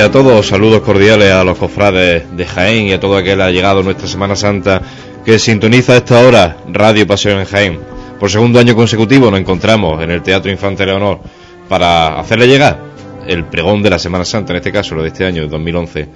días 0.00 0.08
a 0.08 0.12
todos, 0.12 0.46
saludos 0.46 0.80
cordiales 0.80 1.30
a 1.30 1.44
los 1.44 1.58
cofrades 1.58 2.24
de 2.34 2.46
Jaén 2.46 2.86
y 2.86 2.92
a 2.92 3.00
todo 3.00 3.18
aquel 3.18 3.36
que 3.36 3.42
ha 3.42 3.50
llegado 3.50 3.82
nuestra 3.82 4.08
Semana 4.08 4.34
Santa 4.34 4.80
que 5.26 5.38
sintoniza 5.38 5.92
a 5.92 5.96
esta 5.98 6.20
hora 6.20 6.56
Radio 6.68 7.06
Pasión 7.06 7.38
en 7.38 7.44
Jaén. 7.44 7.78
Por 8.18 8.30
segundo 8.30 8.58
año 8.58 8.74
consecutivo 8.74 9.30
nos 9.30 9.40
encontramos 9.40 10.02
en 10.02 10.10
el 10.10 10.22
Teatro 10.22 10.50
Infante 10.50 10.86
Leonor 10.86 11.20
para 11.68 12.18
hacerle 12.18 12.46
llegar 12.46 12.78
el 13.26 13.44
pregón 13.44 13.82
de 13.82 13.90
la 13.90 13.98
Semana 13.98 14.24
Santa, 14.24 14.54
en 14.54 14.56
este 14.56 14.72
caso 14.72 14.94
lo 14.94 15.02
de 15.02 15.08
este 15.08 15.26
año, 15.26 15.46
2011. 15.46 16.08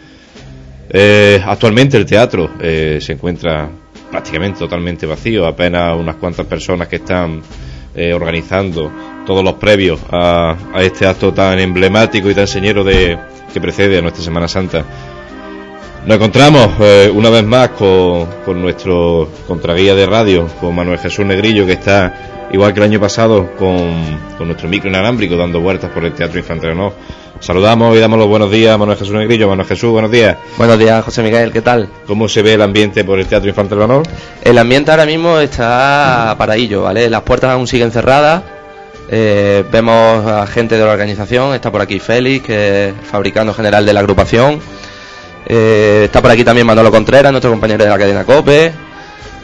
Eh, 0.88 1.42
actualmente 1.44 1.98
el 1.98 2.06
teatro 2.06 2.52
eh, 2.60 3.00
se 3.02 3.12
encuentra 3.12 3.68
prácticamente 4.10 4.60
totalmente 4.60 5.04
vacío, 5.04 5.46
apenas 5.46 5.94
unas 5.98 6.16
cuantas 6.16 6.46
personas 6.46 6.88
que 6.88 6.96
están 6.96 7.42
eh, 7.94 8.14
organizando 8.14 8.90
todos 9.26 9.42
los 9.42 9.54
previos 9.54 10.00
a, 10.10 10.56
este 10.78 11.06
acto 11.06 11.32
tan 11.32 11.58
emblemático 11.58 12.30
y 12.30 12.34
tan 12.34 12.46
señero 12.46 12.84
de, 12.84 13.18
que 13.52 13.60
precede 13.60 13.98
a 13.98 14.02
nuestra 14.02 14.22
Semana 14.22 14.48
Santa. 14.48 14.84
Nos 16.06 16.16
encontramos 16.16 16.68
eh, 16.80 17.10
una 17.14 17.30
vez 17.30 17.44
más 17.44 17.70
con, 17.70 18.26
con, 18.44 18.60
nuestro 18.60 19.30
contraguía 19.46 19.94
de 19.94 20.04
radio, 20.04 20.46
con 20.60 20.74
Manuel 20.74 20.98
Jesús 20.98 21.24
Negrillo, 21.24 21.64
que 21.64 21.72
está, 21.72 22.48
igual 22.52 22.74
que 22.74 22.80
el 22.80 22.84
año 22.84 23.00
pasado, 23.00 23.52
con, 23.58 24.02
con 24.36 24.46
nuestro 24.46 24.68
micro 24.68 24.90
inalámbrico 24.90 25.36
dando 25.36 25.60
vueltas 25.60 25.90
por 25.90 26.04
el 26.04 26.12
Teatro 26.12 26.38
Infantil 26.38 26.76
¿no? 26.76 26.92
Saludamos 27.40 27.96
y 27.96 28.00
damos 28.00 28.18
los 28.18 28.28
buenos 28.28 28.50
días 28.50 28.74
a 28.74 28.78
Manuel 28.78 28.98
Jesús 28.98 29.14
Negrillo. 29.14 29.48
Manuel 29.48 29.66
Jesús, 29.66 29.90
buenos 29.90 30.10
días. 30.10 30.36
Buenos 30.56 30.78
días, 30.78 31.04
José 31.04 31.22
Miguel, 31.22 31.52
¿qué 31.52 31.62
tal? 31.62 31.88
¿Cómo 32.06 32.28
se 32.28 32.42
ve 32.42 32.54
el 32.54 32.62
ambiente 32.62 33.04
por 33.04 33.18
el 33.18 33.26
Teatro 33.26 33.48
Infantil 33.48 33.80
Honor? 33.80 34.02
El 34.42 34.56
ambiente 34.56 34.90
ahora 34.90 35.04
mismo 35.04 35.38
está 35.38 36.34
paradillo, 36.38 36.82
¿vale? 36.82 37.10
Las 37.10 37.22
puertas 37.22 37.50
aún 37.50 37.66
siguen 37.66 37.90
cerradas. 37.90 38.42
Eh, 39.16 39.62
vemos 39.70 40.26
a 40.26 40.44
gente 40.44 40.76
de 40.76 40.84
la 40.84 40.90
organización, 40.90 41.54
está 41.54 41.70
por 41.70 41.80
aquí 41.80 42.00
Félix, 42.00 42.44
que 42.44 42.88
es 42.88 42.94
fabricando 43.04 43.54
general 43.54 43.86
de 43.86 43.92
la 43.92 44.00
agrupación. 44.00 44.58
Eh, 45.46 46.02
está 46.06 46.20
por 46.20 46.32
aquí 46.32 46.42
también 46.42 46.66
Manolo 46.66 46.90
Contreras, 46.90 47.30
nuestro 47.30 47.52
compañero 47.52 47.84
de 47.84 47.90
la 47.90 47.96
cadena 47.96 48.24
COPE. 48.24 48.72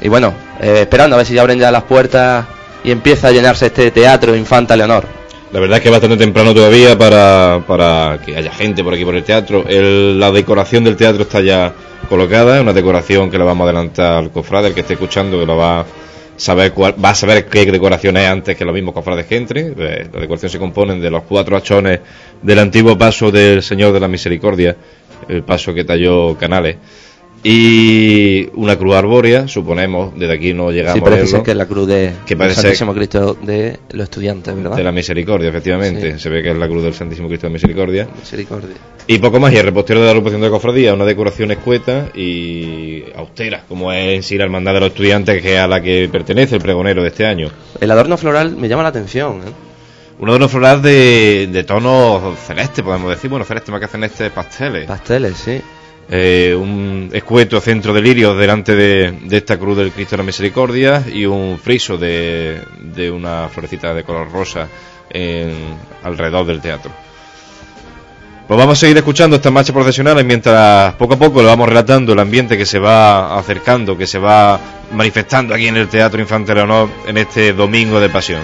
Y 0.01 0.09
bueno, 0.09 0.35
eh, 0.61 0.79
esperando 0.81 1.15
a 1.15 1.19
ver 1.19 1.27
si 1.27 1.35
ya 1.35 1.43
abren 1.43 1.61
ya 1.61 1.71
las 1.71 1.85
puertas 1.85 2.47
y 2.83 2.91
empieza 2.91 3.29
a 3.29 3.31
llenarse 3.31 3.67
este 3.67 3.93
teatro 3.93 4.35
Infanta 4.35 4.75
Leonor. 4.75 5.07
La 5.53 5.61
verdad 5.61 5.77
es 5.77 5.83
que 5.85 5.89
es 5.89 5.93
bastante 5.93 6.17
temprano 6.17 6.53
todavía 6.53 6.99
para, 6.99 7.63
para 7.65 8.19
que 8.27 8.37
haya 8.37 8.51
gente 8.51 8.83
por 8.83 8.95
aquí 8.95 9.05
por 9.05 9.15
el 9.15 9.23
teatro. 9.23 9.65
la 9.69 10.33
decoración 10.33 10.83
del 10.83 10.97
teatro 10.97 11.23
está 11.23 11.43
ya 11.43 11.73
colocada, 12.09 12.61
una 12.61 12.73
decoración 12.73 13.31
que 13.31 13.39
la 13.39 13.45
vamos 13.45 13.67
a 13.67 13.71
adelantar 13.71 14.15
al 14.15 14.33
cofrade, 14.33 14.67
el 14.67 14.75
que 14.75 14.81
esté 14.81 14.95
escuchando, 14.95 15.39
que 15.39 15.47
lo 15.47 15.57
va 15.57 15.87
saber 16.41 16.73
cuál, 16.73 16.95
va 17.03 17.11
a 17.11 17.15
saber 17.15 17.47
qué 17.47 17.67
decoración 17.67 18.17
es 18.17 18.27
antes 18.27 18.57
que 18.57 18.65
los 18.65 18.73
mismos 18.73 18.95
cofrades 18.95 19.27
que 19.27 19.37
entre. 19.37 19.61
Eh, 19.77 20.09
la 20.11 20.21
decoración 20.21 20.51
se 20.51 20.59
compone 20.59 20.99
de 20.99 21.11
los 21.11 21.25
cuatro 21.25 21.55
hachones 21.55 22.01
del 22.41 22.59
antiguo 22.59 22.97
paso 22.97 23.31
del 23.31 23.63
Señor 23.63 23.93
de 23.93 24.01
la 24.01 24.09
Misericordia, 24.09 24.75
el 25.29 25.43
paso 25.43 25.75
que 25.75 25.85
talló 25.85 26.39
Canales 26.39 26.77
y 27.43 28.49
una 28.55 28.77
cruz 28.77 28.95
arbórea, 28.95 29.49
suponemos, 29.49 30.13
desde 30.19 30.35
aquí 30.35 30.53
no 30.53 30.71
llegamos 30.71 30.99
sí, 30.99 31.01
parece 31.01 31.43
que 31.43 31.51
es 31.53 31.57
la 31.57 31.67
cruz 31.67 31.89
de 31.89 32.13
que 32.27 32.37
parece 32.37 32.61
Santísimo 32.61 32.93
Cristo 32.95 33.37
de 33.41 33.79
los 33.93 34.05
estudiantes, 34.05 34.55
¿verdad? 34.55 34.77
De 34.77 34.85
la 34.85 34.93
Misericordia, 34.93 35.49
efectivamente. 35.49 36.19
Se 36.19 36.29
ve 36.29 36.43
que 36.43 36.51
es 36.51 36.57
la 36.57 36.69
cruz 36.69 36.83
del 36.83 36.95
Santísimo 36.95 37.29
Cristo 37.29 37.47
de 37.47 37.55
Misericordia. 37.55 38.09
Misericordia. 38.19 38.77
Y 39.07 39.19
poco 39.19 39.41
más, 39.41 39.53
y 39.53 39.57
el 39.57 39.65
repostero 39.65 40.01
de 40.01 40.07
la 40.07 40.13
agrupación 40.13 40.43
de 40.43 40.51
cofradía, 40.51 40.93
una 40.93 41.07
decoración 41.07 41.51
escueta 41.51 42.11
y 42.15 43.05
austera, 43.17 43.65
como 43.67 43.91
es 43.91 44.17
en 44.17 44.23
sí 44.23 44.37
la 44.37 44.45
hermandad 44.45 44.75
de 44.75 44.81
los 44.81 44.89
estudiantes, 44.91 45.41
que 45.41 45.55
es 45.55 45.61
a 45.61 45.67
la 45.67 45.81
que 45.81 46.09
pertenece 46.13 46.57
el 46.57 46.63
pregonero 46.63 47.03
de 47.03 47.09
este 47.09 47.25
año. 47.27 47.51
El 47.81 47.91
adorno 47.91 48.19
floral 48.19 48.55
me 48.57 48.69
llama 48.69 48.83
la 48.83 48.91
atención, 48.91 49.39
¿eh? 49.39 49.53
Un 50.19 50.29
adorno 50.29 50.51
floral 50.51 50.83
de, 50.83 51.49
de 51.51 51.65
tono 51.65 52.37
celeste, 52.47 52.83
podemos 52.83 53.09
decir. 53.09 53.31
Bueno, 53.31 53.47
celeste 53.47 53.73
más 53.73 53.81
que 53.81 53.87
celeste, 53.87 54.29
pasteles. 54.29 54.87
Pasteles, 54.87 55.35
sí. 55.39 55.63
Eh, 56.13 56.57
un 56.59 57.09
escueto 57.13 57.61
centro 57.61 57.95
de 57.95 58.03
lirios 58.03 58.37
delante 58.37 58.75
de, 58.75 59.15
esta 59.31 59.57
cruz 59.57 59.77
del 59.77 59.93
Cristo 59.93 60.17
de 60.17 60.17
la 60.17 60.27
Misericordia 60.27 61.05
y 61.07 61.25
un 61.25 61.57
friso 61.57 61.97
de, 61.97 62.61
una 63.15 63.49
florecita 63.49 63.95
de 63.95 64.03
color 64.03 64.29
rosa 64.33 64.67
en, 65.09 65.53
alrededor 66.03 66.47
del 66.47 66.61
teatro. 66.61 66.91
Pues 68.49 68.59
vamos 68.59 68.77
a 68.77 68.81
seguir 68.81 68.97
escuchando 68.97 69.37
estas 69.37 69.53
marchas 69.53 69.73
profesionales 69.73 70.25
mientras 70.25 70.95
poco 70.95 71.15
a 71.15 71.17
poco 71.17 71.43
le 71.43 71.47
vamos 71.47 71.69
relatando 71.69 72.13
el 72.13 72.19
ambiente 72.19 72.59
que 72.59 72.67
se 72.67 72.81
va 72.81 73.39
acercando, 73.39 73.97
que 73.97 74.09
se 74.09 74.19
va 74.19 74.59
manifestando 74.91 75.55
aquí 75.55 75.69
en 75.69 75.77
el 75.77 75.87
Teatro 75.87 76.21
Infante 76.21 76.53
Leonor 76.53 76.89
en 77.07 77.19
este 77.19 77.53
domingo 77.53 78.01
de 78.01 78.09
pasión. 78.09 78.43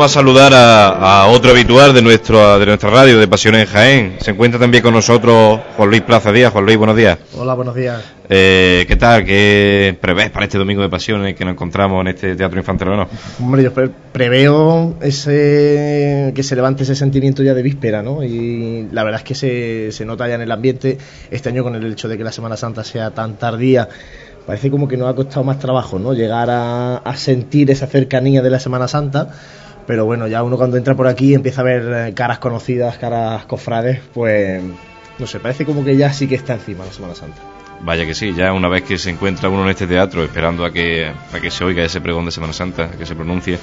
Vamos 0.00 0.16
a 0.16 0.20
saludar 0.20 0.52
a, 0.54 1.26
otro 1.26 1.50
habitual 1.50 1.92
de 1.92 2.00
nuestro 2.00 2.58
de 2.58 2.64
nuestra 2.64 2.88
radio 2.88 3.18
de 3.18 3.28
Pasiones 3.28 3.60
en 3.60 3.66
Jaén. 3.66 4.16
Se 4.18 4.30
encuentra 4.30 4.58
también 4.58 4.82
con 4.82 4.94
nosotros 4.94 5.60
Juan 5.76 5.90
Luis 5.90 6.00
Plaza 6.00 6.32
Díaz. 6.32 6.54
Juan 6.54 6.64
Luis, 6.64 6.78
buenos 6.78 6.96
días. 6.96 7.18
Hola, 7.36 7.52
buenos 7.52 7.74
días. 7.74 8.02
Eh, 8.26 8.86
¿Qué 8.88 8.96
tal? 8.96 9.26
¿Qué 9.26 9.94
prevés 10.00 10.30
para 10.30 10.46
este 10.46 10.56
domingo 10.56 10.80
de 10.80 10.88
Pasiones 10.88 11.36
que 11.36 11.44
nos 11.44 11.52
encontramos 11.52 12.00
en 12.00 12.08
este 12.08 12.34
Teatro 12.34 12.58
Infantil 12.58 12.88
no? 12.88 13.08
Hombre, 13.40 13.62
yo 13.62 13.74
preveo 14.10 14.96
ese 15.02 16.32
que 16.34 16.42
se 16.42 16.56
levante 16.56 16.84
ese 16.84 16.94
sentimiento 16.94 17.42
ya 17.42 17.52
de 17.52 17.62
víspera, 17.62 18.02
¿no? 18.02 18.24
Y 18.24 18.88
la 18.92 19.04
verdad 19.04 19.20
es 19.20 19.24
que 19.24 19.34
se, 19.34 19.92
se 19.92 20.06
nota 20.06 20.26
ya 20.26 20.36
en 20.36 20.40
el 20.40 20.50
ambiente 20.50 20.96
este 21.30 21.50
año 21.50 21.62
con 21.62 21.74
el 21.74 21.84
hecho 21.92 22.08
de 22.08 22.16
que 22.16 22.24
la 22.24 22.32
Semana 22.32 22.56
Santa 22.56 22.84
sea 22.84 23.10
tan 23.10 23.36
tardía 23.36 23.86
parece 24.46 24.70
como 24.70 24.88
que 24.88 24.96
nos 24.96 25.10
ha 25.10 25.14
costado 25.14 25.44
más 25.44 25.58
trabajo, 25.58 25.98
¿no? 25.98 26.14
Llegar 26.14 26.48
a, 26.48 26.96
a, 26.96 27.16
sentir 27.16 27.70
esa 27.70 27.86
cercanía 27.86 28.40
de 28.40 28.48
la 28.48 28.58
Semana 28.58 28.88
Santa 28.88 29.28
pero 29.90 30.04
bueno, 30.04 30.28
ya 30.28 30.44
uno 30.44 30.56
cuando 30.56 30.76
entra 30.76 30.94
por 30.94 31.08
aquí 31.08 31.34
empieza 31.34 31.62
a 31.62 31.64
ver 31.64 31.82
eh, 31.92 32.14
caras 32.14 32.38
conocidas, 32.38 32.96
caras 32.96 33.44
cofrades, 33.46 34.00
pues 34.14 34.62
no 35.18 35.26
sé, 35.26 35.40
parece 35.40 35.64
como 35.64 35.84
que 35.84 35.96
ya 35.96 36.12
sí 36.12 36.28
que 36.28 36.36
está 36.36 36.54
encima 36.54 36.86
la 36.86 36.92
Semana 36.92 37.16
Santa. 37.16 37.42
Vaya 37.80 38.06
que 38.06 38.14
sí, 38.14 38.32
ya 38.32 38.52
una 38.52 38.68
vez 38.68 38.84
que 38.84 38.98
se 38.98 39.10
encuentra 39.10 39.48
uno 39.48 39.64
en 39.64 39.70
este 39.70 39.88
teatro 39.88 40.22
esperando 40.22 40.64
a 40.64 40.72
que, 40.72 41.08
a 41.08 41.40
que 41.40 41.50
se 41.50 41.64
oiga 41.64 41.82
ese 41.82 42.00
pregón 42.00 42.24
de 42.24 42.30
Semana 42.30 42.52
Santa, 42.52 42.88
que 42.92 43.04
se 43.04 43.16
pronuncie, 43.16 43.58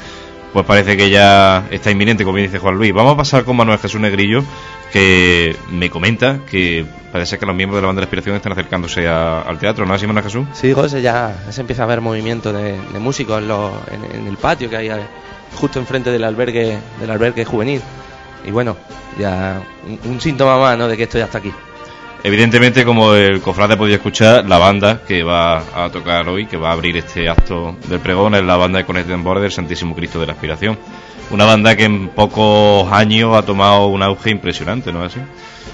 pues 0.51 0.65
parece 0.65 0.97
que 0.97 1.09
ya 1.09 1.65
está 1.71 1.91
inminente, 1.91 2.25
como 2.25 2.39
dice 2.39 2.59
Juan 2.59 2.75
Luis. 2.75 2.93
Vamos 2.93 3.13
a 3.13 3.15
pasar 3.15 3.45
con 3.45 3.55
Manuel 3.55 3.79
Jesús 3.79 4.01
Negrillo, 4.01 4.43
que 4.91 5.55
me 5.71 5.89
comenta 5.89 6.41
que 6.51 6.85
parece 7.09 7.37
que 7.37 7.45
los 7.45 7.55
miembros 7.55 7.77
de 7.77 7.83
la 7.83 7.87
banda 7.87 8.01
de 8.01 8.05
la 8.05 8.07
inspiración 8.07 8.35
están 8.35 8.51
acercándose 8.51 9.07
al 9.07 9.57
teatro, 9.59 9.85
¿no 9.85 9.93
es 9.93 9.99
así, 10.01 10.07
Manuel 10.07 10.25
Jesús? 10.25 10.45
Sí, 10.51 10.73
José, 10.73 11.01
ya 11.01 11.45
se 11.51 11.61
empieza 11.61 11.83
a 11.83 11.85
ver 11.85 12.01
movimiento 12.01 12.51
de, 12.51 12.75
músicos 12.99 13.41
en, 13.41 14.19
en, 14.19 14.27
el 14.27 14.35
patio 14.35 14.69
que 14.69 14.75
hay 14.75 14.89
justo 15.55 15.79
enfrente 15.79 16.11
del 16.11 16.23
albergue, 16.23 16.77
del 16.99 17.09
albergue 17.09 17.45
juvenil. 17.45 17.81
Y 18.45 18.51
bueno, 18.51 18.77
ya 19.19 19.61
un, 20.05 20.21
síntoma 20.21 20.57
más 20.57 20.77
¿no? 20.77 20.87
de 20.87 20.97
que 20.97 21.03
esto 21.03 21.17
ya 21.17 21.25
está 21.25 21.39
aquí. 21.39 21.51
Evidentemente, 22.23 22.83
como 22.83 23.13
el 23.13 23.41
cofrade 23.41 23.77
podido 23.77 23.95
escuchar, 23.95 24.45
la 24.47 24.57
banda 24.57 25.01
que 25.07 25.23
va 25.23 25.85
a 25.85 25.89
tocar 25.91 26.27
hoy, 26.27 26.45
que 26.45 26.57
va 26.57 26.69
a 26.69 26.73
abrir 26.73 26.97
este 26.97 27.29
acto 27.29 27.77
del 27.87 27.99
pregón, 27.99 28.35
es 28.35 28.43
la 28.43 28.57
banda 28.57 28.79
de 28.79 28.85
Connected 28.85 29.17
Border 29.17 29.43
del 29.43 29.51
Santísimo 29.51 29.95
Cristo 29.95 30.19
de 30.19 30.27
la 30.27 30.33
Aspiración. 30.33 30.77
Una 31.29 31.45
banda 31.45 31.75
que 31.75 31.85
en 31.85 32.09
pocos 32.09 32.91
años 32.91 33.35
ha 33.35 33.43
tomado 33.43 33.87
un 33.87 34.01
auge 34.01 34.31
impresionante, 34.31 34.91
¿no 34.91 35.05
es 35.05 35.13
así? 35.13 35.21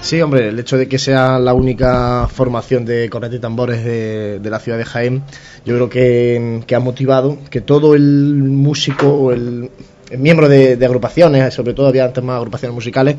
Sí, 0.04 0.20
hombre, 0.20 0.48
el 0.48 0.58
hecho 0.58 0.76
de 0.76 0.86
que 0.86 0.98
sea 0.98 1.38
la 1.38 1.54
única 1.54 2.28
formación 2.28 2.84
de 2.84 3.08
cornetas 3.08 3.38
y 3.38 3.40
tambores 3.40 3.82
de, 3.82 4.38
la 4.50 4.58
ciudad 4.60 4.76
de 4.76 4.84
Jaén, 4.84 5.22
yo 5.64 5.74
creo 5.76 5.88
que, 5.88 6.74
ha 6.76 6.78
motivado 6.78 7.38
que 7.48 7.62
todo 7.62 7.94
el 7.94 8.34
músico 8.34 9.08
o 9.08 9.32
el, 9.32 9.70
miembro 10.18 10.46
de, 10.50 10.78
agrupaciones, 10.84 11.54
sobre 11.54 11.72
todo 11.72 11.86
había 11.86 12.04
antes 12.04 12.22
más 12.22 12.36
agrupaciones 12.36 12.74
musicales, 12.74 13.16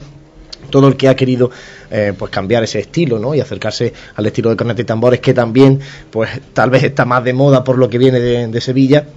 todo 0.70 0.88
el 0.88 0.96
que 0.96 1.10
ha 1.10 1.16
querido 1.16 1.50
eh, 1.90 2.14
pues 2.16 2.30
cambiar 2.30 2.64
ese 2.64 2.82
estilo 2.82 3.18
¿no? 3.18 3.34
y 3.34 3.40
acercarse 3.40 3.92
al 4.14 4.28
estilo 4.28 4.52
de 4.52 4.56
cornetas 4.56 4.82
y 4.82 4.86
tambores 4.86 5.20
que 5.20 5.34
también 5.34 5.80
pues 6.12 6.30
tal 6.54 6.70
vez 6.70 6.84
está 6.84 7.04
más 7.04 7.24
de 7.24 7.34
moda 7.34 7.64
por 7.64 7.80
lo 7.80 7.90
que 7.90 7.98
viene 7.98 8.20
de 8.20 8.62
Sevilla 8.62 9.08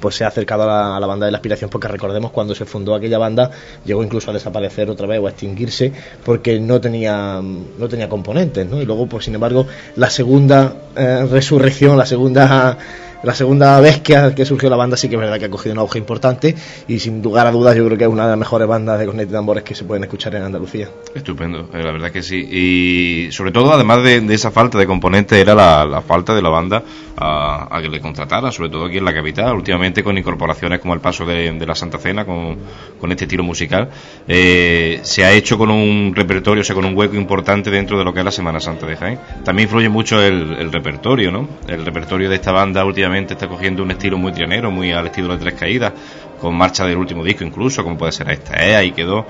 pues 0.00 0.14
se 0.16 0.24
ha 0.24 0.28
acercado 0.28 0.70
a 0.70 0.98
la, 1.00 1.06
banda 1.06 1.26
de 1.26 1.32
la 1.32 1.38
aspiración 1.38 1.70
porque 1.70 1.88
recordemos 1.88 2.30
cuando 2.30 2.54
se 2.54 2.64
fundó 2.64 2.94
aquella 2.94 3.18
banda 3.18 3.50
llegó 3.84 4.02
incluso 4.02 4.30
a 4.30 4.34
desaparecer 4.34 4.90
otra 4.90 5.06
vez 5.06 5.20
o 5.20 5.26
a 5.26 5.30
extinguirse 5.30 5.92
porque 6.24 6.60
no 6.60 6.80
tenía 6.80 7.40
no 7.42 7.88
tenía 7.88 8.08
componentes 8.08 8.66
¿no? 8.66 8.80
y 8.80 8.84
luego 8.84 9.06
pues 9.06 9.24
sin 9.24 9.34
embargo 9.34 9.66
la 9.96 10.10
segunda 10.10 10.74
eh, 10.96 11.26
resurrección 11.30 11.96
la 11.96 12.06
segunda 12.06 12.78
la 13.22 13.34
segunda 13.34 13.80
vez 13.80 14.00
que, 14.00 14.32
que, 14.36 14.44
surgió 14.44 14.70
la 14.70 14.76
banda 14.76 14.96
sí 14.96 15.08
que 15.08 15.16
es 15.16 15.20
verdad 15.20 15.38
que 15.38 15.46
ha 15.46 15.50
cogido 15.50 15.72
un 15.72 15.80
auge 15.80 15.98
importante 15.98 16.54
y 16.86 16.98
sin 17.00 17.20
lugar 17.20 17.46
a 17.46 17.50
dudas 17.50 17.76
yo 17.76 17.84
creo 17.86 17.98
que 17.98 18.04
es 18.04 18.10
una 18.10 18.24
de 18.24 18.30
las 18.30 18.38
mejores 18.38 18.68
bandas 18.68 18.98
de 18.98 19.06
cornet 19.06 19.28
y 19.28 19.32
tambores 19.32 19.64
que 19.64 19.74
se 19.74 19.84
pueden 19.84 20.04
escuchar 20.04 20.34
en 20.36 20.42
Andalucía. 20.42 20.88
Estupendo, 21.14 21.68
eh, 21.72 21.82
la 21.82 21.90
verdad 21.90 22.10
que 22.10 22.22
sí. 22.22 22.36
Y 22.36 23.32
sobre 23.32 23.50
todo, 23.50 23.72
además 23.72 24.02
de, 24.04 24.18
esa 24.32 24.50
falta 24.50 24.78
de 24.78 24.86
componentes, 24.86 25.38
era 25.38 25.54
la, 25.54 26.02
falta 26.06 26.34
de 26.34 26.42
la 26.42 26.48
banda 26.48 26.82
a, 27.16 27.78
que 27.82 27.88
le 27.88 28.00
contratara, 28.00 28.52
sobre 28.52 28.68
todo 28.68 28.86
aquí 28.86 28.98
en 28.98 29.04
la 29.04 29.12
capital, 29.12 29.54
últimamente 29.54 30.04
con 30.04 30.16
incorporaciones 30.16 30.78
como 30.78 30.94
el 30.94 31.00
paso 31.00 31.24
de, 31.26 31.66
la 31.66 31.74
Santa 31.74 31.98
Cena, 31.98 32.24
con, 32.24 32.56
con 33.00 33.10
este 33.10 33.26
tiro 33.26 33.42
musical, 33.42 33.88
eh, 34.28 35.00
se 35.02 35.24
ha 35.24 35.32
hecho 35.32 35.58
con 35.58 35.70
un 35.70 36.12
repertorio, 36.14 36.60
o 36.60 36.64
sea, 36.64 36.74
con 36.74 36.84
un 36.84 36.96
hueco 36.96 37.16
importante 37.16 37.70
dentro 37.70 37.98
de 37.98 38.04
lo 38.04 38.12
que 38.12 38.20
es 38.20 38.24
la 38.24 38.30
Semana 38.30 38.60
Santa 38.60 38.86
de 38.86 38.96
Jaén. 38.96 39.18
También 39.44 39.66
influye 39.66 39.88
mucho 39.88 40.22
el, 40.22 40.56
el 40.58 40.72
repertorio, 40.72 41.32
¿no? 41.32 41.48
El 41.66 41.84
repertorio 41.84 42.28
de 42.30 42.36
esta 42.36 42.52
banda 42.52 42.84
últimamente 42.84 43.07
está 43.14 43.48
cogiendo 43.48 43.82
un 43.82 43.90
estilo 43.90 44.18
muy 44.18 44.32
trianero, 44.32 44.70
muy 44.70 44.92
al 44.92 45.06
estilo 45.06 45.32
de 45.32 45.38
Tres 45.38 45.54
Caídas, 45.54 45.92
con 46.40 46.54
marcha 46.54 46.86
del 46.86 46.96
último 46.96 47.24
disco 47.24 47.44
incluso, 47.44 47.82
como 47.82 47.96
puede 47.96 48.12
ser 48.12 48.30
esta, 48.30 48.54
¿eh? 48.64 48.76
ahí 48.76 48.92
quedó. 48.92 49.26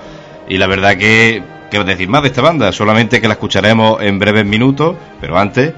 Y 0.48 0.56
la 0.56 0.66
verdad 0.66 0.96
que, 0.96 1.42
¿qué 1.70 1.84
decir 1.84 2.08
más 2.08 2.22
de 2.22 2.28
esta 2.28 2.42
banda? 2.42 2.72
Solamente 2.72 3.20
que 3.20 3.28
la 3.28 3.34
escucharemos 3.34 4.00
en 4.02 4.19
breves 4.19 4.46
minutos, 4.46 4.96
pero 5.20 5.38
antes 5.38 5.72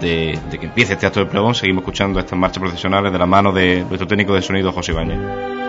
de, 0.00 0.38
que 0.50 0.66
empiece 0.66 0.94
este 0.94 1.06
acto 1.06 1.20
de 1.20 1.26
pregón, 1.26 1.54
seguimos 1.54 1.82
escuchando 1.82 2.20
estas 2.20 2.38
marchas 2.38 2.60
profesionales 2.60 3.12
de 3.12 3.18
la 3.18 3.26
mano 3.26 3.52
de 3.52 3.84
nuestro 3.88 4.06
técnico 4.06 4.34
de 4.34 4.42
sonido 4.42 4.72
José 4.72 4.92
Ibañez. 4.92 5.61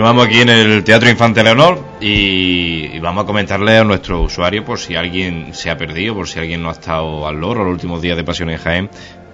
Continuamos 0.00 0.28
aquí 0.28 0.40
en 0.40 0.48
el 0.48 0.82
Teatro 0.82 1.10
Infante 1.10 1.42
Leonor 1.44 1.78
y, 2.00 2.98
vamos 3.00 3.24
a 3.24 3.26
comentarle 3.26 3.76
a 3.76 3.84
nuestro 3.84 4.22
usuario 4.22 4.64
por 4.64 4.78
si 4.78 4.96
alguien 4.96 5.52
se 5.52 5.68
ha 5.68 5.76
perdido, 5.76 6.14
por 6.14 6.26
si 6.26 6.38
alguien 6.38 6.62
no 6.62 6.70
ha 6.70 6.72
estado 6.72 7.28
al 7.28 7.38
loro 7.38 7.64
los 7.64 7.74
últimos 7.74 8.00
días 8.00 8.16
de 8.16 8.24
Pasión 8.24 8.48
en 8.48 8.56
Jaén, 8.56 8.88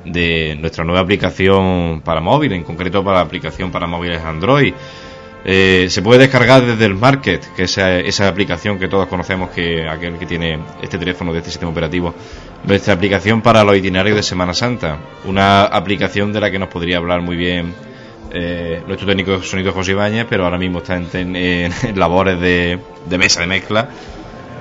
de 0.05 0.57
nuestra 0.61 0.83
nueva 0.83 1.03
aplicación 1.03 2.03
para 2.05 2.21
móvil, 2.21 2.53
en 2.53 2.65
concreto 2.65 3.05
para 3.05 3.19
la 3.19 3.23
aplicación 3.23 3.71
para 3.71 3.87
móviles 3.87 4.21
Android. 4.21 4.75
Eh, 5.45 5.87
se 5.89 6.03
puede 6.03 6.19
descargar 6.19 6.67
desde 6.67 6.85
el 6.87 6.97
Market, 6.97 7.47
que 7.55 7.63
es 7.63 7.79
esa, 7.79 8.27
aplicación 8.27 8.77
que 8.77 8.89
todos 8.89 9.07
conocemos, 9.07 9.51
que 9.51 9.89
aquel 9.89 10.19
que 10.19 10.27
tiene 10.27 10.59
este 10.83 10.99
teléfono 10.99 11.33
de 11.33 11.39
este 11.39 11.51
sistema 11.51 11.71
operativo, 11.71 12.13
nuestra 12.65 12.95
aplicación 12.95 13.41
para 13.41 13.63
los 13.63 13.77
itinerarios 13.77 14.17
de 14.17 14.25
Semana 14.25 14.53
Santa, 14.53 14.99
una 15.27 15.63
aplicación 15.63 16.33
de 16.33 16.41
la 16.41 16.51
que 16.51 16.59
nos 16.59 16.71
podría 16.71 16.97
hablar 16.97 17.23
muy 17.23 17.37
bien 17.37 17.73
eh, 18.33 18.83
nuestro 18.87 19.07
técnico 19.07 19.39
de 19.39 19.43
sonido 19.43 19.73
José 19.73 19.93
Ibáñez, 19.93 20.27
pero 20.29 20.45
ahora 20.45 20.59
mismo 20.59 20.79
está 20.79 20.97
en, 20.97 21.71
labores 21.97 22.41
de, 22.41 22.79
mesa 23.19 23.41
de 23.41 23.47
mezcla. 23.47 23.89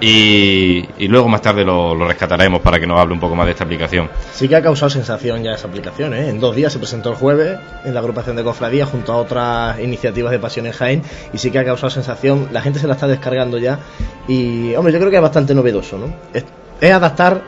Y, 0.01 1.07
luego 1.07 1.29
más 1.29 1.41
tarde 1.41 1.63
lo, 1.63 1.95
rescataremos 2.05 2.61
para 2.61 2.79
que 2.79 2.85
nos 2.85 2.99
hable 2.99 3.13
un 3.13 3.19
poco 3.19 3.35
más 3.35 3.45
de 3.45 3.53
esta 3.53 3.63
aplicación. 3.63 4.09
Sí 4.33 4.47
que 4.47 4.55
ha 4.57 4.61
causado 4.61 4.89
sensación 4.89 5.41
ya 5.41 5.53
esa 5.53 5.67
aplicación. 5.67 6.13
¿eh? 6.13 6.29
En 6.29 6.39
dos 6.39 6.55
días 6.55 6.73
se 6.73 6.79
presentó 6.79 7.11
el 7.11 7.15
jueves 7.15 7.57
en 7.85 7.93
la 7.93 8.01
agrupación 8.01 8.35
de 8.35 8.43
Cofradía 8.43 8.85
junto 8.85 9.13
a 9.13 9.17
otras 9.17 9.79
iniciativas 9.79 10.31
de 10.31 10.39
Pasión 10.39 10.65
en 10.65 10.73
Jaén 10.73 11.01
y 11.33 11.37
sí 11.37 11.49
que 11.49 11.59
ha 11.59 11.65
causado 11.65 11.89
sensación. 11.89 12.49
La 12.51 12.61
gente 12.61 12.79
se 12.79 12.87
la 12.87 12.95
está 12.95 13.07
descargando 13.07 13.57
ya 13.57 13.79
y, 14.27 14.75
hombre, 14.75 14.91
yo 14.91 14.99
creo 14.99 15.09
que 15.09 15.17
es 15.17 15.21
bastante 15.21 15.55
novedoso. 15.55 15.97
¿no? 15.97 16.13
es 16.81 16.91
adaptar 16.91 17.41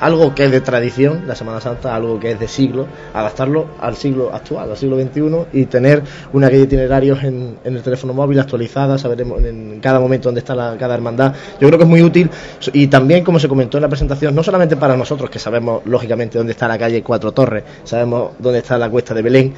algo 0.00 0.34
que 0.34 0.44
es 0.44 0.50
de 0.50 0.60
tradición, 0.60 1.24
la 1.26 1.34
Semana 1.34 1.60
Santa, 1.60 1.94
algo 1.94 2.18
que 2.20 2.32
es 2.32 2.40
de 2.40 2.48
siglo, 2.48 2.86
adaptarlo 3.12 3.66
al 3.80 3.96
siglo 3.96 4.30
actual, 4.32 4.70
al 4.70 4.76
siglo 4.76 4.96
XXI 5.00 5.58
y 5.60 5.66
tener 5.66 6.02
una 6.32 6.48
guía 6.48 6.58
de 6.58 6.64
itinerarios 6.64 7.22
en, 7.24 7.58
el 7.64 7.82
teléfono 7.82 8.12
móvil 8.12 8.38
actualizada, 8.38 8.98
saber 8.98 9.20
en 9.20 9.80
cada 9.80 10.00
momento 10.00 10.28
dónde 10.28 10.40
está 10.40 10.54
la, 10.54 10.76
cada 10.78 10.94
hermandad. 10.94 11.34
Yo 11.60 11.68
creo 11.68 11.78
que 11.78 11.84
es 11.84 11.90
muy 11.90 12.02
útil 12.02 12.30
y 12.72 12.86
también, 12.86 13.24
como 13.24 13.38
se 13.38 13.48
comentó 13.48 13.78
en 13.78 13.82
la 13.82 13.88
presentación, 13.88 14.34
no 14.34 14.42
solamente 14.42 14.76
para 14.76 14.96
nosotros, 14.96 15.30
que 15.30 15.38
sabemos 15.38 15.82
lógicamente 15.84 16.38
dónde 16.38 16.52
está 16.52 16.68
la 16.68 16.78
calle 16.78 17.02
Cuatro 17.02 17.32
Torres, 17.32 17.64
sabemos 17.84 18.32
dónde 18.38 18.60
está 18.60 18.78
la 18.78 18.88
cuesta 18.90 19.14
de 19.14 19.22
Belén, 19.22 19.54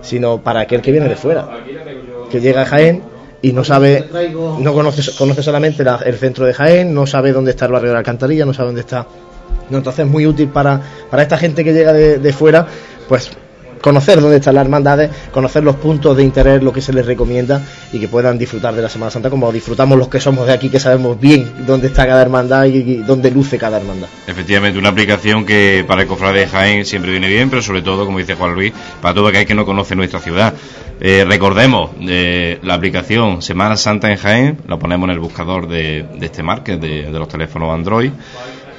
sino 0.00 0.42
para 0.42 0.60
aquel 0.60 0.82
que 0.82 0.90
viene 0.90 1.08
de 1.08 1.16
fuera, 1.16 1.48
que 2.30 2.40
llega 2.40 2.62
a 2.62 2.66
Jaén 2.66 3.02
y 3.40 3.52
no 3.52 3.64
sabe, 3.64 4.08
no 4.58 4.72
conoce, 4.72 5.16
conoce 5.16 5.42
solamente 5.42 5.84
el 6.04 6.14
centro 6.16 6.46
de 6.46 6.54
Jaén, 6.54 6.94
no 6.94 7.06
sabe 7.06 7.32
dónde 7.32 7.50
está 7.50 7.66
el 7.66 7.72
barrio 7.72 7.88
de 7.88 7.94
la 7.94 7.98
Alcantarilla, 7.98 8.44
no 8.44 8.54
sabe 8.54 8.68
dónde 8.68 8.82
está 8.82 9.06
entonces 9.78 10.04
es 10.04 10.10
muy 10.10 10.26
útil 10.26 10.48
para, 10.48 10.80
para 11.10 11.22
esta 11.22 11.38
gente 11.38 11.64
que 11.64 11.72
llega 11.72 11.92
de, 11.92 12.32
fuera, 12.32 12.66
pues 13.08 13.30
conocer 13.80 14.20
dónde 14.20 14.36
están 14.36 14.54
las 14.54 14.64
hermandades, 14.64 15.10
conocer 15.32 15.64
los 15.64 15.74
puntos 15.76 16.16
de 16.16 16.22
interés, 16.22 16.62
lo 16.62 16.72
que 16.72 16.80
se 16.80 16.92
les 16.92 17.04
recomienda 17.04 17.60
y 17.92 17.98
que 17.98 18.06
puedan 18.06 18.38
disfrutar 18.38 18.74
de 18.74 18.80
la 18.80 18.88
Semana 18.88 19.10
Santa 19.10 19.28
como 19.28 19.50
disfrutamos 19.50 19.98
los 19.98 20.08
que 20.08 20.20
somos 20.20 20.46
de 20.46 20.52
aquí, 20.52 20.70
que 20.70 20.78
sabemos 20.78 21.20
bien 21.20 21.52
dónde 21.66 21.88
está 21.88 22.06
cada 22.06 22.22
hermandad 22.22 22.64
y, 22.66 22.98
dónde 22.98 23.30
luce 23.32 23.58
cada 23.58 23.78
hermandad. 23.78 24.08
Efectivamente, 24.26 24.78
una 24.78 24.90
aplicación 24.90 25.44
que 25.44 25.84
para 25.86 26.02
el 26.02 26.08
cofrade 26.08 26.40
de 26.40 26.46
Jaén 26.46 26.84
siempre 26.86 27.10
viene 27.10 27.28
bien, 27.28 27.50
pero 27.50 27.60
sobre 27.60 27.82
todo, 27.82 28.06
como 28.06 28.18
dice 28.18 28.36
Juan 28.36 28.54
Luis, 28.54 28.72
para 29.00 29.14
todo 29.14 29.26
aquel 29.26 29.46
que 29.46 29.54
no 29.54 29.66
conoce 29.66 29.96
nuestra 29.96 30.20
ciudad. 30.20 30.54
Eh, 31.00 31.24
recordemos, 31.28 31.90
eh, 32.02 32.60
la 32.62 32.74
aplicación 32.74 33.42
Semana 33.42 33.76
Santa 33.76 34.12
en 34.12 34.16
Jaén, 34.16 34.58
la 34.68 34.78
ponemos 34.78 35.08
en 35.08 35.14
el 35.14 35.18
buscador 35.18 35.66
de, 35.66 36.06
este 36.20 36.44
market 36.44 36.80
de 36.80 37.10
los 37.10 37.26
teléfonos 37.26 37.74
Android 37.74 38.12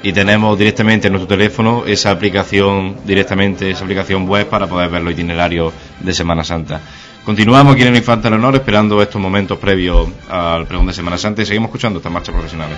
y 0.04 0.12
tenemos 0.12 0.58
directamente 0.58 1.06
en 1.06 1.14
nuestro 1.14 1.34
teléfono 1.34 1.84
esa 1.86 2.10
aplicación, 2.10 2.98
directamente 3.06 3.70
esa 3.70 3.84
aplicación 3.84 4.28
web 4.28 4.46
para 4.46 4.66
poder 4.66 4.90
ver 4.90 5.02
los 5.02 5.14
itinerarios 5.14 5.72
de 5.98 6.12
Semana 6.12 6.44
Santa. 6.44 6.78
Continuamos 7.24 7.72
aquí 7.72 7.82
en 7.82 7.88
el 7.88 7.96
Infante 7.96 8.28
del 8.28 8.34
Honor 8.34 8.56
esperando 8.56 9.00
estos 9.00 9.20
momentos 9.20 9.58
previos 9.58 10.06
al 10.28 10.66
pregón 10.66 10.88
de 10.88 10.92
Semana 10.92 11.16
Santa 11.16 11.40
y 11.40 11.46
seguimos 11.46 11.68
escuchando 11.68 12.00
estas 12.00 12.12
marchas 12.12 12.34
profesionales. 12.34 12.76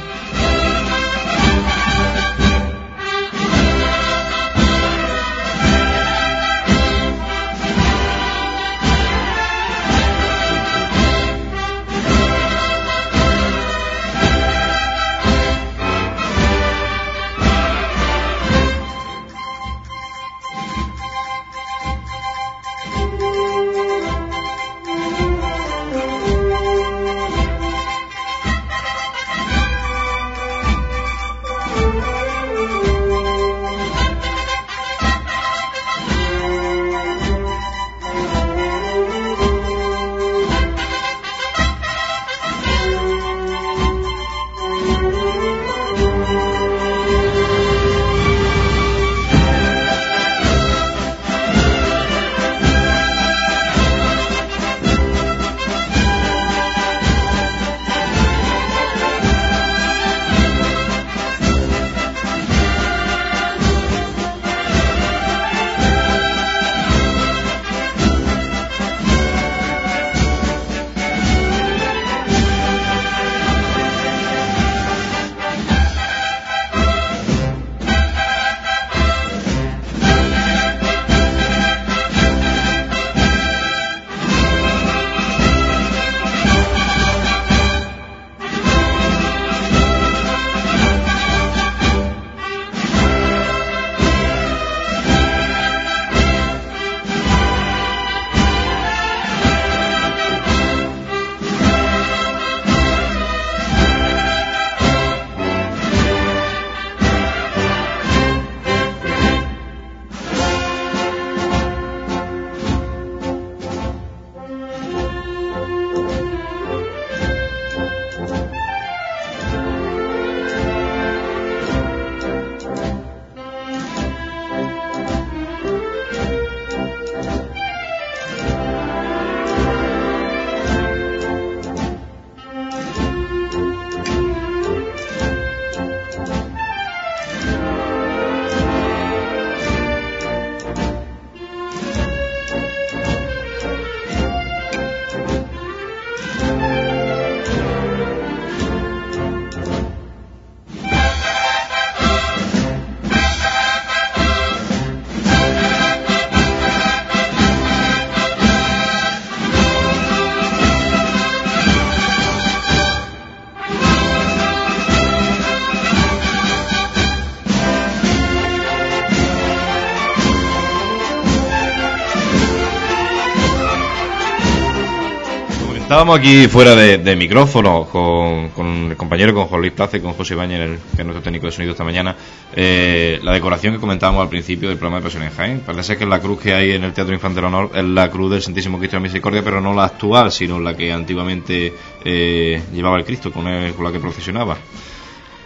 Estábamos 175.96 176.18
aquí 176.18 176.46
fuera 176.46 176.74
de, 176.74 177.16
micrófono 177.16 177.88
con, 177.90 178.90
el 178.90 178.96
compañero, 178.98 179.32
con 179.32 179.46
Juan 179.46 179.62
Luis 179.62 179.72
Plaza 179.72 179.96
y 179.96 180.00
con 180.00 180.12
José 180.12 180.34
Bañer, 180.34 180.78
que 180.94 181.00
es 181.00 181.06
nuestro 181.06 181.22
técnico 181.22 181.46
de 181.46 181.52
sonido 181.52 181.72
esta 181.72 181.84
mañana, 181.84 182.14
eh, 182.54 183.18
la 183.22 183.32
decoración 183.32 183.72
que 183.72 183.80
comentábamos 183.80 184.20
al 184.20 184.28
principio 184.28 184.68
del 184.68 184.76
programa 184.76 184.98
de 184.98 185.04
Pasión 185.04 185.22
en 185.22 185.30
Jaén. 185.30 185.60
Parece 185.60 185.96
que 185.96 186.04
la 186.04 186.20
cruz 186.20 186.38
que 186.38 186.52
hay 186.52 186.72
en 186.72 186.84
el 186.84 186.92
Teatro 186.92 187.14
Infantil 187.14 187.44
Honor 187.44 187.70
es 187.74 187.82
la 187.82 188.10
cruz 188.10 188.30
del 188.30 188.42
Santísimo 188.42 188.78
Cristo 188.78 188.98
de 188.98 189.04
Misericordia, 189.04 189.42
pero 189.42 189.58
no 189.62 189.72
la 189.72 189.84
actual, 189.84 190.30
sino 190.30 190.60
la 190.60 190.76
que 190.76 190.92
antiguamente 190.92 191.72
eh, 192.04 192.62
llevaba 192.74 192.98
el 192.98 193.04
Cristo, 193.06 193.32
con, 193.32 193.44
con 193.44 193.84
la 193.86 193.90
que 193.90 193.98
procesionaba. 193.98 194.58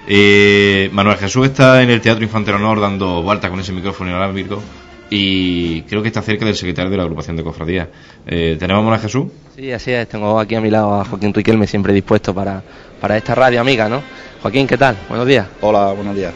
Eh, 0.08 0.90
Manuel 0.92 1.16
Jesús 1.18 1.46
está 1.46 1.80
en 1.80 1.90
el 1.90 2.00
Teatro 2.00 2.24
Infantil 2.24 2.54
Honor 2.54 2.80
dando 2.80 3.22
vueltas 3.22 3.52
con 3.52 3.60
ese 3.60 3.70
micrófono 3.70 4.10
inalámbrico 4.10 4.60
y 5.10 5.82
creo 5.82 6.02
que 6.02 6.08
está 6.08 6.22
cerca 6.22 6.44
del 6.44 6.54
secretario 6.54 6.90
de 6.90 6.96
la 6.96 7.02
agrupación 7.02 7.36
de 7.36 7.42
cofradías. 7.42 7.88
Eh, 8.26 8.56
¿Tenemos 8.58 8.80
a 8.80 8.84
Manuel 8.84 9.00
Jesús? 9.00 9.26
Sí, 9.56 9.72
así 9.72 9.90
es. 9.90 10.08
Tengo 10.08 10.38
aquí 10.38 10.54
a 10.54 10.60
mi 10.60 10.70
lado 10.70 11.00
a 11.00 11.04
Joaquín 11.04 11.34
Riquelme, 11.34 11.66
siempre 11.66 11.92
dispuesto 11.92 12.32
para, 12.32 12.62
para 13.00 13.16
esta 13.16 13.34
radio 13.34 13.60
amiga, 13.60 13.88
¿no? 13.88 14.00
Joaquín, 14.40 14.66
¿qué 14.68 14.78
tal? 14.78 14.96
Buenos 15.08 15.26
días. 15.26 15.46
Hola, 15.60 15.92
buenos 15.92 16.14
días. 16.14 16.32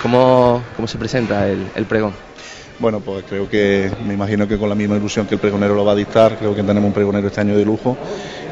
¿Cómo, 0.00 0.62
cómo 0.76 0.88
se 0.88 0.98
presenta 0.98 1.48
el, 1.48 1.66
el 1.74 1.84
pregón? 1.84 2.12
Bueno, 2.78 3.00
pues 3.00 3.24
creo 3.28 3.48
que 3.48 3.90
me 4.06 4.14
imagino 4.14 4.48
que 4.48 4.56
con 4.56 4.68
la 4.68 4.74
misma 4.74 4.96
ilusión 4.96 5.26
que 5.26 5.34
el 5.34 5.40
pregonero 5.40 5.74
lo 5.74 5.84
va 5.84 5.92
a 5.92 5.96
dictar, 5.96 6.36
creo 6.38 6.54
que 6.54 6.62
tenemos 6.62 6.88
un 6.88 6.92
pregonero 6.92 7.28
este 7.28 7.40
año 7.40 7.56
de 7.56 7.64
lujo 7.64 7.96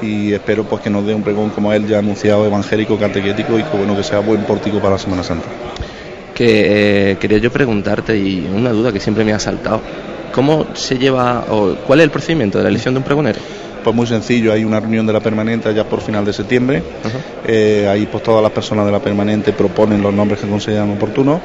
y 0.03 0.33
espero 0.33 0.65
pues 0.65 0.83
que 0.83 0.91
nos 0.91 1.05
dé 1.07 1.15
un 1.15 1.23
pregón 1.23 1.51
como 1.51 1.73
él 1.73 1.87
ya 1.89 1.99
anunciado, 1.99 2.45
evangélico, 2.47 2.97
catequético 2.99 3.59
y 3.59 3.63
que 3.63 3.77
bueno 3.77 3.97
que 3.97 4.05
sea 4.05 4.21
buen 4.21 4.43
pórtico 4.45 4.79
para 4.79 4.91
la 4.93 4.99
Semana 4.99 5.23
Santa. 5.25 5.49
Que 6.41 7.11
eh, 7.11 7.17
quería 7.19 7.37
yo 7.37 7.53
preguntarte 7.53 8.17
y 8.17 8.51
una 8.51 8.71
duda 8.71 8.91
que 8.91 8.99
siempre 8.99 9.27
me 9.27 9.35
ha 9.35 9.39
saltado, 9.39 9.83
¿cómo 10.33 10.69
se 10.73 10.97
lleva 10.97 11.45
o 11.51 11.75
cuál 11.87 12.01
es 12.01 12.05
el 12.05 12.11
procedimiento 12.11 12.57
de 12.57 12.65
la 12.65 12.71
elección 12.71 12.95
de 12.95 12.99
un 12.99 13.05
pregonero? 13.05 13.39
Pues 13.85 13.95
muy 13.95 14.07
sencillo, 14.07 14.51
hay 14.51 14.65
una 14.65 14.81
reunión 14.81 15.07
de 15.07 15.13
la 15.13 15.21
permanente 15.21 15.75
ya 15.75 15.85
por 15.85 16.01
final 16.01 16.25
de 16.25 16.33
septiembre, 16.33 16.83
eh, 17.47 17.87
ahí 17.91 18.07
pues 18.07 18.23
todas 18.23 18.43
las 18.43 18.53
personas 18.53 18.87
de 18.87 18.93
la 18.93 19.01
permanente 19.01 19.53
proponen 19.53 20.01
los 20.01 20.15
nombres 20.15 20.41
que 20.41 20.49
consideran 20.49 20.91
oportunos 20.91 21.43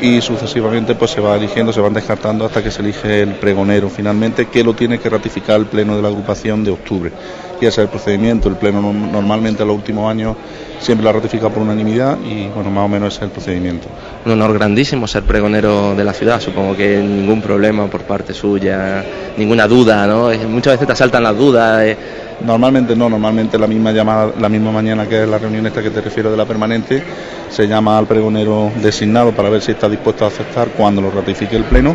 y 0.00 0.20
sucesivamente 0.20 0.94
pues 0.94 1.10
se 1.10 1.20
va 1.20 1.36
eligiendo, 1.36 1.72
se 1.72 1.80
van 1.80 1.92
descartando 1.92 2.44
hasta 2.44 2.62
que 2.62 2.70
se 2.70 2.82
elige 2.82 3.22
el 3.22 3.34
pregonero 3.34 3.88
finalmente, 3.88 4.46
que 4.46 4.62
lo 4.62 4.74
tiene 4.74 4.98
que 4.98 5.08
ratificar 5.08 5.60
el 5.60 5.66
pleno 5.66 5.96
de 5.96 6.02
la 6.02 6.08
agrupación 6.08 6.64
de 6.64 6.70
octubre. 6.70 7.12
Y 7.60 7.66
ese 7.66 7.68
es 7.68 7.78
el 7.78 7.88
procedimiento, 7.88 8.48
el 8.48 8.56
pleno 8.56 8.80
normalmente 8.92 9.62
en 9.62 9.68
los 9.68 9.76
últimos 9.76 10.10
años 10.10 10.36
siempre 10.78 11.04
la 11.04 11.12
ratifica 11.12 11.48
por 11.48 11.62
unanimidad 11.62 12.18
y 12.20 12.48
bueno, 12.48 12.70
más 12.70 12.84
o 12.84 12.88
menos 12.88 13.14
ese 13.14 13.18
es 13.18 13.22
el 13.24 13.30
procedimiento. 13.30 13.88
Un 14.26 14.32
honor 14.32 14.54
grandísimo 14.54 15.06
ser 15.06 15.22
pregonero 15.22 15.94
de 15.94 16.02
la 16.02 16.12
ciudad, 16.12 16.40
supongo 16.40 16.76
que 16.76 16.98
ningún 16.98 17.40
problema 17.40 17.86
por 17.86 18.02
parte 18.02 18.34
suya, 18.34 19.04
ninguna 19.36 19.68
duda, 19.68 20.04
¿no? 20.04 20.30
Muchas 20.48 20.72
veces 20.72 20.88
te 20.88 20.94
asaltan 20.94 21.22
las 21.22 21.38
dudas. 21.38 21.84
Eh. 21.84 21.96
Normalmente 22.44 22.96
no, 22.96 23.08
normalmente 23.08 23.56
la 23.56 23.68
misma 23.68 23.92
llamada, 23.92 24.32
la 24.36 24.48
misma 24.48 24.72
mañana 24.72 25.06
que 25.06 25.22
es 25.22 25.28
la 25.28 25.38
reunión 25.38 25.64
esta 25.66 25.80
que 25.80 25.90
te 25.90 26.00
refiero 26.00 26.28
de 26.28 26.36
la 26.36 26.44
permanente, 26.44 27.04
se 27.48 27.68
llama 27.68 27.96
al 27.96 28.08
pregonero 28.08 28.72
designado 28.82 29.30
para 29.30 29.48
ver 29.48 29.62
si 29.62 29.70
está 29.70 29.88
dispuesto 29.88 30.24
a 30.24 30.28
aceptar 30.28 30.70
cuando 30.70 31.00
lo 31.00 31.12
ratifique 31.12 31.54
el 31.54 31.62
pleno 31.62 31.94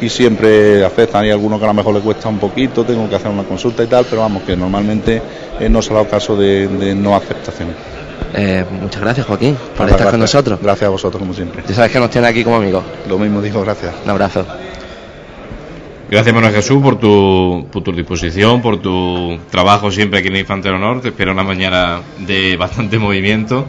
y 0.00 0.08
siempre 0.08 0.84
aceptan. 0.84 1.22
Hay 1.22 1.30
algunos 1.30 1.60
que 1.60 1.66
a 1.66 1.68
lo 1.68 1.74
mejor 1.74 1.94
le 1.94 2.00
cuesta 2.00 2.28
un 2.28 2.38
poquito, 2.38 2.82
tengo 2.82 3.08
que 3.08 3.14
hacer 3.14 3.30
una 3.30 3.44
consulta 3.44 3.84
y 3.84 3.86
tal, 3.86 4.06
pero 4.10 4.22
vamos, 4.22 4.42
que 4.42 4.56
normalmente 4.56 5.22
eh, 5.60 5.68
no 5.68 5.80
se 5.82 5.92
ha 5.92 5.94
dado 5.94 6.08
caso 6.08 6.36
de, 6.36 6.96
no 6.96 7.14
aceptación. 7.14 7.68
Eh, 8.34 8.64
muchas 8.80 9.00
gracias, 9.00 9.26
Joaquín, 9.26 9.56
por 9.76 9.88
estar 9.88 10.10
con 10.10 10.20
nosotros. 10.20 10.58
Gracias 10.62 10.86
a 10.86 10.90
vosotros, 10.90 11.20
como 11.20 11.34
siempre. 11.34 11.62
Ya 11.66 11.74
sabes 11.74 11.92
que 11.92 11.98
nos 11.98 12.10
tiene 12.10 12.28
aquí 12.28 12.44
como 12.44 12.56
amigos. 12.56 12.84
Lo 13.08 13.18
mismo 13.18 13.42
digo, 13.42 13.60
gracias. 13.62 13.94
Un 14.04 14.10
abrazo. 14.10 14.46
Gracias, 16.10 16.34
Manuel 16.34 16.52
Jesús, 16.52 16.82
por 16.82 16.98
tu, 16.98 17.68
por 17.70 17.84
tu 17.84 17.92
disposición, 17.92 18.60
por 18.60 18.82
tu 18.82 19.38
trabajo 19.48 19.92
siempre 19.92 20.18
aquí 20.18 20.28
en 20.28 20.34
el 20.34 20.40
Infante 20.40 20.68
Honor. 20.68 21.00
Te 21.00 21.08
espero 21.08 21.30
una 21.30 21.44
mañana 21.44 22.00
de 22.18 22.56
bastante 22.56 22.98
movimiento. 22.98 23.66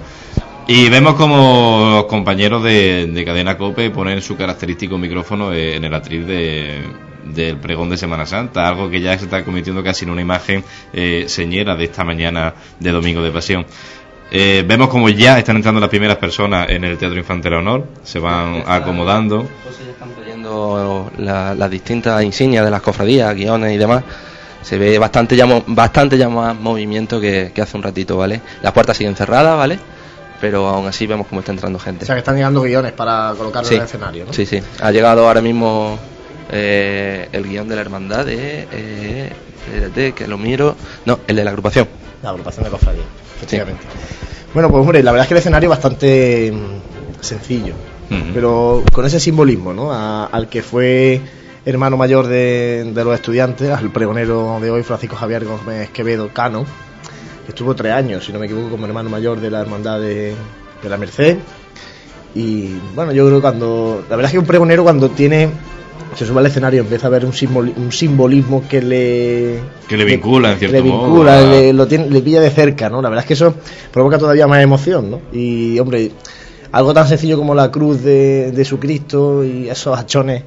Y 0.68 0.90
vemos 0.90 1.16
como 1.16 1.92
los 1.92 2.06
compañeros 2.06 2.64
de, 2.64 3.24
Cadena 3.26 3.58
Cope 3.58 3.90
ponen 3.90 4.22
su 4.22 4.38
característico 4.38 4.98
micrófono 4.98 5.54
en 5.54 5.84
el 5.84 5.94
atril 5.94 6.26
del 6.26 7.58
pregón 7.58 7.90
de 7.90 7.98
Semana 7.98 8.26
Santa, 8.26 8.68
algo 8.68 8.90
que 8.90 9.02
ya 9.02 9.18
se 9.18 9.26
está 9.26 9.44
convirtiendo 9.44 9.84
casi 9.84 10.06
en 10.06 10.12
una 10.12 10.22
imagen 10.22 10.64
eh, 10.94 11.26
señera 11.28 11.76
de 11.76 11.86
esta 11.86 12.04
mañana 12.04 12.54
de 12.80 12.92
Domingo 12.92 13.22
de 13.22 13.32
Pasión. 13.32 13.66
Eh, 14.34 14.64
vemos 14.66 14.88
como 14.88 15.10
ya 15.10 15.38
están 15.38 15.58
entrando 15.58 15.82
las 15.82 15.90
primeras 15.90 16.18
personas 16.18 16.70
en 16.70 16.86
el 16.86 16.98
Teatro 16.98 17.18
Infantera 17.18 17.60
Honor, 17.60 17.86
se 18.04 18.18
van 18.18 18.64
acomodando. 18.66 19.44
ya 19.44 19.92
están 19.92 20.14
trayendo 20.16 21.12
las 21.18 21.70
distintas 21.70 22.24
insignias 22.24 22.64
de 22.64 22.72
las 22.72 22.82
cofradías, 22.82 23.36
guiones 23.36 23.74
y 23.74 23.78
demás. 23.78 24.04
Se 24.62 24.78
ve 24.78 24.98
bastante 25.00 25.36
ya, 25.36 25.46
bastante 25.68 26.18
ya 26.18 26.30
más 26.30 26.58
movimiento 26.58 27.20
que, 27.20 27.52
que 27.54 27.62
hace 27.62 27.76
un 27.76 27.84
ratito, 27.84 28.16
¿vale? 28.16 28.42
Las 28.62 28.72
puertas 28.72 28.96
siguen 28.96 29.16
cerradas, 29.16 29.58
¿vale? 29.58 29.80
pero 30.42 30.68
aún 30.68 30.88
así 30.88 31.06
vemos 31.06 31.28
cómo 31.28 31.42
está 31.42 31.52
entrando 31.52 31.78
gente. 31.78 32.04
O 32.04 32.06
sea, 32.08 32.16
que 32.16 32.20
están 32.20 32.36
llegando 32.36 32.62
guiones 32.64 32.94
para 32.94 33.34
colocarlo 33.38 33.70
en 33.70 33.76
el 33.76 33.84
escenario, 33.84 34.26
¿no? 34.26 34.34
Sí, 34.34 34.48
sí. 34.48 34.60
Ha 34.82 34.92
llegado 34.92 35.28
ahora 35.28 35.40
mismo 35.40 36.00
eh, 36.52 37.30
el 37.32 37.48
guion 37.48 37.70
de 37.70 37.76
la 37.76 37.82
hermandad 37.82 38.26
de... 38.26 38.68
Eh, 38.72 39.34
que 40.16 40.28
lo 40.28 40.38
miro... 40.38 40.76
No, 41.06 41.20
el 41.28 41.36
de 41.36 41.44
la 41.44 41.52
agrupación. 41.52 41.88
La 42.24 42.30
agrupación 42.30 42.66
de 42.66 42.72
cofradía, 42.72 43.04
efectivamente. 43.38 43.84
Bueno, 44.54 44.70
pues 44.70 44.82
hombre, 44.82 45.02
la 45.04 45.12
verdad 45.12 45.26
es 45.26 45.28
que 45.30 45.34
el 45.34 45.40
escenario 45.40 45.68
es 45.68 45.78
bastante 45.78 46.52
mm, 46.52 47.24
sencillo, 47.24 47.74
pero 48.34 48.84
con 48.92 49.06
ese 49.06 49.20
simbolismo, 49.20 49.74
¿no? 49.74 49.94
al 49.94 50.50
que 50.50 50.62
fue 50.62 51.22
hermano 51.64 51.96
mayor 51.96 52.28
de, 52.28 52.92
de, 52.94 53.04
los 53.04 53.14
estudiantes, 53.16 53.70
al 53.70 53.90
pregonero 53.92 54.60
de 54.60 54.70
hoy, 54.70 54.84
Francisco 54.84 55.16
Javier 55.16 55.46
Gómez 55.46 55.90
Quevedo 55.92 56.30
Cano, 56.34 56.66
estuvo 57.48 57.76
tres 57.76 57.94
años, 57.94 58.26
si 58.26 58.34
no 58.34 58.40
me 58.40 58.46
equivoco, 58.46 58.70
como 58.70 58.86
hermano 58.86 59.10
mayor 59.10 59.40
de 59.40 59.52
la 59.52 59.62
hermandad 59.62 60.00
de, 60.00 60.34
la 60.88 60.98
Merced. 60.98 61.38
Y 62.34 62.76
bueno, 62.96 63.12
yo 63.12 63.26
creo 63.26 63.38
que 63.38 63.42
cuando. 63.42 64.06
La 64.10 64.16
verdad 64.16 64.30
es 64.30 64.32
que 64.34 64.40
un 64.40 64.46
pregonero, 64.46 64.84
cuando 64.84 65.10
tiene. 65.10 65.50
Se 66.16 66.26
sube 66.26 66.40
al 66.40 66.46
escenario, 66.46 66.82
empieza 66.82 67.08
a 67.08 67.10
ver 67.10 67.26
un, 67.26 67.34
un 67.78 67.92
simbolismo 67.92 68.64
que 68.68 68.82
le. 68.82 69.60
Que 69.88 69.96
le 69.96 70.04
vincula, 70.04 70.52
en 70.52 70.60
cierto 70.60 70.76
le 70.76 70.82
vincula, 70.82 71.42
Le, 71.42 71.74
lo 71.74 71.88
tiene, 71.88 72.10
le 72.10 72.22
pilla 72.22 72.42
de 72.42 72.50
cerca, 72.50 72.90
¿no? 72.90 73.02
La 73.02 73.10
verdad 73.10 73.24
es 73.24 73.28
que 73.28 73.34
eso 73.34 73.56
provoca 73.94 74.18
todavía 74.18 74.46
más 74.46 74.62
emoción, 74.62 75.10
¿no? 75.10 75.22
Y, 75.32 75.80
hombre, 75.80 76.12
algo 76.72 76.94
tan 76.94 77.08
sencillo 77.08 77.38
como 77.38 77.56
la 77.56 77.72
cruz 77.72 78.04
de, 78.04 78.52
de 78.52 78.66
su 78.66 78.78
Cristo 78.78 79.44
y 79.46 79.70
esos 79.70 79.98
hachones 79.98 80.44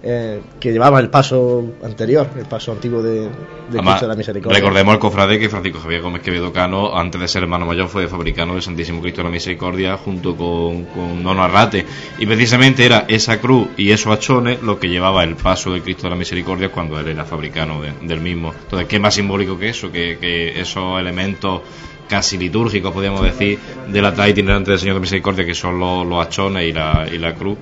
eh, 0.00 0.40
que 0.60 0.70
llevaba 0.70 1.00
el 1.00 1.10
paso 1.10 1.64
anterior, 1.82 2.28
el 2.38 2.46
paso 2.46 2.70
antiguo 2.70 3.02
de, 3.02 3.22
de 3.22 3.78
Cristo 3.78 4.02
de 4.02 4.06
la 4.06 4.14
Misericordia. 4.14 4.58
Recordemos 4.58 4.94
al 4.94 5.00
cofrade 5.00 5.40
que 5.40 5.48
Francisco 5.48 5.80
Javier 5.80 6.02
Gómez 6.02 6.22
Quevedo 6.22 6.52
Cano, 6.52 6.96
antes 6.96 7.20
de 7.20 7.26
ser 7.26 7.42
hermano 7.42 7.66
mayor, 7.66 7.88
fue 7.88 8.06
fabricano 8.06 8.52
del 8.52 8.62
Santísimo 8.62 9.00
Cristo 9.00 9.22
de 9.22 9.24
la 9.24 9.30
Misericordia 9.30 9.96
junto 9.96 10.36
con, 10.36 10.84
con 10.84 11.20
Nono 11.22 11.42
Arrate. 11.42 11.84
Y 12.18 12.26
precisamente 12.26 12.86
era 12.86 13.06
esa 13.08 13.40
cruz 13.40 13.68
y 13.76 13.90
esos 13.90 14.12
hachones 14.12 14.62
lo 14.62 14.78
que 14.78 14.88
llevaba 14.88 15.24
el 15.24 15.34
paso 15.34 15.72
de 15.72 15.80
Cristo 15.80 16.04
de 16.04 16.10
la 16.10 16.16
Misericordia 16.16 16.70
cuando 16.70 16.98
él 17.00 17.08
era 17.08 17.24
fabricano 17.24 17.80
del 18.00 18.20
mismo. 18.20 18.54
Entonces, 18.54 18.86
¿qué 18.86 19.00
más 19.00 19.14
simbólico 19.14 19.58
que 19.58 19.70
eso? 19.70 19.90
Que, 19.90 20.60
esos 20.60 21.00
elementos 21.00 21.62
casi 22.08 22.38
litúrgicos, 22.38 22.92
podríamos 22.92 23.22
decir, 23.22 23.58
de 23.88 24.00
la 24.00 24.14
talla 24.14 24.28
itinerante 24.28 24.70
del 24.70 24.80
Señor 24.80 24.94
de 24.94 25.00
Misericordia, 25.00 25.44
que 25.44 25.54
son 25.54 25.78
los, 25.78 26.06
los 26.06 26.24
hachones 26.24 26.68
y 26.68 26.72
la, 26.72 27.06
y 27.12 27.18
la 27.18 27.34
cruz 27.34 27.58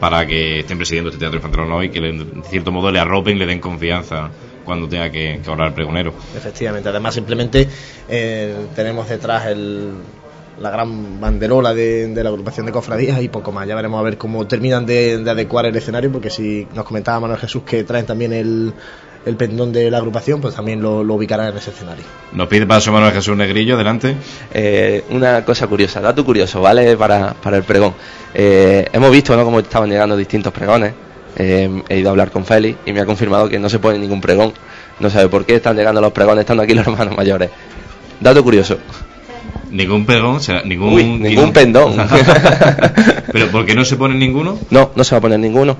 para 0.00 0.26
que 0.26 0.60
estén 0.60 0.78
presidiendo 0.78 1.10
este 1.10 1.20
teatro 1.20 1.38
infantil 1.38 1.84
y 1.84 1.90
que 1.90 1.98
en 1.98 2.42
cierto 2.44 2.72
modo 2.72 2.90
le 2.90 2.98
arropen 2.98 3.38
le 3.38 3.46
den 3.46 3.60
confianza 3.60 4.30
cuando 4.64 4.88
tenga 4.88 5.10
que, 5.10 5.40
que 5.44 5.50
el 5.50 5.72
pregonero. 5.72 6.14
Efectivamente, 6.36 6.88
además 6.88 7.14
simplemente 7.14 7.68
eh, 8.08 8.56
tenemos 8.74 9.08
detrás 9.08 9.46
el, 9.46 9.92
la 10.60 10.70
gran 10.70 11.20
banderola 11.20 11.74
de, 11.74 12.12
la 12.14 12.28
agrupación 12.28 12.66
de 12.66 12.72
cofradías 12.72 13.20
y 13.22 13.28
poco 13.28 13.50
más. 13.50 13.66
Ya 13.66 13.74
veremos 13.74 13.98
a 13.98 14.02
ver 14.02 14.18
cómo 14.18 14.46
terminan 14.46 14.86
de, 14.86 15.24
adecuar 15.28 15.66
el 15.66 15.74
escenario, 15.74 16.12
porque 16.12 16.30
si 16.30 16.68
nos 16.74 16.84
comentaba 16.84 17.18
Manuel 17.20 17.40
Jesús 17.40 17.62
que 17.64 17.82
traen 17.82 18.04
también 18.04 18.32
el, 18.34 18.72
el 19.24 19.36
pendón 19.36 19.72
de 19.72 19.90
la 19.90 19.98
agrupación, 19.98 20.40
pues 20.40 20.54
también 20.54 20.82
lo, 20.82 21.02
lo, 21.02 21.14
ubicarán 21.14 21.48
en 21.48 21.56
ese 21.56 21.70
escenario. 21.70 22.04
Nos 22.32 22.46
pide 22.48 22.66
paso 22.66 22.92
Manuel 22.92 23.12
Jesús 23.12 23.36
Negrillo, 23.36 23.74
adelante. 23.74 24.14
Eh, 24.52 25.04
una 25.10 25.44
cosa 25.46 25.66
curiosa, 25.66 26.00
dato 26.00 26.24
curioso, 26.24 26.60
¿vale? 26.60 26.94
Para, 26.96 27.32
para 27.32 27.56
el 27.56 27.62
pregón. 27.62 27.94
Eh, 28.34 28.86
hemos 28.92 29.10
visto 29.10 29.34
¿no? 29.34 29.44
cómo 29.44 29.60
estaban 29.60 29.88
llegando 29.88 30.14
distintos 30.14 30.52
pregones. 30.52 30.92
Eh, 31.36 31.82
he 31.88 31.98
ido 31.98 32.08
a 32.08 32.10
hablar 32.10 32.30
con 32.30 32.44
Félix 32.44 32.78
y 32.84 32.92
me 32.92 33.00
ha 33.00 33.06
confirmado 33.06 33.48
que 33.48 33.58
no 33.58 33.70
se 33.70 33.78
pone 33.78 33.98
ningún 33.98 34.20
pregón. 34.20 34.52
No 34.98 35.08
sabe 35.08 35.28
por 35.30 35.46
qué 35.46 35.54
están 35.54 35.74
llegando 35.74 36.02
los 36.02 36.12
pregones, 36.12 36.40
estando 36.40 36.62
aquí 36.62 36.74
los 36.74 36.86
hermanos 36.86 37.16
mayores. 37.16 37.48
Dato 38.20 38.44
curioso. 38.44 38.76
Ningún 39.70 40.04
pregón, 40.04 40.36
o 40.36 40.40
sea, 40.40 40.62
ningún. 40.62 41.22
ningún 41.22 41.52
pendón. 41.52 41.94
¿Pero 43.32 43.48
por 43.48 43.64
qué 43.64 43.74
no 43.74 43.84
se 43.84 43.96
pone 43.96 44.14
ninguno? 44.14 44.58
No, 44.70 44.90
no 44.94 45.04
se 45.04 45.14
va 45.14 45.18
a 45.18 45.20
poner 45.20 45.38
ninguno. 45.38 45.76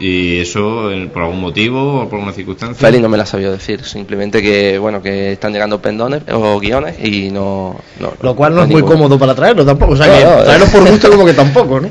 ¿Y 0.00 0.38
eso 0.38 0.90
por 1.12 1.22
algún 1.22 1.40
motivo 1.40 2.02
o 2.02 2.08
por 2.08 2.18
alguna 2.18 2.32
circunstancia? 2.32 2.86
Félix 2.86 3.02
no 3.02 3.08
me 3.08 3.18
la 3.18 3.26
sabía 3.26 3.50
decir, 3.50 3.84
simplemente 3.84 4.40
que 4.40 4.78
bueno 4.78 5.02
que 5.02 5.32
están 5.32 5.52
llegando 5.52 5.82
pendones 5.82 6.22
o 6.32 6.60
guiones 6.60 6.96
y 7.04 7.30
no... 7.30 7.76
Lo 8.22 8.36
cual 8.36 8.54
no, 8.54 8.62
es 8.62 8.68
muy 8.68 8.82
cómodo 8.82 9.18
para 9.18 9.34
traerlo 9.34 9.66
tampoco, 9.66 9.94
o 9.94 9.96
sea 9.96 10.06
que 10.06 10.44
traerlos 10.44 10.70
por 10.70 10.88
gusto 10.88 11.10
como 11.10 11.24
que 11.24 11.32
tampoco, 11.34 11.80
¿no? 11.80 11.90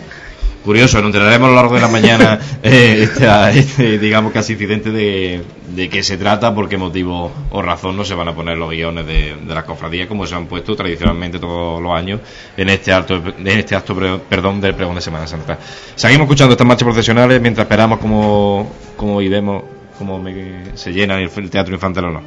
Curioso, 0.68 0.98
nos 0.98 1.08
enteraremos 1.08 1.48
a 1.48 1.50
lo 1.50 1.56
largo 1.56 1.76
de 1.76 1.82
la 1.82 1.88
mañana, 1.88 2.40
eh, 2.64 3.10
este, 3.54 3.98
digamos, 3.98 4.34
casi 4.34 4.54
incidente 4.54 4.92
de, 4.92 5.42
qué 5.90 6.04
se 6.04 6.18
trata, 6.18 6.54
por 6.54 6.68
qué 6.68 6.78
motivo 6.78 7.32
o 7.52 7.62
razón 7.62 7.96
no 7.96 8.04
se 8.04 8.14
van 8.14 8.28
a 8.28 8.36
poner 8.36 8.58
los 8.58 8.70
guiones 8.70 9.08
de, 9.08 9.36
de 9.36 9.56
las 9.56 9.64
cofradías 9.64 10.08
como 10.08 10.28
se 10.28 10.36
han 10.36 10.46
puesto 10.46 10.76
tradicionalmente 10.76 11.40
todos 11.40 11.82
los 11.82 11.94
años 11.94 12.20
en 12.58 12.68
este 12.70 12.92
acto, 12.92 13.16
en 13.16 13.48
este 13.48 13.76
acto 13.76 13.96
perdón, 14.30 14.60
del 14.60 14.76
pregón 14.76 14.96
de 14.96 15.02
Semana 15.02 15.26
Santa. 15.26 15.58
Seguimos 15.96 16.26
escuchando 16.26 16.52
estas 16.54 16.68
marchas 16.68 16.86
profesionales 16.86 17.42
mientras 17.42 17.64
esperamos 17.64 18.00
como, 18.00 18.70
como 18.98 19.22
y 19.22 19.30
vemos 19.30 19.64
cómo 19.98 20.22
se 20.76 20.92
llena 20.92 21.18
el, 21.20 21.50
Teatro 21.50 21.74
Infantil 21.74 22.06
o 22.06 22.12
no. 22.12 22.22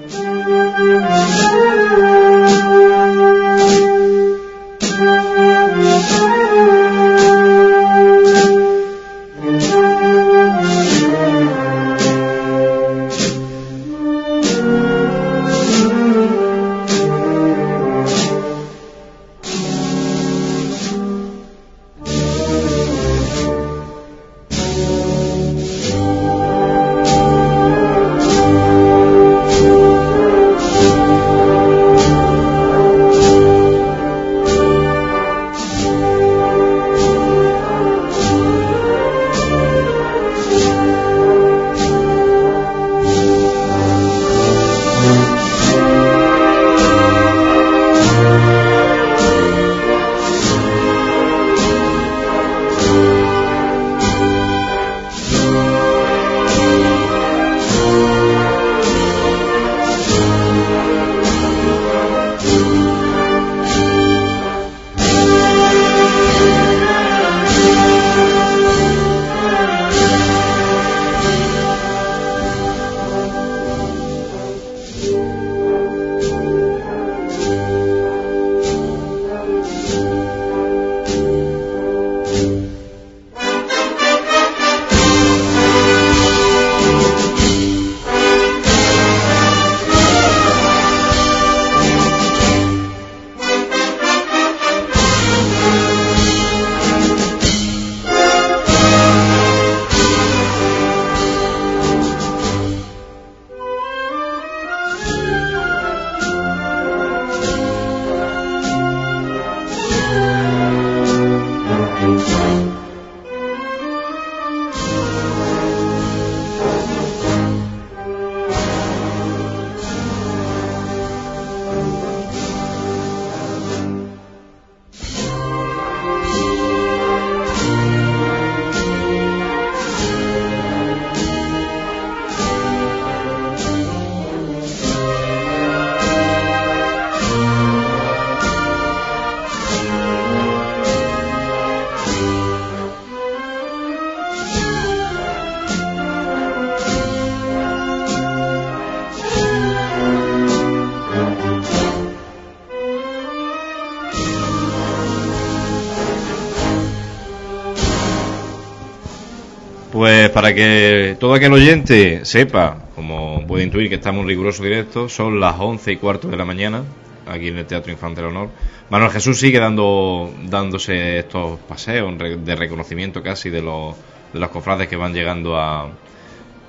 Para 160.32 160.54
que 160.54 161.16
todo 161.20 161.34
aquel 161.34 161.52
oyente 161.52 162.24
sepa, 162.24 162.78
como 162.94 163.46
puede 163.46 163.64
intuir 163.64 163.88
que 163.88 163.96
estamos 163.96 164.22
en 164.22 164.28
riguroso 164.28 164.62
directo, 164.62 165.08
son 165.08 165.40
las 165.40 165.56
once 165.58 165.92
y 165.92 165.96
cuarto 165.96 166.28
de 166.28 166.36
la 166.36 166.44
mañana, 166.44 166.84
aquí 167.26 167.48
en 167.48 167.58
el 167.58 167.66
Teatro 167.66 167.92
Infante 167.92 168.20
del 168.20 168.30
Honor. 168.30 168.48
Manuel 168.88 169.10
Jesús 169.10 169.38
sigue 169.38 169.58
dando, 169.58 170.32
dándose 170.44 171.18
estos 171.18 171.58
paseos 171.60 172.14
de 172.18 172.56
reconocimiento 172.56 173.22
casi 173.22 173.50
de 173.50 173.60
los, 173.60 173.94
de 174.32 174.40
los 174.40 174.48
cofrades 174.48 174.88
que 174.88 174.96
van 174.96 175.12
llegando 175.12 175.58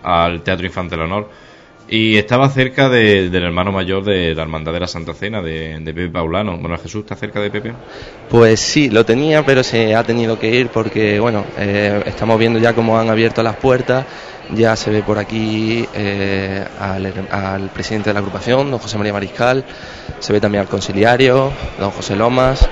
al 0.03 0.41
Teatro 0.41 0.65
Infante 0.65 0.95
del 0.95 1.05
Honor. 1.05 1.29
Y 1.91 2.17
estaba 2.17 2.47
cerca 2.47 2.87
del 2.87 3.35
hermano 3.35 3.73
mayor 3.73 4.05
de 4.05 4.33
la 4.33 4.43
Hermandad 4.43 4.71
de 4.71 4.79
la 4.79 4.87
Santa 4.87 5.13
Cena, 5.13 5.41
de, 5.41 5.77
Pepe 5.83 6.07
Paulano. 6.07 6.57
Bueno, 6.57 6.77
Jesús, 6.77 7.01
¿está 7.01 7.17
cerca 7.17 7.41
de 7.41 7.51
Pepe? 7.51 7.73
Pues 8.29 8.61
sí, 8.61 8.89
lo 8.89 9.03
tenía, 9.03 9.45
pero 9.45 9.61
se 9.61 9.93
ha 9.93 10.01
tenido 10.01 10.39
que 10.39 10.55
ir 10.55 10.69
porque, 10.69 11.19
bueno, 11.19 11.43
eh, 11.57 12.01
estamos 12.05 12.39
viendo 12.39 12.59
ya 12.59 12.73
cómo 12.73 12.97
han 12.97 13.09
abierto 13.09 13.43
las 13.43 13.57
puertas. 13.57 14.05
Ya 14.55 14.77
se 14.77 14.89
ve 14.89 15.03
por 15.03 15.19
aquí 15.19 15.85
eh, 15.93 16.65
al, 16.79 17.69
presidente 17.73 18.11
de 18.11 18.13
la 18.13 18.21
agrupación, 18.21 18.71
don 18.71 18.79
José 18.79 18.97
María 18.97 19.11
Mariscal. 19.11 19.65
Se 20.19 20.31
ve 20.31 20.39
también 20.39 20.61
al 20.61 20.69
conciliario, 20.69 21.51
don 21.77 21.91
José 21.91 22.15
Lomas. 22.15 22.69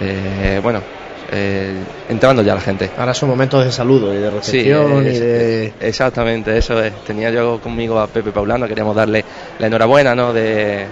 Eh, 0.00 0.60
bueno, 0.62 0.80
eh, 1.30 1.72
entrando 2.08 2.42
ya 2.42 2.54
la 2.54 2.60
gente. 2.60 2.90
Ahora 2.96 3.14
son 3.14 3.28
momentos 3.28 3.64
de 3.64 3.72
saludo 3.72 4.14
y 4.14 4.18
de 4.18 4.30
recepción 4.30 5.06
y 5.06 5.18
de... 5.18 5.72
Exactamente, 5.80 6.56
eso 6.56 6.82
es. 6.82 6.92
Tenía 7.04 7.30
yo 7.30 7.60
conmigo 7.60 7.98
a 7.98 8.06
Pepe 8.06 8.30
Paulano, 8.30 8.68
queríamos 8.68 8.94
darle 8.94 9.24
la 9.58 9.66
enhorabuena 9.66 10.14
¿no? 10.14 10.32
de, 10.32 10.86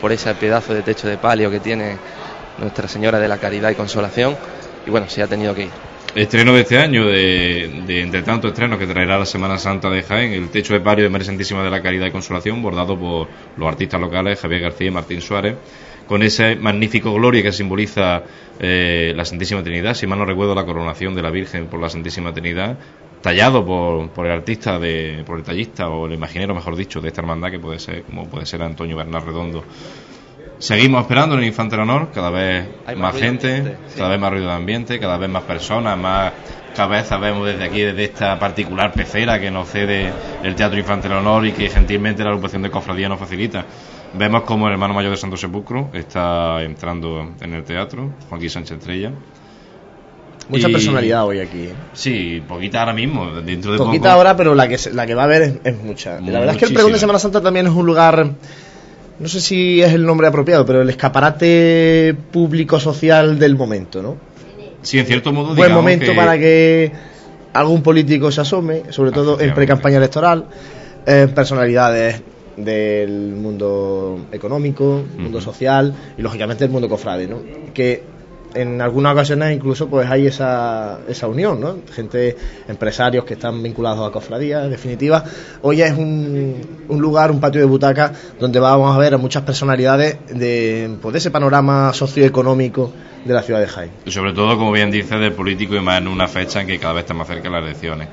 por 0.00 0.12
ese 0.12 0.34
pedazo 0.34 0.74
de 0.74 0.82
techo 0.82 1.08
de 1.08 1.18
palio 1.18 1.50
que 1.50 1.60
tiene 1.60 1.96
Nuestra 2.58 2.88
Señora 2.88 3.18
de 3.18 3.28
la 3.28 3.38
Caridad 3.38 3.70
y 3.70 3.74
Consolación. 3.74 4.36
Y 4.86 4.90
bueno, 4.90 5.08
se 5.08 5.22
ha 5.22 5.26
tenido 5.26 5.54
que 5.54 5.64
ir. 5.64 5.70
Estreno 6.14 6.54
de 6.54 6.62
este 6.62 6.78
año, 6.78 7.06
de, 7.06 7.82
de 7.86 8.00
entre 8.00 8.22
tanto 8.22 8.48
estreno 8.48 8.78
que 8.78 8.86
traerá 8.86 9.18
la 9.18 9.26
Semana 9.26 9.58
Santa 9.58 9.90
de 9.90 10.02
Jaén, 10.02 10.32
el 10.32 10.48
techo 10.48 10.72
de 10.72 10.80
palio 10.80 11.04
de 11.04 11.10
María 11.10 11.26
Santísima 11.26 11.62
de 11.62 11.70
la 11.70 11.82
Caridad 11.82 12.06
y 12.06 12.10
Consolación, 12.10 12.62
bordado 12.62 12.98
por 12.98 13.28
los 13.58 13.68
artistas 13.68 14.00
locales 14.00 14.40
Javier 14.40 14.62
García 14.62 14.86
y 14.86 14.90
Martín 14.90 15.20
Suárez 15.20 15.56
con 16.06 16.22
ese 16.22 16.56
magnífico 16.56 17.12
gloria 17.12 17.42
que 17.42 17.52
simboliza 17.52 18.22
eh, 18.58 19.12
la 19.14 19.24
Santísima 19.24 19.62
Trinidad, 19.62 19.94
si 19.94 20.06
mal 20.06 20.18
no 20.18 20.24
recuerdo 20.24 20.54
la 20.54 20.64
coronación 20.64 21.14
de 21.14 21.22
la 21.22 21.30
Virgen 21.30 21.66
por 21.66 21.80
la 21.80 21.88
Santísima 21.88 22.32
Trinidad, 22.32 22.76
tallado 23.20 23.64
por, 23.64 24.10
por 24.10 24.26
el 24.26 24.32
artista, 24.32 24.78
de, 24.78 25.22
por 25.26 25.38
el 25.38 25.44
tallista 25.44 25.88
o 25.88 26.06
el 26.06 26.12
imaginero, 26.12 26.54
mejor 26.54 26.76
dicho, 26.76 27.00
de 27.00 27.08
esta 27.08 27.20
hermandad 27.22 27.50
que 27.50 27.58
puede 27.58 27.78
ser, 27.78 28.02
como 28.04 28.28
puede 28.28 28.46
ser 28.46 28.62
Antonio 28.62 28.96
Bernal 28.96 29.22
Redondo. 29.22 29.64
Seguimos 30.58 31.02
esperando 31.02 31.34
en 31.34 31.42
el 31.42 31.48
Infante 31.48 31.76
del 31.76 31.82
Honor, 31.82 32.10
cada 32.14 32.30
vez 32.30 32.66
más, 32.96 33.14
gente, 33.14 33.76
cada 33.94 34.08
vez 34.08 34.18
más 34.18 34.30
ruido 34.30 34.46
de 34.46 34.54
ambiente, 34.54 34.98
cada 34.98 35.18
vez 35.18 35.28
más 35.28 35.42
personas, 35.42 35.98
más 35.98 36.32
cabezas 36.74 37.20
vemos 37.20 37.46
desde 37.46 37.64
aquí, 37.64 37.80
desde 37.80 38.04
esta 38.04 38.38
particular 38.38 38.92
pecera 38.92 39.38
que 39.38 39.50
nos 39.50 39.68
cede 39.68 40.12
el 40.42 40.54
Teatro 40.54 40.78
Infante 40.78 41.08
del 41.08 41.18
Honor 41.18 41.46
y 41.46 41.52
que 41.52 41.68
gentilmente 41.68 42.22
la 42.22 42.30
agrupación 42.30 42.62
de 42.62 42.70
cofradía 42.70 43.08
nos 43.08 43.18
facilita. 43.18 43.66
Vemos 44.14 44.42
como 44.42 44.66
el 44.68 44.72
hermano 44.72 44.94
mayor 44.94 45.10
de 45.10 45.16
Santo 45.16 45.36
Sepulcro 45.36 45.90
está 45.92 46.62
entrando 46.62 47.32
en 47.40 47.54
el 47.54 47.64
teatro, 47.64 48.10
Joaquín 48.30 48.48
Sánchez 48.50 48.78
Estrella. 48.78 49.12
Mucha 50.48 50.68
personalidad 50.68 51.26
hoy 51.26 51.40
aquí. 51.40 51.64
¿eh? 51.64 51.74
Sí, 51.92 52.42
poquita 52.46 52.80
ahora 52.80 52.92
mismo, 52.92 53.32
dentro 53.42 53.72
de 53.72 53.78
Poquita 53.78 54.12
ahora, 54.12 54.36
pero 54.36 54.54
la 54.54 54.68
que, 54.68 54.78
la 54.92 55.04
que 55.06 55.14
va 55.14 55.22
a 55.22 55.24
haber 55.24 55.60
es, 55.64 55.76
mucha. 55.82 56.20
La 56.20 56.38
verdad 56.38 56.54
es 56.54 56.58
que 56.58 56.64
el 56.66 56.72
pregón 56.72 56.92
de 56.92 56.98
Semana 56.98 57.18
Santa 57.18 57.40
también 57.40 57.66
es 57.66 57.72
un 57.72 57.84
lugar, 57.84 58.30
no 59.18 59.28
sé 59.28 59.40
si 59.40 59.82
es 59.82 59.92
el 59.92 60.06
nombre 60.06 60.28
apropiado, 60.28 60.64
pero 60.64 60.82
el 60.82 60.88
escaparate 60.88 62.14
público 62.32 62.78
social 62.78 63.38
del 63.40 63.56
momento, 63.56 64.00
¿no? 64.02 64.16
Sí, 64.82 65.00
en 65.00 65.06
cierto 65.06 65.32
modo, 65.32 65.54
buen 65.54 65.72
momento 65.72 66.06
que- 66.06 66.12
para 66.16 66.38
que 66.38 66.92
algún 67.52 67.82
político 67.82 68.30
se 68.30 68.40
asome, 68.42 68.84
sobre 68.90 69.10
todo 69.10 69.40
en 69.40 69.52
pre-campaña 69.52 69.96
electoral, 69.96 70.46
eh, 71.06 71.26
personalidades 71.34 72.22
del 72.56 73.32
mundo 73.34 74.26
económico, 74.32 75.02
mundo 75.18 75.40
social 75.40 75.94
y 76.16 76.22
lógicamente 76.22 76.64
el 76.64 76.70
mundo 76.70 76.88
cofrade, 76.88 77.26
¿no? 77.26 77.40
Que 77.74 78.16
en 78.54 78.80
algunas 78.80 79.12
ocasiones 79.12 79.54
incluso 79.54 79.88
pues 79.88 80.08
hay 80.10 80.26
esa, 80.26 81.00
esa 81.08 81.28
unión, 81.28 81.60
¿no? 81.60 81.76
Gente, 81.92 82.36
empresarios 82.68 83.24
que 83.24 83.34
están 83.34 83.62
vinculados 83.62 84.08
a 84.08 84.12
cofradías, 84.12 84.64
en 84.64 84.70
definitiva. 84.70 85.24
Hoy 85.62 85.82
es 85.82 85.92
un, 85.92 86.56
un 86.88 87.00
lugar, 87.00 87.30
un 87.30 87.40
patio 87.40 87.60
de 87.60 87.66
butaca 87.66 88.12
donde 88.40 88.58
vamos 88.58 88.94
a 88.94 88.98
ver 88.98 89.14
a 89.14 89.18
muchas 89.18 89.42
personalidades 89.42 90.18
de, 90.28 90.96
pues, 91.00 91.12
de 91.12 91.18
ese 91.18 91.30
panorama 91.30 91.92
socioeconómico 91.92 92.92
de 93.24 93.34
la 93.34 93.42
ciudad 93.42 93.60
de 93.60 93.66
Jaén. 93.66 93.90
Y 94.04 94.10
sobre 94.10 94.32
todo, 94.32 94.56
como 94.56 94.72
bien 94.72 94.90
dice, 94.90 95.16
del 95.16 95.32
político 95.32 95.74
y 95.76 95.80
más 95.80 96.00
en 96.00 96.08
una 96.08 96.28
fecha 96.28 96.60
en 96.60 96.66
que 96.66 96.78
cada 96.78 96.94
vez 96.94 97.02
está 97.02 97.14
más 97.14 97.26
cerca 97.26 97.50
las 97.50 97.62
elecciones. 97.62 98.08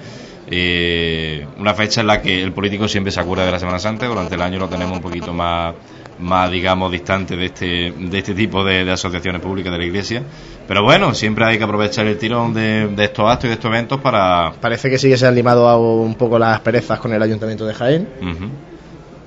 Eh, 0.50 1.46
una 1.58 1.74
fecha 1.74 2.02
en 2.02 2.08
la 2.08 2.22
que 2.22 2.44
el 2.44 2.52
político 2.52 2.88
siempre 2.88 3.12
se 3.12 3.20
acuerda 3.20 3.46
de 3.46 3.52
la 3.52 3.60
Semana 3.60 3.80
Santa, 3.80 4.06
durante 4.08 4.36
el 4.36 4.42
año 4.42 4.60
lo 4.60 4.68
tenemos 4.68 4.98
un 4.98 5.02
poquito 5.02 5.34
más, 5.34 5.74
más 6.20 6.52
digamos, 6.52 6.92
distante 6.92 7.36
de 7.36 7.46
este, 7.46 7.94
de 7.98 8.18
este 8.18 8.34
tipo 8.34 8.64
de, 8.64 8.84
de 8.84 8.92
asociaciones 8.92 9.42
públicas 9.42 9.72
de 9.72 9.78
la 9.78 9.86
Iglesia. 9.86 10.24
Pero 10.68 10.84
bueno, 10.84 11.14
siempre 11.14 11.46
hay 11.46 11.58
que 11.58 11.64
aprovechar 11.64 12.06
el 12.08 12.18
tirón 12.18 12.54
de, 12.54 12.88
de 12.88 13.04
estos 13.06 13.30
actos 13.30 13.46
y 13.46 13.48
de 13.50 13.54
estos 13.54 13.70
eventos 13.70 14.00
para... 14.02 14.54
Parece 14.60 14.90
que 14.90 14.98
sí 14.98 15.10
que 15.10 15.18
se 15.18 15.28
han 15.28 15.36
limado 15.36 15.78
un 16.02 16.16
poco 16.16 16.38
las 16.40 16.60
perezas 16.62 17.00
con 17.00 17.14
el 17.14 17.22
Ayuntamiento 17.22 17.66
de 17.66 17.74
Jaén, 17.74 18.08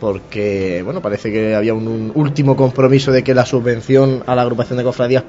porque 0.01 0.83
bueno, 0.85 1.01
parece 1.01 1.33
que 1.33 1.55
había 1.55 1.73
un, 1.73 1.89
un 1.89 2.13
último 2.15 2.55
compromiso 2.55 3.11
de 3.13 3.25
que 3.25 3.35
la 3.35 3.47
subvención 3.47 4.23
a 4.27 4.35
la 4.35 4.43
agrupación 4.43 4.77
de 4.77 4.85
cofradías 4.85 5.25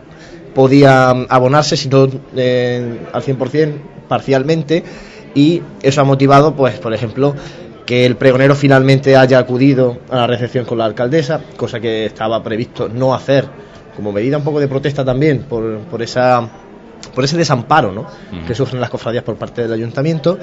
podía 0.53 1.11
abonarse, 1.11 1.77
si 1.77 1.87
no 1.87 2.07
eh, 2.35 2.99
al 3.13 3.21
100%, 3.23 3.73
parcialmente, 4.07 4.83
y 5.35 5.61
eso 5.81 6.01
ha 6.01 6.03
motivado, 6.03 6.55
pues, 6.55 6.79
por 6.79 6.93
ejemplo, 6.93 7.35
que 7.85 8.05
el 8.05 8.17
pregonero 8.17 8.55
finalmente 8.55 9.15
haya 9.15 9.39
acudido 9.39 9.99
a 10.09 10.17
la 10.17 10.27
recepción 10.27 10.65
con 10.65 10.77
la 10.77 10.85
alcaldesa, 10.85 11.41
cosa 11.55 11.79
que 11.79 12.05
estaba 12.05 12.43
previsto 12.43 12.89
no 12.89 13.13
hacer, 13.13 13.45
como 13.95 14.11
medida 14.11 14.37
un 14.37 14.43
poco 14.43 14.59
de 14.59 14.67
protesta 14.67 15.05
también 15.05 15.43
por, 15.43 15.79
por 15.79 16.01
esa 16.01 16.49
por 17.13 17.23
ese 17.23 17.37
desamparo 17.37 17.91
¿no? 17.91 18.05
Que 18.45 18.53
sufren 18.53 18.81
las 18.81 18.89
cofradías 18.89 19.23
por 19.23 19.35
parte 19.35 19.61
del 19.61 19.73
ayuntamiento 19.73 20.37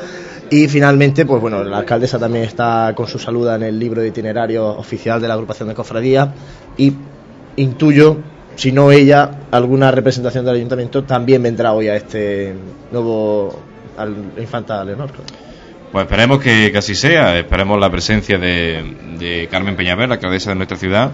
y 0.50 0.68
finalmente 0.68 1.26
pues 1.26 1.40
bueno 1.40 1.62
la 1.62 1.78
alcaldesa 1.78 2.18
también 2.18 2.44
está 2.44 2.92
con 2.96 3.06
su 3.06 3.18
saluda 3.18 3.56
en 3.56 3.64
el 3.64 3.78
libro 3.78 4.00
de 4.00 4.08
itinerario 4.08 4.66
oficial 4.66 5.20
de 5.20 5.28
la 5.28 5.34
agrupación 5.34 5.68
de 5.68 5.74
cofradías 5.74 6.28
y 6.76 6.92
intuyo 7.56 8.18
si 8.56 8.72
no 8.72 8.90
ella 8.92 9.30
alguna 9.50 9.90
representación 9.90 10.44
del 10.44 10.56
ayuntamiento 10.56 11.04
también 11.04 11.42
vendrá 11.42 11.72
hoy 11.72 11.88
a 11.88 11.96
este 11.96 12.54
nuevo 12.90 13.56
al 13.96 14.32
infanta 14.38 14.84
Leonor 14.84 15.10
Pues 15.92 16.04
esperemos 16.04 16.40
que, 16.40 16.70
que 16.72 16.78
así 16.78 16.94
sea, 16.94 17.38
esperemos 17.38 17.78
la 17.80 17.90
presencia 17.90 18.38
de, 18.38 18.96
de 19.18 19.48
Carmen 19.50 19.76
Peñaver, 19.76 20.08
la 20.08 20.14
alcaldesa 20.16 20.50
de 20.50 20.56
nuestra 20.56 20.76
ciudad, 20.76 21.12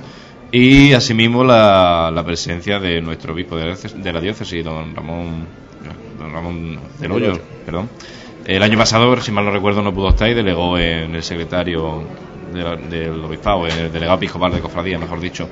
y 0.52 0.92
asimismo 0.94 1.44
la, 1.44 2.10
la 2.12 2.24
presencia 2.24 2.80
de 2.80 3.00
nuestro 3.00 3.34
obispo 3.34 3.56
de 3.56 3.66
la, 3.66 3.72
diócesis- 3.74 3.94
de 4.02 4.12
la 4.12 4.20
diócesis, 4.20 4.64
don 4.64 4.94
Ramón, 4.94 5.46
don 6.18 6.32
Ramón 6.32 6.80
del 6.98 7.12
Hoyo, 7.12 7.38
perdón. 7.64 7.88
El 8.46 8.62
año 8.62 8.78
pasado, 8.78 9.14
si 9.20 9.30
mal 9.32 9.44
no 9.44 9.50
recuerdo, 9.52 9.82
no 9.82 9.92
pudo 9.94 10.08
estar 10.08 10.28
y 10.28 10.34
delegó 10.34 10.76
en 10.78 11.14
el 11.14 11.22
secretario 11.22 12.02
de 12.52 12.62
la- 12.62 12.76
del 12.76 13.24
obispado, 13.24 13.66
en 13.66 13.78
el 13.78 13.92
delegado 13.92 14.16
episcopal 14.18 14.52
de 14.52 14.60
cofradía, 14.60 14.98
mejor 14.98 15.20
dicho. 15.20 15.48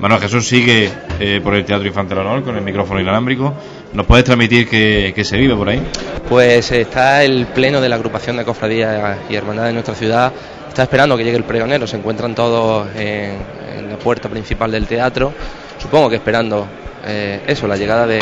Manuel 0.00 0.20
Jesús 0.20 0.46
sigue 0.48 0.90
eh, 1.20 1.40
por 1.42 1.54
el 1.54 1.64
Teatro 1.64 1.86
Infante 1.86 2.14
del 2.14 2.26
Honor 2.26 2.42
con 2.42 2.56
el 2.56 2.62
micrófono 2.62 3.00
inalámbrico. 3.00 3.54
¿Nos 3.92 4.04
puedes 4.06 4.24
transmitir 4.24 4.68
que, 4.68 5.12
que 5.14 5.24
se 5.24 5.36
vive 5.36 5.54
por 5.54 5.68
ahí? 5.68 5.80
Pues 6.28 6.72
está 6.72 7.22
el 7.22 7.46
pleno 7.46 7.80
de 7.80 7.88
la 7.88 7.94
agrupación 7.94 8.36
de 8.36 8.44
cofradías 8.44 9.18
y 9.30 9.36
hermandades 9.36 9.68
de 9.70 9.74
nuestra 9.74 9.94
ciudad. 9.94 10.32
Está 10.68 10.82
esperando 10.82 11.16
que 11.16 11.22
llegue 11.22 11.36
el 11.36 11.44
pregonero. 11.44 11.86
Se 11.86 11.96
encuentran 11.96 12.34
todos 12.34 12.88
en, 12.96 13.36
en 13.78 13.88
la 13.90 13.96
puerta 13.96 14.28
principal 14.28 14.72
del 14.72 14.86
teatro. 14.88 15.32
Supongo 15.78 16.10
que 16.10 16.16
esperando 16.16 16.66
eh, 17.06 17.42
eso, 17.46 17.68
la 17.68 17.76
llegada 17.76 18.04
de, 18.08 18.18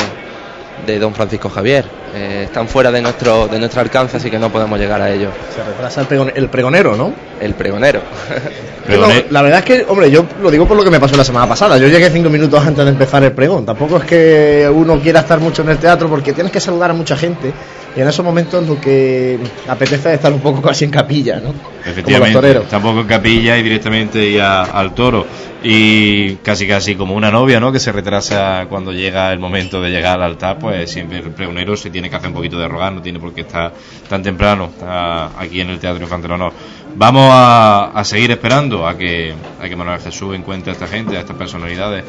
de 0.85 0.99
don 0.99 1.15
Francisco 1.15 1.49
Javier. 1.49 1.85
Eh, 2.15 2.43
están 2.45 2.67
fuera 2.67 2.91
de 2.91 3.01
nuestro, 3.01 3.47
de 3.47 3.57
nuestro 3.57 3.81
alcance, 3.81 4.17
así 4.17 4.29
que 4.29 4.37
no 4.37 4.51
podemos 4.51 4.77
llegar 4.79 5.01
a 5.01 5.09
ellos. 5.11 5.31
se 5.55 5.63
retrasa 5.63 6.01
el, 6.01 6.07
pregon- 6.07 6.31
el 6.35 6.47
pregonero 6.47 6.95
¿no? 6.95 7.11
El 7.41 7.55
pregonero. 7.55 8.01
La 9.31 9.41
verdad 9.41 9.59
es 9.59 9.65
que, 9.65 9.85
hombre, 9.87 10.11
yo 10.11 10.25
lo 10.41 10.51
digo 10.51 10.67
por 10.67 10.75
lo 10.75 10.83
que 10.83 10.89
me 10.89 10.99
pasó 10.99 11.15
la 11.15 11.23
semana 11.23 11.47
pasada. 11.47 11.77
Yo 11.77 11.87
llegué 11.87 12.09
cinco 12.09 12.29
minutos 12.29 12.65
antes 12.65 12.83
de 12.83 12.91
empezar 12.91 13.23
el 13.23 13.31
pregón. 13.31 13.65
Tampoco 13.65 13.95
es 13.97 14.03
que 14.03 14.69
uno 14.71 14.99
quiera 14.99 15.21
estar 15.21 15.39
mucho 15.39 15.61
en 15.61 15.69
el 15.69 15.77
teatro 15.77 16.09
porque 16.09 16.33
tienes 16.33 16.51
que 16.51 16.59
saludar 16.59 16.91
a 16.91 16.93
mucha 16.93 17.15
gente. 17.15 17.53
Y 17.95 18.01
en 18.01 18.07
esos 18.09 18.25
momentos 18.25 18.67
lo 18.67 18.79
que 18.81 19.39
apetece 19.69 20.09
es 20.09 20.15
estar 20.15 20.33
un 20.33 20.41
poco 20.41 20.61
casi 20.61 20.83
en 20.83 20.91
capilla, 20.91 21.35
¿no? 21.37 21.53
Como 21.53 21.53
los 21.63 21.87
Efectivamente, 21.87 22.59
tampoco 22.69 22.99
en 23.01 23.07
capilla 23.07 23.57
y 23.57 23.63
directamente 23.63 24.31
ya 24.33 24.63
al 24.63 24.93
toro. 24.93 25.25
Y 25.65 26.35
casi 26.43 26.67
casi 26.67 26.95
como 26.95 27.15
una 27.15 27.31
novia, 27.31 27.61
¿no? 27.61 27.71
Que 27.71 27.79
se 27.79 27.93
retrasa 27.93 28.65
cuando 28.67 28.91
llega 28.91 29.31
el 29.31 29.39
momento 29.39 29.79
de 29.81 29.91
llegar 29.91 30.15
al 30.15 30.23
altar, 30.23 30.57
pues 30.59 30.91
siempre 30.91 31.19
el 31.19 31.31
pregonero 31.31 31.77
se 31.77 31.89
tiene 31.89 32.02
que 32.09 32.15
hacer 32.15 32.29
un 32.29 32.35
poquito 32.35 32.57
de 32.57 32.67
rogar, 32.67 32.93
no 32.93 33.01
tiene 33.01 33.19
por 33.19 33.33
qué 33.33 33.41
estar 33.41 33.73
tan 34.07 34.21
temprano 34.23 34.65
está 34.65 35.39
aquí 35.39 35.61
en 35.61 35.69
el 35.69 35.79
Teatro 35.79 36.03
Infante 36.03 36.27
del 36.27 36.33
Honor. 36.33 36.53
Vamos 36.95 37.29
a, 37.31 37.91
a 37.93 38.03
seguir 38.03 38.31
esperando 38.31 38.87
a 38.87 38.97
que, 38.97 39.33
a 39.59 39.67
que 39.67 39.75
Manuel 39.75 39.99
Jesús 39.99 40.35
encuentre 40.35 40.71
a 40.71 40.73
esta 40.73 40.87
gente, 40.87 41.17
a 41.17 41.21
estas 41.21 41.35
personalidades, 41.35 42.03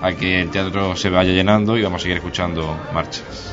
a 0.00 0.12
que 0.12 0.40
el 0.42 0.50
teatro 0.50 0.96
se 0.96 1.10
vaya 1.10 1.32
llenando 1.32 1.76
y 1.76 1.82
vamos 1.82 2.00
a 2.00 2.02
seguir 2.02 2.16
escuchando 2.16 2.76
marchas. 2.92 3.52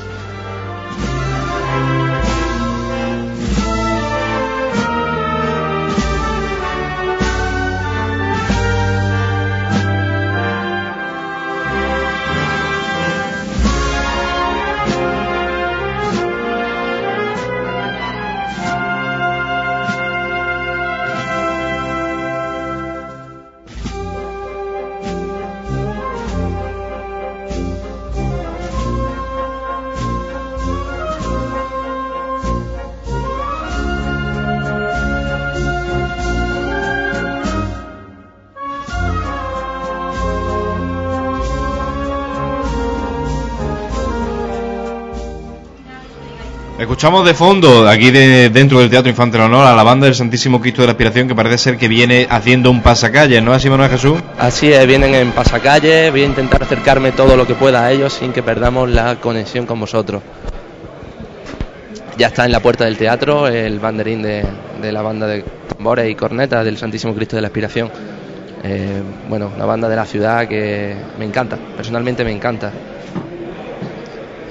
Escuchamos 46.78 47.26
de 47.26 47.34
fondo, 47.34 47.88
aquí 47.88 48.12
de, 48.12 48.50
dentro 48.50 48.78
del 48.78 48.88
Teatro 48.88 49.10
Infante 49.10 49.36
del 49.36 49.46
Honor, 49.46 49.66
a 49.66 49.74
la 49.74 49.82
banda 49.82 50.04
del 50.04 50.14
Santísimo 50.14 50.60
Cristo 50.60 50.82
de 50.82 50.86
la 50.86 50.92
Aspiración, 50.92 51.26
que 51.26 51.34
parece 51.34 51.58
ser 51.58 51.76
que 51.76 51.88
viene 51.88 52.28
haciendo 52.30 52.70
un 52.70 52.82
pasacalle, 52.82 53.40
¿no 53.40 53.50
es 53.50 53.56
así, 53.56 53.68
Manuel 53.68 53.90
Jesús? 53.90 54.20
Así 54.38 54.72
es, 54.72 54.86
vienen 54.86 55.12
en 55.12 55.32
pasacalle. 55.32 56.08
Voy 56.12 56.22
a 56.22 56.26
intentar 56.26 56.62
acercarme 56.62 57.10
todo 57.10 57.36
lo 57.36 57.48
que 57.48 57.54
pueda 57.54 57.84
a 57.84 57.90
ellos 57.90 58.12
sin 58.12 58.32
que 58.32 58.44
perdamos 58.44 58.88
la 58.88 59.16
conexión 59.16 59.66
con 59.66 59.80
vosotros. 59.80 60.22
Ya 62.16 62.28
está 62.28 62.44
en 62.44 62.52
la 62.52 62.60
puerta 62.60 62.84
del 62.84 62.96
teatro 62.96 63.48
el 63.48 63.80
banderín 63.80 64.22
de, 64.22 64.44
la 64.80 65.02
banda 65.02 65.26
de 65.26 65.42
tambores 65.76 66.08
y 66.08 66.14
cornetas 66.14 66.64
del 66.64 66.78
Santísimo 66.78 67.12
Cristo 67.12 67.34
de 67.34 67.42
la 67.42 67.48
Aspiración. 67.48 67.90
Eh, 68.62 69.02
bueno, 69.28 69.50
una 69.52 69.66
banda 69.66 69.88
de 69.88 69.96
la 69.96 70.06
ciudad 70.06 70.46
que 70.46 70.94
me 71.18 71.24
encanta, 71.24 71.58
personalmente 71.76 72.22
me 72.22 72.30
encanta. 72.30 72.70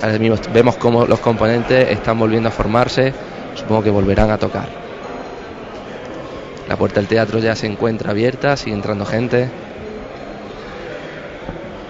Ahora 0.02 0.20
mismo 0.20 0.38
vemos 0.54 0.76
cómo 0.78 1.06
los 1.06 1.20
componentes 1.20 1.90
están 1.90 2.20
volviendo 2.20 2.50
a 2.50 2.52
formarse, 2.52 3.14
supongo 3.56 3.84
que 3.84 3.90
volverán 3.90 4.30
a 4.32 4.38
tocar. 4.38 4.68
La 6.70 6.76
puerta 6.76 7.00
del 7.00 7.08
teatro 7.08 7.40
ya 7.40 7.56
se 7.56 7.66
encuentra 7.68 8.12
abierta, 8.12 8.56
sigue 8.58 8.76
entrando 8.76 9.06
gente. 9.06 9.50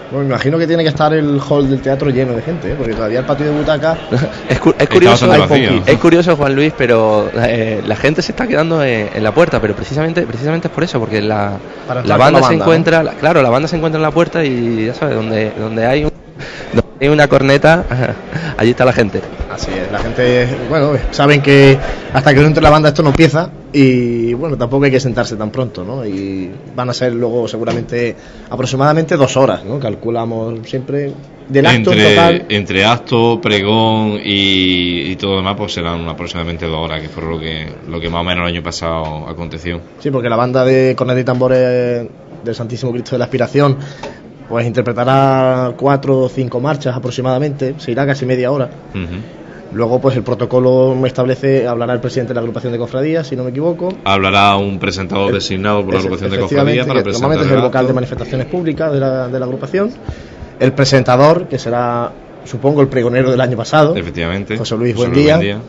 Bueno, 0.09 0.23
me 0.25 0.33
imagino 0.35 0.57
que 0.57 0.65
tiene 0.67 0.83
que 0.83 0.89
estar 0.89 1.11
el 1.13 1.37
hall 1.49 1.69
del 1.69 1.81
teatro 1.81 2.09
lleno 2.09 2.31
de 2.31 2.41
gente, 2.41 2.71
¿eh? 2.71 2.75
porque 2.77 2.93
todavía 2.93 3.19
el 3.19 3.25
patio 3.25 3.47
de 3.47 3.51
butaca. 3.51 3.97
Es, 4.49 4.57
cu- 4.61 4.73
es 4.79 4.87
curioso, 4.87 5.25
es 5.85 5.97
curioso, 5.99 6.35
Juan 6.37 6.55
Luis, 6.55 6.73
pero 6.77 7.29
eh, 7.35 7.81
la 7.85 7.95
gente 7.97 8.21
se 8.21 8.31
está 8.31 8.47
quedando 8.47 8.81
en, 8.81 9.09
en 9.13 9.21
la 9.23 9.33
puerta, 9.33 9.59
pero 9.59 9.75
precisamente 9.75 10.21
precisamente 10.25 10.69
es 10.69 10.73
por 10.73 10.85
eso, 10.85 10.97
porque 11.01 11.21
la, 11.21 11.57
la 12.07 12.15
banda 12.17 12.39
se 12.39 12.53
encuentra, 12.63 13.03
la- 13.03 13.13
claro, 13.15 13.41
la 13.41 13.49
banda 13.49 13.67
se 13.67 13.75
encuentra 13.75 13.97
en 13.97 14.03
la 14.03 14.11
puerta 14.11 14.45
y 14.45 14.85
ya 14.85 14.93
sabes, 14.93 15.15
donde, 15.15 15.51
donde 15.59 15.85
hay 15.85 16.05
un- 16.05 16.11
donde 16.73 16.87
hay 16.99 17.07
una 17.09 17.27
corneta, 17.27 17.85
allí 18.57 18.71
está 18.71 18.85
la 18.85 18.93
gente. 18.93 19.21
Así 19.51 19.71
es, 19.71 19.91
la 19.91 19.99
gente, 19.99 20.47
bueno, 20.69 20.93
saben 21.11 21.41
que 21.41 21.77
hasta 22.13 22.33
que 22.33 22.41
no 22.41 22.47
entre 22.47 22.63
la 22.63 22.69
banda 22.69 22.89
esto 22.89 23.03
no 23.03 23.09
empieza 23.09 23.49
y 23.73 24.33
bueno, 24.33 24.57
tampoco 24.57 24.85
hay 24.85 24.91
que 24.91 24.99
sentarse 24.99 25.35
tan 25.35 25.51
pronto, 25.51 25.83
¿no? 25.83 26.05
Y 26.05 26.51
van 26.75 26.89
a 26.89 26.93
ser 26.93 27.13
luego 27.13 27.47
seguramente 27.47 28.15
aproximadamente 28.49 29.17
dos 29.17 29.37
horas, 29.37 29.63
¿no? 29.65 29.79
Calculamos 29.79 30.67
siempre 30.67 31.13
del 31.47 31.65
acto 31.65 31.91
entre, 31.91 32.09
total. 32.09 32.45
Entre 32.49 32.85
acto, 32.85 33.39
pregón 33.41 34.19
y, 34.23 35.11
y, 35.11 35.15
todo 35.15 35.31
lo 35.31 35.37
demás, 35.37 35.55
pues 35.57 35.73
serán 35.73 36.07
aproximadamente 36.07 36.65
dos 36.65 36.77
horas, 36.77 37.01
que 37.01 37.09
fue 37.09 37.23
lo 37.23 37.39
que, 37.39 37.67
lo 37.87 37.99
que 37.99 38.09
más 38.09 38.21
o 38.21 38.23
menos 38.23 38.43
el 38.43 38.55
año 38.55 38.63
pasado 38.63 39.27
aconteció. 39.27 39.79
Sí, 39.99 40.11
porque 40.11 40.29
la 40.29 40.35
banda 40.35 40.65
de 40.65 40.95
cornet 40.95 41.19
y 41.19 41.23
tambores 41.23 42.07
del 42.43 42.55
Santísimo 42.55 42.91
Cristo 42.91 43.11
de 43.11 43.19
la 43.19 43.25
Aspiración 43.25 43.77
pues 44.49 44.65
interpretará 44.65 45.73
cuatro 45.77 46.19
o 46.21 46.29
cinco 46.29 46.59
marchas 46.59 46.95
aproximadamente, 46.95 47.75
se 47.77 47.91
irá 47.91 48.05
casi 48.05 48.25
media 48.25 48.51
hora. 48.51 48.69
Uh 48.93 48.97
-huh. 48.97 49.21
Luego, 49.73 49.99
pues 49.99 50.15
el 50.15 50.23
protocolo 50.23 50.95
me 50.95 51.07
establece, 51.07 51.67
hablará 51.67 51.93
el 51.93 51.99
presidente 51.99 52.29
de 52.29 52.35
la 52.35 52.41
agrupación 52.41 52.71
de 52.71 52.79
cofradías, 52.79 53.27
si 53.27 53.35
no 53.35 53.43
me 53.43 53.49
equivoco. 53.49 53.89
Hablará 54.05 54.55
un 54.57 54.79
presentador 54.79 55.33
designado 55.33 55.83
por 55.83 55.93
la 55.93 55.99
agrupación 55.99 56.31
de 56.31 56.39
cofradías 56.39 56.87
para 56.87 57.03
presentar. 57.03 57.29
Normalmente 57.29 57.53
es 57.53 57.57
el 57.57 57.67
vocal 57.67 57.87
de 57.87 57.93
manifestaciones 57.93 58.47
públicas 58.47 58.91
de 58.91 58.99
la, 58.99 59.27
de 59.27 59.39
la 59.39 59.45
agrupación. 59.45 59.91
El 60.59 60.71
presentador, 60.71 61.47
que 61.47 61.59
será, 61.59 62.11
supongo, 62.45 62.81
el 62.81 62.87
pregonero 62.87 63.29
del 63.29 63.41
año 63.41 63.57
pasado. 63.57 63.95
Efectivamente. 63.95 64.57
José 64.57 64.77
Luis, 64.77 64.95
buen, 64.95 65.11
día. 65.13 65.35
buen 65.35 65.45
día. 65.45 65.59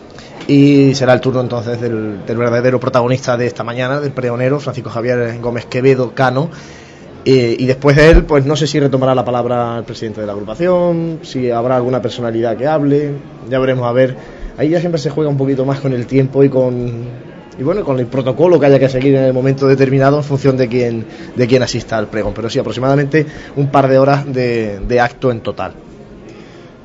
Y 0.47 0.95
será 0.95 1.13
el 1.13 1.21
turno 1.21 1.41
entonces 1.41 1.81
del, 1.81 2.25
del, 2.25 2.37
verdadero 2.37 2.81
protagonista 2.81 3.37
de 3.37 3.47
esta 3.47 3.65
mañana, 3.65 4.01
del 4.01 4.13
pregonero, 4.13 4.61
Francisco 4.61 4.89
Javier 4.89 5.39
Gómez 5.41 5.67
Quevedo 5.67 6.13
Cano. 6.15 6.51
Eh, 7.25 7.57
y 7.59 7.67
después 7.67 7.97
de 7.97 8.11
él, 8.11 8.25
pues 8.25 8.47
no 8.47 8.57
sé 8.57 8.67
si 8.67 8.81
retomará 8.81 9.15
la 9.15 9.25
palabra 9.25 9.79
el 9.79 9.85
presidente 9.85 10.21
de 10.21 10.27
la 10.27 10.33
agrupación, 10.33 11.21
si 11.23 11.51
habrá 11.51 11.77
alguna 11.77 12.01
personalidad 12.01 12.57
que 12.57 12.67
hable, 12.67 13.13
ya 13.51 13.59
veremos 13.59 13.87
a 13.87 13.93
ver. 13.93 14.17
Ahí 14.57 14.71
ya 14.71 14.81
siempre 14.81 15.01
se 15.01 15.11
juega 15.11 15.31
un 15.31 15.37
poquito 15.37 15.65
más 15.65 15.81
con 15.81 15.93
el 15.93 16.07
tiempo 16.07 16.43
y 16.43 16.49
con 16.49 17.29
y 17.59 17.63
bueno, 17.65 17.85
con 17.85 17.99
el 17.99 18.07
protocolo 18.07 18.61
que 18.61 18.67
haya 18.67 18.79
que 18.79 18.89
seguir 18.89 19.17
en 19.17 19.25
el 19.25 19.33
momento 19.33 19.67
determinado 19.67 20.19
en 20.19 20.25
función 20.25 20.57
de 20.57 20.69
quién 20.69 21.05
de 21.35 21.47
quién 21.47 21.63
asista 21.63 21.99
al 21.99 22.07
pregón, 22.07 22.33
pero 22.35 22.49
sí 22.49 22.59
aproximadamente 22.59 23.27
un 23.57 23.69
par 23.69 23.89
de 23.89 23.99
horas 23.99 24.33
de, 24.33 24.81
de 24.87 25.01
acto 25.01 25.31
en 25.31 25.41
total. 25.41 25.73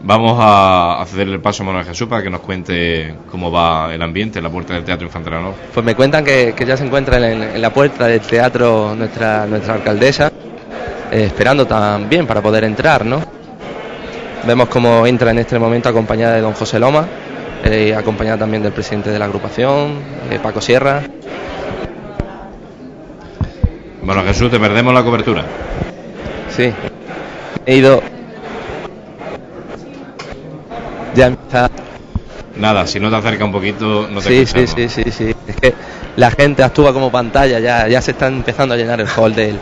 Vamos 0.06 0.38
a 0.38 1.02
cederle 1.08 1.36
el 1.36 1.42
paso 1.42 1.64
a 1.64 1.66
Manuel 1.66 1.86
Jesús 1.86 2.10
para 2.10 2.22
que 2.22 2.30
nos 2.30 2.42
cuente 2.42 3.16
cómo 3.32 3.50
va 3.50 3.94
el 3.94 4.02
ambiente 4.02 4.40
en 4.40 4.44
la 4.44 4.50
puerta 4.50 4.74
del 4.74 4.84
Teatro 4.84 5.06
Infante 5.08 5.30
Leonor. 5.30 5.54
Pues 5.74 5.86
me 5.86 5.96
cuentan 5.96 6.26
que, 6.26 6.54
que 6.54 6.66
ya 6.66 6.76
se 6.76 6.86
encuentra 6.86 7.18
en, 7.18 7.42
en, 7.42 7.62
la 7.62 7.70
puerta 7.70 8.06
del 8.06 8.20
teatro 8.20 8.94
nuestra, 8.98 9.46
nuestra 9.46 9.76
alcaldesa, 9.76 10.30
eh, 11.10 11.24
esperando 11.24 11.66
también 11.66 12.28
para 12.28 12.42
poder 12.42 12.66
entrar, 12.66 13.06
¿no? 13.06 13.22
Vemos 14.46 14.68
cómo 14.68 15.08
entra 15.08 15.32
en 15.32 15.40
este 15.40 15.58
momento 15.58 15.88
acompañada 15.88 16.36
de 16.36 16.42
don 16.42 16.52
José 16.52 16.80
Loma, 16.80 17.08
eh, 17.64 17.96
acompañada 17.96 18.40
también 18.40 18.62
del 18.62 18.74
presidente 18.74 19.10
de 19.10 19.18
la 19.18 19.24
agrupación, 19.24 20.00
eh, 20.30 20.38
Paco 20.44 20.60
Sierra. 20.60 21.02
Bueno, 24.02 24.22
Jesús, 24.26 24.52
te 24.52 24.60
perdemos 24.60 24.94
la 24.94 25.02
cobertura. 25.02 25.46
Sí, 26.50 26.74
he 27.66 27.78
ido 27.78 28.04
ya 31.16 31.28
empieza. 31.28 31.70
Nada, 32.56 32.86
si 32.86 33.00
no 33.00 33.10
te 33.10 33.16
acerca 33.16 33.46
un 33.46 33.52
poquito, 33.52 34.08
no 34.10 34.22
te 34.22 34.30
sí, 34.30 34.46
sí, 34.46 34.68
sí, 34.68 34.90
sí, 34.90 35.12
sí. 35.12 35.36
Es 35.48 35.56
que 35.56 35.74
la 36.16 36.30
gente 36.30 36.64
actúa 36.64 36.94
como 36.94 37.12
pantalla, 37.12 37.60
ya, 37.60 37.88
ya 37.88 38.02
se 38.02 38.12
está 38.12 38.28
empezando 38.28 38.76
a 38.76 38.78
llenar 38.78 39.02
el 39.02 39.08
hall 39.08 39.34
del, 39.34 39.58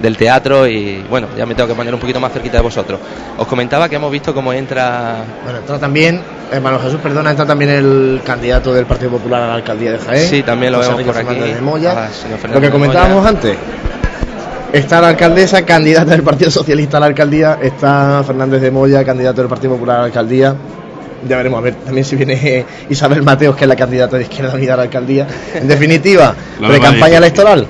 del 0.00 0.16
teatro 0.16 0.66
y 0.66 1.04
bueno, 1.10 1.26
ya 1.36 1.46
me 1.46 1.54
tengo 1.54 1.68
que 1.68 1.74
poner 1.74 1.92
un 1.92 2.00
poquito 2.00 2.20
más 2.20 2.32
cerquita 2.32 2.58
de 2.58 2.62
vosotros. 2.62 3.00
Os 3.36 3.46
comentaba 3.46 3.88
que 3.88 3.96
hemos 3.96 4.10
visto 4.12 4.32
cómo 4.32 4.52
entra. 4.52 5.16
Bueno, 5.42 5.58
entra 5.58 5.78
también, 5.78 6.20
hermano 6.52 6.78
Jesús, 6.78 7.00
perdona, 7.02 7.30
entra 7.30 7.46
también 7.46 7.70
el 7.72 8.20
candidato 8.24 8.72
del 8.72 8.86
Partido 8.86 9.10
Popular 9.10 9.42
a 9.42 9.46
la 9.48 9.54
alcaldía 9.54 9.92
de 9.92 9.98
Jaén. 9.98 10.28
Sí, 10.28 10.42
también 10.42 10.72
lo 10.72 10.78
vemos 10.78 11.02
por 11.02 11.16
aquí. 11.16 11.34
De 11.34 11.60
Moya. 11.60 11.94
Ah, 11.96 12.08
lo 12.52 12.60
que 12.60 12.70
comentábamos 12.70 13.26
antes. 13.26 13.56
Está 14.72 15.00
la 15.00 15.08
alcaldesa, 15.08 15.64
candidata 15.64 16.10
del 16.10 16.22
Partido 16.22 16.50
Socialista 16.50 16.98
a 16.98 17.00
la 17.00 17.06
alcaldía. 17.06 17.58
Está 17.60 18.22
Fernández 18.24 18.60
de 18.60 18.70
Moya, 18.70 19.02
candidato 19.04 19.40
del 19.40 19.48
Partido 19.48 19.72
Popular 19.72 19.96
a 19.96 20.00
la 20.00 20.04
alcaldía 20.06 20.54
ya 21.26 21.36
veremos 21.36 21.58
a 21.58 21.62
ver 21.62 21.74
también 21.74 22.04
si 22.04 22.16
viene 22.16 22.64
Isabel 22.90 23.22
Mateos, 23.22 23.56
que 23.56 23.64
es 23.64 23.68
la 23.68 23.76
candidata 23.76 24.16
de 24.16 24.24
Izquierda 24.24 24.54
Unida 24.54 24.74
a 24.74 24.76
la 24.76 24.82
alcaldía. 24.84 25.26
En 25.54 25.68
definitiva, 25.68 26.34
pre-campaña 26.58 27.18
electoral. 27.18 27.66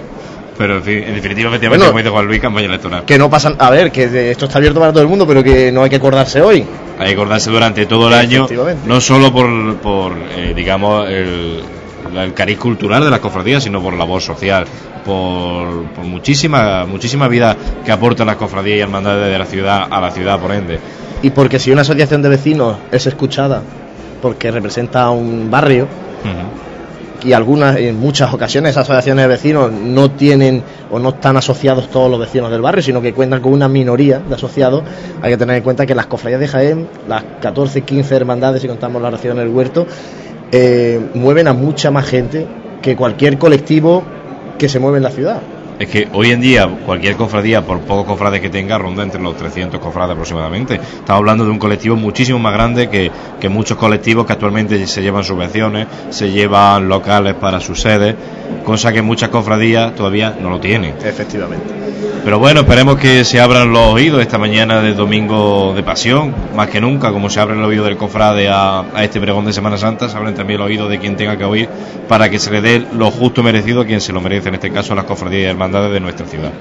Pero 0.56 0.78
en, 0.78 0.82
fin, 0.82 1.04
en 1.04 1.14
definitiva, 1.14 1.50
efectivamente, 1.50 1.84
bueno, 1.86 1.92
como 1.92 1.98
dice 1.98 2.10
Juan 2.10 2.26
Luis, 2.26 2.40
campaña 2.40 2.66
electoral. 2.66 3.04
Que 3.04 3.16
no 3.16 3.30
pasan. 3.30 3.54
A 3.58 3.70
ver, 3.70 3.92
que 3.92 4.30
esto 4.32 4.46
está 4.46 4.58
abierto 4.58 4.80
para 4.80 4.92
todo 4.92 5.02
el 5.02 5.08
mundo, 5.08 5.24
pero 5.24 5.42
que 5.42 5.70
no 5.70 5.84
hay 5.84 5.90
que 5.90 5.96
acordarse 5.96 6.42
hoy. 6.42 6.64
Hay 6.98 7.06
que 7.06 7.12
acordarse 7.12 7.48
durante 7.48 7.86
todo 7.86 8.08
el 8.08 8.14
año, 8.14 8.48
no 8.84 9.00
solo 9.00 9.32
por, 9.32 9.76
por 9.76 10.14
eh, 10.36 10.52
digamos, 10.56 11.08
el, 11.08 11.62
el 12.16 12.34
cariz 12.34 12.58
cultural 12.58 13.04
de 13.04 13.10
las 13.10 13.20
cofradías, 13.20 13.62
sino 13.62 13.82
por 13.82 13.94
labor 13.94 14.20
social, 14.20 14.64
por, 15.04 15.84
por, 15.92 16.04
muchísima 16.04 16.86
muchísima 16.86 17.28
vida 17.28 17.56
que 17.84 17.92
aportan 17.92 18.26
las 18.26 18.36
cofradías 18.36 18.78
y 18.78 18.80
hermandades 18.80 19.30
de 19.30 19.38
la 19.38 19.46
ciudad 19.46 19.86
a 19.90 20.00
la 20.00 20.10
ciudad, 20.10 20.38
por 20.38 20.52
ende. 20.52 20.78
Y 21.22 21.30
porque 21.30 21.58
si 21.58 21.70
una 21.70 21.82
asociación 21.82 22.22
de 22.22 22.28
vecinos 22.28 22.76
es 22.92 23.06
escuchada 23.06 23.62
porque 24.22 24.50
representa 24.50 25.10
un 25.10 25.50
barrio, 25.50 25.84
uh 25.84 26.26
-huh. 26.26 27.26
y 27.28 27.32
algunas, 27.32 27.76
en 27.76 27.98
muchas 27.98 28.32
ocasiones, 28.32 28.70
esas 28.70 28.84
asociaciones 28.84 29.24
de 29.24 29.28
vecinos 29.28 29.72
no 29.72 30.10
tienen 30.10 30.62
o 30.90 30.98
no 30.98 31.10
están 31.10 31.36
asociados 31.36 31.88
todos 31.88 32.10
los 32.10 32.20
vecinos 32.20 32.50
del 32.50 32.60
barrio, 32.60 32.82
sino 32.82 33.00
que 33.00 33.12
cuentan 33.12 33.40
con 33.40 33.52
una 33.52 33.68
minoría 33.68 34.20
de 34.20 34.34
asociados, 34.34 34.82
hay 35.20 35.32
que 35.32 35.36
tener 35.36 35.56
en 35.56 35.62
cuenta 35.62 35.86
que 35.86 35.94
las 35.94 36.06
cofradías 36.06 36.40
de 36.40 36.48
Jaén, 36.48 36.88
las 37.08 37.24
14, 37.40 37.82
15 37.82 38.14
hermandades, 38.14 38.62
si 38.62 38.68
contamos 38.68 39.02
la 39.02 39.08
oración 39.08 39.38
en 39.38 39.46
el 39.46 39.52
huerto, 39.52 39.86
eh, 40.52 41.00
mueven 41.14 41.48
a 41.48 41.52
mucha 41.52 41.90
más 41.90 42.06
gente 42.06 42.46
que 42.82 42.96
cualquier 42.96 43.38
colectivo 43.38 44.02
que 44.58 44.68
se 44.68 44.78
mueve 44.78 44.98
en 44.98 45.04
la 45.04 45.10
ciudad. 45.10 45.40
Es 45.78 45.88
que 45.88 46.08
hoy 46.12 46.32
en 46.32 46.40
día 46.40 46.66
cualquier 46.66 47.14
cofradía, 47.14 47.64
por 47.64 47.80
pocos 47.80 48.04
cofrades 48.04 48.40
que 48.40 48.50
tenga, 48.50 48.78
ronda 48.78 49.04
entre 49.04 49.20
los 49.20 49.36
300 49.36 49.78
cofrades 49.80 50.12
aproximadamente. 50.12 50.74
Estamos 50.74 51.20
hablando 51.20 51.44
de 51.44 51.50
un 51.50 51.58
colectivo 51.58 51.94
muchísimo 51.94 52.38
más 52.40 52.52
grande 52.52 52.88
que, 52.88 53.10
que 53.38 53.48
muchos 53.48 53.78
colectivos 53.78 54.26
que 54.26 54.32
actualmente 54.32 54.86
se 54.88 55.02
llevan 55.02 55.22
subvenciones, 55.22 55.86
se 56.10 56.32
llevan 56.32 56.88
locales 56.88 57.34
para 57.34 57.60
sus 57.60 57.80
sedes, 57.80 58.16
cosa 58.64 58.92
que 58.92 59.02
muchas 59.02 59.28
cofradías 59.28 59.94
todavía 59.94 60.36
no 60.40 60.50
lo 60.50 60.58
tienen. 60.58 60.94
Efectivamente. 61.04 61.88
Pero 62.24 62.40
bueno, 62.40 62.60
esperemos 62.60 62.96
que 62.96 63.24
se 63.24 63.40
abran 63.40 63.72
los 63.72 63.94
oídos 63.94 64.20
esta 64.20 64.36
mañana 64.36 64.82
de 64.82 64.92
domingo 64.92 65.72
de 65.74 65.82
pasión, 65.82 66.34
más 66.54 66.68
que 66.68 66.80
nunca, 66.80 67.12
como 67.12 67.30
se 67.30 67.40
abre 67.40 67.56
el 67.56 67.64
oído 67.64 67.84
del 67.84 67.96
cofrade 67.96 68.48
a, 68.48 68.80
a 68.80 69.04
este 69.04 69.20
pregón 69.20 69.44
de 69.44 69.52
Semana 69.52 69.78
Santa, 69.78 70.08
se 70.08 70.16
abren 70.16 70.34
también 70.34 70.60
el 70.60 70.66
oído 70.66 70.88
de 70.88 70.98
quien 70.98 71.16
tenga 71.16 71.38
que 71.38 71.44
oír 71.44 71.68
para 72.08 72.28
que 72.28 72.38
se 72.38 72.50
le 72.50 72.60
dé 72.60 72.86
lo 72.92 73.10
justo 73.10 73.42
merecido 73.42 73.82
a 73.82 73.86
quien 73.86 74.00
se 74.00 74.12
lo 74.12 74.20
merece, 74.20 74.48
en 74.48 74.56
este 74.56 74.70
caso 74.70 74.92
a 74.92 74.96
las 74.96 75.04
cofradías 75.04 75.44
y 75.44 75.50
hermandades 75.68 75.92
de 75.92 76.00
nuestra 76.00 76.26
ciudad. 76.26 76.58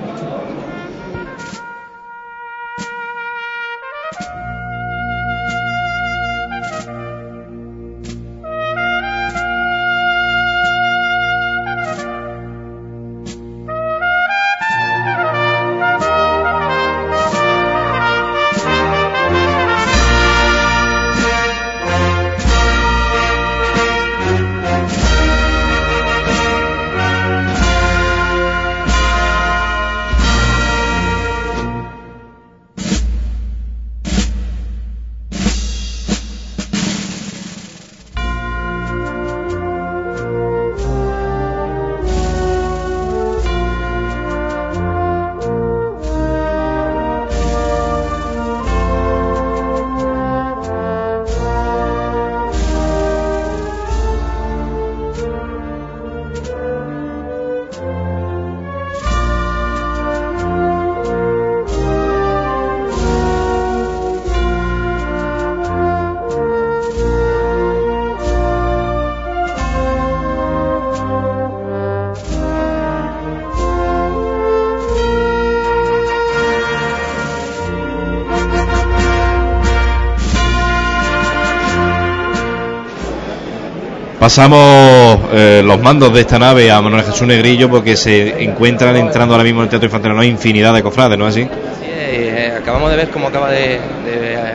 Pasamos 84.37 85.19
eh, 85.33 85.63
los 85.65 85.81
mandos 85.81 86.13
de 86.13 86.21
esta 86.21 86.37
nave 86.37 86.71
a 86.71 86.79
Manuel 86.79 87.03
Jesús 87.03 87.25
Negrillo 87.25 87.71
porque 87.71 87.97
se 87.97 88.43
encuentran 88.43 88.95
entrando 88.95 89.33
ahora 89.33 89.43
mismo 89.43 89.61
en 89.61 89.63
el 89.63 89.69
Teatro 89.71 89.87
Infantil 89.87 90.13
no 90.13 90.23
infinidad 90.23 90.75
de 90.75 90.83
cofrades, 90.83 91.17
¿no 91.17 91.27
es 91.27 91.33
así? 91.33 91.45
Sí, 91.45 91.49
eh, 91.89 92.53
acabamos 92.55 92.91
de 92.91 92.97
ver 92.97 93.09
cómo 93.09 93.29
acaba 93.29 93.49
de, 93.49 93.79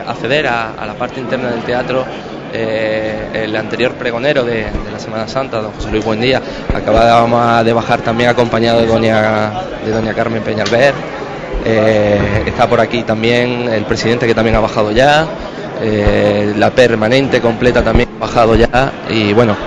acceder 0.07 0.47
a, 0.47 0.85
la 0.87 0.93
parte 0.93 1.19
interna 1.19 1.49
del 1.49 1.63
teatro 1.63 2.05
eh, 2.53 3.43
el 3.43 3.53
anterior 3.57 3.91
pregonero 3.95 4.45
de, 4.45 4.67
la 4.89 4.99
Semana 4.99 5.27
Santa, 5.27 5.59
don 5.59 5.73
José 5.73 5.91
Luis 5.91 6.05
Buendía, 6.05 6.41
acaba 6.73 7.61
de 7.61 7.73
bajar 7.73 7.99
también 7.99 8.29
acompañado 8.29 8.79
de 8.79 8.87
doña, 8.87 9.51
de 9.85 9.91
doña 9.91 10.13
Carmen 10.13 10.43
Peñalver. 10.43 10.93
Eh, 11.65 12.43
está 12.45 12.69
por 12.69 12.79
aquí 12.79 13.03
también 13.03 13.67
el 13.67 13.83
presidente 13.83 14.27
que 14.27 14.33
también 14.33 14.55
ha 14.55 14.61
bajado 14.61 14.91
ya, 14.91 15.27
eh, 15.81 16.53
la 16.57 16.69
permanente 16.69 17.41
completa 17.41 17.83
también 17.83 18.07
ha 18.15 18.19
bajado 18.19 18.55
ya 18.55 18.91
y 19.09 19.33
bueno, 19.33 19.57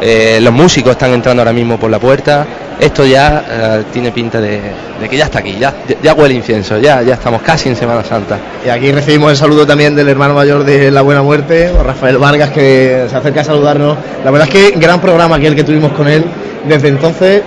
los 0.00 0.52
músicos 0.52 0.92
están 0.92 1.12
entrando 1.12 1.42
ahora 1.42 1.52
mismo 1.52 1.78
por 1.78 1.90
la 1.90 1.98
puerta, 1.98 2.46
esto 2.80 3.04
ya 3.04 3.44
eh, 3.46 3.84
tiene 3.92 4.10
pinta 4.10 4.40
de, 4.40 4.60
que 5.08 5.16
ya 5.16 5.24
está 5.24 5.40
aquí, 5.40 5.56
ya, 5.60 5.74
ya 6.02 6.14
huele 6.14 6.34
incienso, 6.34 6.78
ya, 6.78 7.02
ya 7.02 7.14
estamos 7.14 7.42
casi 7.42 7.68
en 7.68 7.76
Semana 7.76 8.02
Santa. 8.02 8.38
Y 8.64 8.70
aquí 8.70 8.90
recibimos 8.90 9.30
el 9.30 9.36
saludo 9.36 9.66
también 9.66 9.94
del 9.94 10.08
hermano 10.08 10.32
mayor 10.32 10.64
de 10.64 10.90
La 10.90 11.02
Buena 11.02 11.22
Muerte, 11.22 11.70
Rafael 11.84 12.16
Vargas, 12.16 12.50
que 12.50 13.06
se 13.10 13.14
acerca 13.14 13.42
a 13.42 13.44
saludarnos. 13.44 13.98
La 14.24 14.30
verdad 14.30 14.48
es 14.48 14.54
que 14.54 14.78
gran 14.78 14.98
programa 15.00 15.36
aquel 15.36 15.54
que 15.54 15.64
tuvimos 15.64 15.92
con 15.92 16.08
él. 16.08 16.24
Desde 16.66 16.88
entonces, 16.88 17.42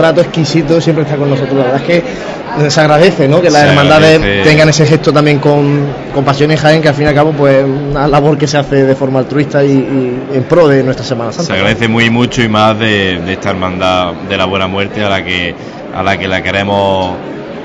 trato 0.00 0.22
exquisito, 0.22 0.80
siempre 0.80 1.04
está 1.04 1.16
con 1.16 1.28
nosotros. 1.28 1.58
La 1.58 1.64
verdad 1.64 1.82
es 1.82 1.86
que 1.86 2.70
se 2.70 2.80
agradece 2.80 3.28
¿no? 3.28 3.42
que 3.42 3.50
las 3.50 3.64
hermandades 3.64 4.42
tengan 4.42 4.68
ese 4.70 4.86
gesto 4.86 5.12
también 5.12 5.38
con, 5.38 5.86
con 6.14 6.24
Pasión 6.24 6.50
y 6.50 6.56
Jaén, 6.56 6.80
que 6.80 6.88
al 6.88 6.94
fin 6.94 7.04
y 7.04 7.08
al 7.08 7.14
cabo 7.14 7.32
pues 7.32 7.62
una 7.64 8.08
labor 8.08 8.38
que 8.38 8.46
se 8.46 8.56
hace 8.56 8.84
de 8.84 8.94
forma 8.94 9.18
altruista 9.18 9.62
y, 9.62 10.18
en 10.32 10.42
pro 10.48 10.68
de 10.68 10.82
nuestra 10.82 11.04
Semana 11.04 11.32
Santa. 11.32 11.52
Se 11.52 11.52
agradece 11.52 11.86
muy 11.86 12.08
mucho 12.08 12.42
y 12.42 12.48
más 12.48 12.78
de, 12.78 13.20
esta 13.30 13.50
hermandad 13.50 14.14
de 14.14 14.36
la 14.38 14.46
buena 14.46 14.66
muerte 14.66 15.04
a 15.04 15.10
la 15.10 15.22
que 15.22 15.54
a 15.94 16.02
la 16.02 16.16
que 16.16 16.28
la 16.28 16.42
queremos 16.42 17.16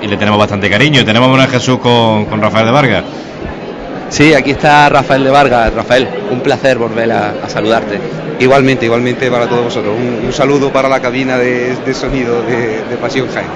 y 0.02 0.08
le 0.08 0.18
tenemos 0.18 0.38
bastante 0.38 0.70
cariño. 0.70 1.06
Tenemos 1.06 1.40
a 1.40 1.48
Jesús 1.48 1.80
con, 1.80 2.26
con 2.26 2.42
Rafael 2.42 2.66
de 2.66 2.72
Vargas. 2.72 3.04
Sí, 4.10 4.34
aquí 4.34 4.52
está 4.52 4.90
Rafael 4.90 5.24
de 5.24 5.30
Vargas. 5.30 5.74
Rafael, 5.74 6.08
un 6.32 6.42
placer 6.42 6.78
volver 6.78 7.12
a, 7.12 7.50
saludarte. 7.50 8.00
Igualmente, 8.40 8.86
igualmente 8.86 9.30
para 9.32 9.48
todos 9.48 9.66
vosotros. 9.66 9.96
Un, 9.98 10.32
saludo 10.34 10.72
para 10.72 10.90
la 10.90 11.00
cabina 11.00 11.38
de, 11.38 11.94
sonido 11.94 12.42
de, 12.42 12.84
de 12.90 12.98
Pasión 12.98 13.28
Jaén. 13.34 13.48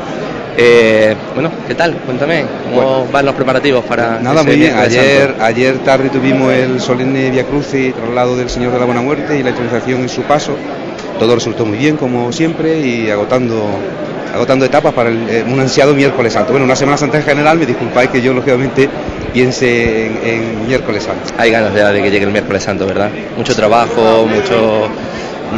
Eh, 0.61 1.15
bueno, 1.33 1.51
¿qué 1.67 1.73
tal? 1.73 1.95
Cuéntame, 2.05 2.43
¿cómo 2.65 3.07
van 3.09 3.25
los 3.25 3.33
preparativos 3.33 3.85
para.? 3.85 4.19
Nada, 4.19 4.43
muy 4.43 4.57
bien. 4.57 4.75
Ayer, 4.75 5.35
ayer 5.39 5.77
tarde 5.79 6.09
tuvimos 6.09 6.51
el 6.51 6.81
solemne 6.81 7.29
Via 7.29 7.45
Crucis 7.45 7.93
lado 8.13 8.35
del 8.35 8.49
Señor 8.49 8.73
de 8.73 8.79
la 8.79 8.85
Buena 8.85 9.01
Muerte 9.01 9.39
y 9.39 9.43
la 9.43 9.51
introducción 9.51 10.01
en 10.01 10.09
su 10.09 10.23
paso. 10.23 10.57
Todo 11.17 11.35
resultó 11.35 11.65
muy 11.65 11.77
bien, 11.77 11.95
como 11.95 12.33
siempre, 12.33 12.79
y 12.79 13.09
agotando 13.09 13.69
agotando 14.33 14.65
etapas 14.65 14.93
para 14.93 15.09
eh, 15.09 15.45
un 15.47 15.59
ansiado 15.59 15.93
miércoles 15.93 16.33
santo. 16.33 16.51
Bueno, 16.51 16.65
una 16.65 16.75
Semana 16.75 16.97
Santa 16.97 17.17
en 17.17 17.23
general, 17.23 17.57
me 17.57 17.65
disculpáis 17.65 18.09
que 18.09 18.21
yo, 18.21 18.33
lógicamente, 18.33 18.89
piense 19.29 20.07
en, 20.07 20.67
miércoles 20.67 21.03
santo. 21.03 21.33
Hay 21.37 21.51
ganas 21.51 21.73
de, 21.73 21.83
de 21.83 22.03
que 22.03 22.11
llegue 22.11 22.25
el 22.25 22.31
miércoles 22.31 22.63
santo, 22.63 22.85
¿verdad? 22.85 23.09
Mucho 23.37 23.55
trabajo, 23.55 24.25
mucho 24.27 24.89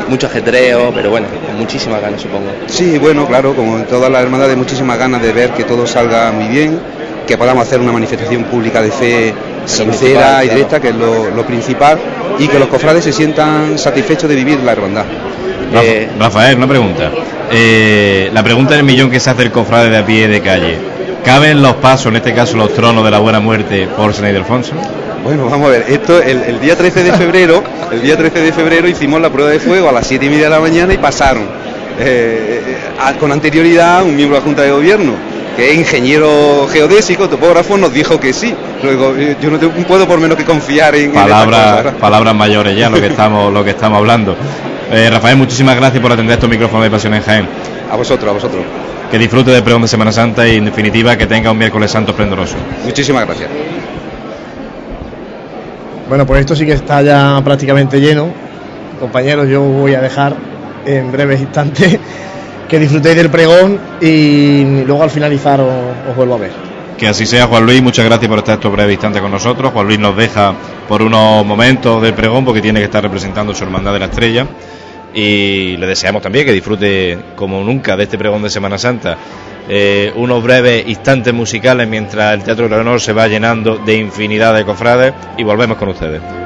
mucho 0.07 0.27
ajedreo, 0.27 0.91
pero 0.93 1.09
bueno, 1.09 1.27
con 1.45 1.57
muchísimas 1.57 2.01
ganas 2.01 2.21
supongo. 2.21 2.49
Sí, 2.67 2.97
bueno, 2.97 3.27
claro, 3.27 3.53
como 3.55 3.77
en 3.77 3.85
todas 3.85 4.11
las 4.11 4.23
hermandades, 4.23 4.57
muchísimas 4.57 4.97
ganas 4.97 5.21
de 5.21 5.33
ver 5.33 5.51
que 5.51 5.63
todo 5.63 5.85
salga 5.85 6.31
muy 6.31 6.47
bien, 6.47 6.79
que 7.27 7.37
podamos 7.37 7.67
hacer 7.67 7.79
una 7.79 7.91
manifestación 7.91 8.45
pública 8.45 8.81
de 8.81 8.91
fe 8.91 9.33
sincera 9.65 10.43
y 10.43 10.49
directa, 10.49 10.79
que 10.79 10.89
es 10.89 10.95
lo, 10.95 11.45
principal, 11.45 11.97
y 12.39 12.47
que 12.47 12.59
los 12.59 12.67
cofrades 12.67 13.03
se 13.03 13.13
sientan 13.13 13.77
satisfechos 13.77 14.29
de 14.29 14.35
vivir 14.35 14.59
la 14.59 14.71
hermandad. 14.71 15.05
Eh, 15.73 16.09
Rafael, 16.19 16.57
una 16.57 16.67
pregunta. 16.67 17.11
Eh, 17.51 18.29
la 18.33 18.43
pregunta 18.43 18.75
del 18.75 18.83
millón 18.83 19.09
que 19.09 19.19
se 19.19 19.29
hace 19.29 19.43
el 19.43 19.51
cofrade 19.51 19.89
de 19.89 19.97
a 19.97 20.05
pie 20.05 20.27
de 20.27 20.41
calle. 20.41 20.77
¿Caben 21.23 21.61
los 21.61 21.75
pasos, 21.75 22.07
en 22.07 22.15
este 22.15 22.33
caso 22.33 22.57
los 22.57 22.73
tronos 22.73 23.03
de 23.05 23.11
la 23.11 23.19
buena 23.19 23.39
muerte, 23.39 23.87
por 23.95 24.13
San 24.13 24.27
Ildefonso? 24.27 24.73
Bueno, 25.23 25.45
vamos 25.45 25.67
a 25.67 25.71
ver, 25.71 25.85
esto 25.87 26.19
el, 26.19 26.59
día 26.59 26.75
13 26.75 27.03
de 27.03 27.13
febrero, 27.13 27.63
el 27.91 28.01
día 28.01 28.17
13 28.17 28.39
de 28.39 28.51
febrero 28.51 28.87
hicimos 28.87 29.21
la 29.21 29.29
prueba 29.29 29.51
de 29.51 29.59
fuego 29.59 29.87
a 29.87 29.91
las 29.91 30.07
7 30.07 30.25
y 30.25 30.29
media 30.29 30.45
de 30.45 30.49
la 30.49 30.59
mañana 30.59 30.93
y 30.93 30.97
pasaron. 30.97 31.43
Eh, 31.99 32.63
eh, 32.67 33.13
con 33.19 33.31
anterioridad 33.31 34.03
un 34.03 34.15
miembro 34.15 34.35
de 34.35 34.41
la 34.41 34.45
Junta 34.45 34.63
de 34.63 34.71
Gobierno, 34.71 35.13
que 35.55 35.71
es 35.71 35.77
ingeniero 35.77 36.67
geodésico, 36.71 37.29
topógrafo, 37.29 37.77
nos 37.77 37.93
dijo 37.93 38.19
que 38.19 38.33
sí. 38.33 38.55
Luego, 38.81 39.13
yo 39.39 39.51
no 39.51 39.59
puedo 39.85 40.07
por 40.07 40.19
menos 40.19 40.37
que 40.37 40.45
confiar 40.45 40.95
en... 40.95 41.11
Palabras, 41.11 41.93
palabras 41.99 42.33
mayores 42.33 42.75
ya, 42.75 42.89
lo 42.89 42.99
que 42.99 43.07
estamos, 43.07 43.53
lo 43.53 43.63
que 43.63 43.71
estamos 43.71 43.99
hablando. 43.99 44.35
Rafael, 44.91 45.37
muchísimas 45.37 45.75
gracias 45.77 46.01
por 46.01 46.11
atender 46.11 46.33
estos 46.33 46.49
micrófonos 46.49 46.83
de 46.83 46.91
Pasión 46.91 47.13
en 47.13 47.21
Jaén. 47.21 47.47
A 47.89 47.95
vosotros, 47.95 48.29
a 48.29 48.33
vosotros. 48.33 48.63
Que 49.09 49.17
disfrute 49.17 49.51
del 49.51 49.63
pregón 49.63 49.81
de 49.81 49.87
Semana 49.87 50.11
Santa 50.11 50.47
y 50.47 50.57
en 50.57 50.65
definitiva 50.65 51.17
que 51.17 51.27
tenga 51.27 51.51
un 51.51 51.57
miércoles 51.57 51.91
santo 51.91 52.11
esplendoroso. 52.11 52.55
Muchísimas 52.83 53.25
gracias. 53.25 53.49
Bueno, 56.09 56.25
pues 56.25 56.41
esto 56.41 56.57
sí 56.57 56.65
que 56.65 56.73
está 56.73 57.01
ya 57.01 57.39
prácticamente 57.41 58.01
lleno. 58.01 58.27
Compañeros, 58.99 59.47
yo 59.47 59.61
voy 59.61 59.93
a 59.95 60.01
dejar 60.01 60.35
en 60.85 61.09
breves 61.09 61.39
instantes 61.39 61.97
que 62.69 62.79
disfrutéis 62.79 63.15
del 63.15 63.29
pregón 63.29 63.79
y 64.01 64.83
luego 64.85 65.03
al 65.03 65.09
finalizar 65.09 65.61
os, 65.61 66.15
vuelvo 66.15 66.35
a 66.35 66.37
ver. 66.37 66.70
Que 67.01 67.07
así 67.07 67.25
sea, 67.25 67.47
Juan 67.47 67.65
Luis. 67.65 67.81
Muchas 67.81 68.05
gracias 68.05 68.29
por 68.29 68.37
estar 68.37 68.53
estos 68.53 68.71
breves 68.71 68.93
instantes 68.93 69.23
con 69.23 69.31
nosotros. 69.31 69.71
Juan 69.73 69.87
Luis 69.87 69.97
nos 69.97 70.15
deja 70.15 70.53
por 70.87 71.01
unos 71.01 71.43
momentos 71.43 71.99
del 71.99 72.13
pregón 72.13 72.45
porque 72.45 72.61
tiene 72.61 72.79
que 72.79 72.85
estar 72.85 73.01
representando 73.01 73.55
su 73.55 73.63
hermandad 73.63 73.93
de 73.93 73.99
la 73.99 74.05
estrella. 74.05 74.45
Y 75.11 75.77
le 75.77 75.87
deseamos 75.87 76.21
también 76.21 76.45
que 76.45 76.51
disfrute 76.51 77.17
como 77.35 77.63
nunca 77.63 77.97
de 77.97 78.03
este 78.03 78.19
pregón 78.19 78.43
de 78.43 78.51
Semana 78.51 78.77
Santa 78.77 79.17
eh, 79.67 80.13
unos 80.15 80.43
breves 80.43 80.87
instantes 80.87 81.33
musicales 81.33 81.87
mientras 81.87 82.35
el 82.35 82.43
Teatro 82.43 82.67
Honor 82.67 83.01
se 83.01 83.13
va 83.13 83.27
llenando 83.27 83.79
de 83.79 83.97
infinidad 83.97 84.53
de 84.53 84.63
cofrades 84.63 85.11
y 85.39 85.43
volvemos 85.43 85.77
con 85.77 85.89
ustedes. 85.89 86.40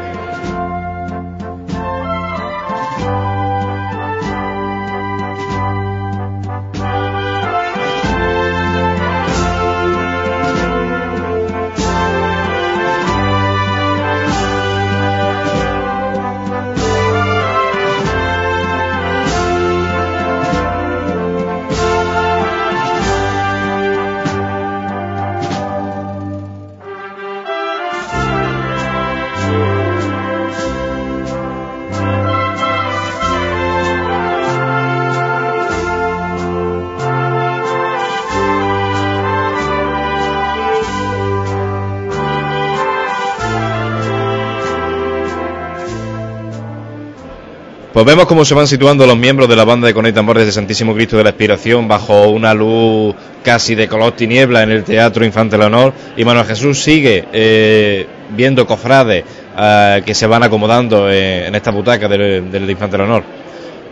Pues 47.96 48.06
vemos 48.06 48.26
cómo 48.26 48.44
se 48.44 48.54
van 48.54 48.68
situando 48.68 49.08
los 49.08 49.16
miembros 49.16 49.48
de 49.48 49.56
la 49.56 49.64
banda 49.64 49.88
de 49.88 49.94
Coney 49.94 50.12
Tambores 50.12 50.46
de 50.46 50.52
Santísimo 50.52 50.94
Cristo 50.94 51.16
de 51.16 51.24
la 51.24 51.30
Expiración 51.30 51.88
bajo 51.88 52.28
una 52.28 52.54
luz 52.54 53.16
casi 53.42 53.74
de 53.74 53.88
color 53.88 54.12
tiniebla 54.12 54.64
en 54.64 54.72
el 54.72 54.84
Teatro 54.84 55.24
Infante 55.24 55.58
Leonor 55.58 55.94
y 56.18 56.26
Manuel 56.26 56.46
Jesús 56.46 56.84
sigue 56.84 57.24
eh, 57.32 58.06
viendo 58.32 58.68
cofrades 58.68 59.24
eh, 59.58 60.04
que 60.06 60.14
se 60.14 60.28
van 60.28 60.44
acomodando 60.44 61.10
eh, 61.10 61.48
en 61.48 61.56
esta 61.56 61.72
butaca 61.72 62.10
del, 62.10 62.52
del 62.52 62.70
Infante 62.70 62.98
Leonor. 62.98 63.24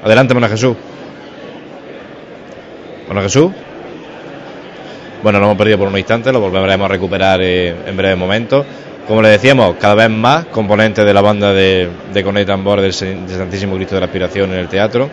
Adelante, 0.04 0.34
Manuel 0.34 0.51
Jesús. 0.51 0.76
Manuel 3.08 3.24
Jesús. 3.24 3.54
Bueno, 5.24 5.39
lo 5.39 5.45
hemos 5.45 5.58
perdido 5.58 5.78
por 5.78 5.88
un 5.88 5.97
instante, 5.97 6.34
lo 6.34 6.41
volveremos 6.41 6.84
a 6.84 6.89
recuperar 6.89 7.41
en 7.41 7.95
breve 7.95 8.18
momento. 8.18 8.66
Como 9.08 9.22
le 9.22 9.30
decíamos, 9.30 9.76
cada 9.76 9.95
vez 9.95 10.10
más 10.10 10.45
componentes 10.45 11.06
de 11.06 11.14
la 11.14 11.22
banda 11.22 11.51
de, 11.51 11.89
de 12.14 12.24
Conet 12.24 12.47
Tambor 12.47 12.80
del 12.80 12.93
Santísimo 12.93 13.76
Cristo 13.76 13.95
de 13.95 14.01
la 14.01 14.06
Aspiración 14.06 14.54
en 14.54 14.60
el 14.60 14.70
teatro. 14.70 15.10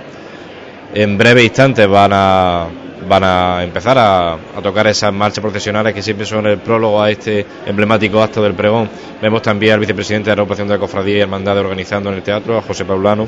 En 0.94 1.18
breve 1.18 1.42
instante 1.42 1.86
van 1.86 2.12
a, 2.12 2.68
van 3.08 3.24
a 3.24 3.64
empezar 3.64 3.96
a, 3.98 4.38
tocar 4.62 4.86
esas 4.86 5.12
marchas 5.12 5.40
profesionales 5.40 5.94
que 5.94 6.02
siempre 6.02 6.26
son 6.26 6.46
el 6.46 6.58
prólogo 6.58 7.02
a 7.02 7.10
este 7.10 7.44
emblemático 7.66 8.22
acto 8.22 8.42
del 8.42 8.54
pregón. 8.54 8.88
Vemos 9.20 9.42
también 9.42 9.74
al 9.74 9.80
vicepresidente 9.80 10.30
de 10.30 10.36
la 10.36 10.42
agrupación 10.42 10.68
de 10.68 10.74
la 10.74 10.80
Cofradía 10.80 11.16
y 11.16 11.20
Hermandad 11.20 11.58
organizando 11.58 12.10
en 12.10 12.16
el 12.16 12.22
teatro, 12.22 12.58
a 12.58 12.62
José 12.62 12.84
Paulano, 12.84 13.26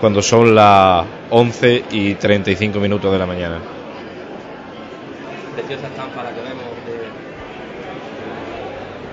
cuando 0.00 0.20
son 0.20 0.54
las 0.54 1.04
11 1.30 1.84
y 1.92 2.14
35 2.14 2.78
minutos 2.78 3.10
de 3.10 3.18
la 3.18 3.26
mañana. 3.26 3.58
Preciosa 5.54 5.86
estampa 5.86 6.22
la 6.22 6.30
que 6.30 6.40
vemos 6.40 6.61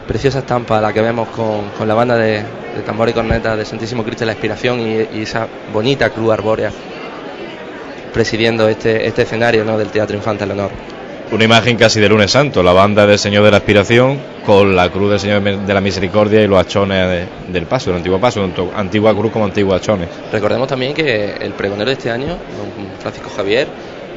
preciosa 0.10 0.39
estampa 0.39 0.82
la 0.82 0.91
que 0.91 1.01
vemos 1.01 1.28
con, 1.30 1.88
la 1.88 1.93
banda 1.93 2.18
de, 2.18 2.43
tambor 2.84 3.07
y 3.10 3.14
corneta 3.14 3.55
de 3.55 3.64
Santísimo 3.64 4.03
Cristo 4.03 4.22
de 4.22 4.26
la 4.26 4.32
Inspiración 4.32 4.80
y, 4.80 5.22
esa 5.22 5.47
bonita 5.72 6.10
cruz 6.10 6.34
arbórea 6.34 6.72
presidiendo 8.12 8.68
este, 8.68 9.05
este 9.05 9.22
escenario 9.22 9.64
¿no? 9.64 9.78
del 9.78 9.89
Teatro 9.89 10.18
Infante 10.18 10.47
Leonor. 10.47 10.72
una 11.32 11.43
imagen 11.43 11.78
casi 11.78 11.99
de 11.99 12.10
lunes 12.10 12.32
santo, 12.32 12.64
la 12.64 12.74
banda 12.74 13.05
del 13.05 13.20
Señor 13.20 13.43
de 13.43 13.51
la 13.51 13.57
Aspiración 13.57 14.18
con 14.47 14.76
la 14.76 14.89
cruz 14.89 15.12
del 15.12 15.20
Señor 15.20 15.43
de 15.43 15.74
la 15.76 15.80
Misericordia 15.80 16.41
y 16.41 16.47
los 16.47 16.60
achones 16.60 17.28
del 17.47 17.68
paso, 17.68 17.91
del 17.91 17.97
antiguo 17.97 18.20
paso, 18.20 18.41
tanto 18.41 18.72
antigua 18.76 19.14
cruz 19.14 19.32
como 19.32 19.45
antiguos 19.45 19.80
achones. 19.80 20.10
Recordemos 20.32 20.68
también 20.68 20.95
que 20.95 21.36
el 21.39 21.51
pregonero 21.51 21.86
de 21.86 21.93
este 21.93 22.10
año, 22.10 22.30
don 22.30 22.97
Francisco 22.99 23.30
Javier, 23.36 23.68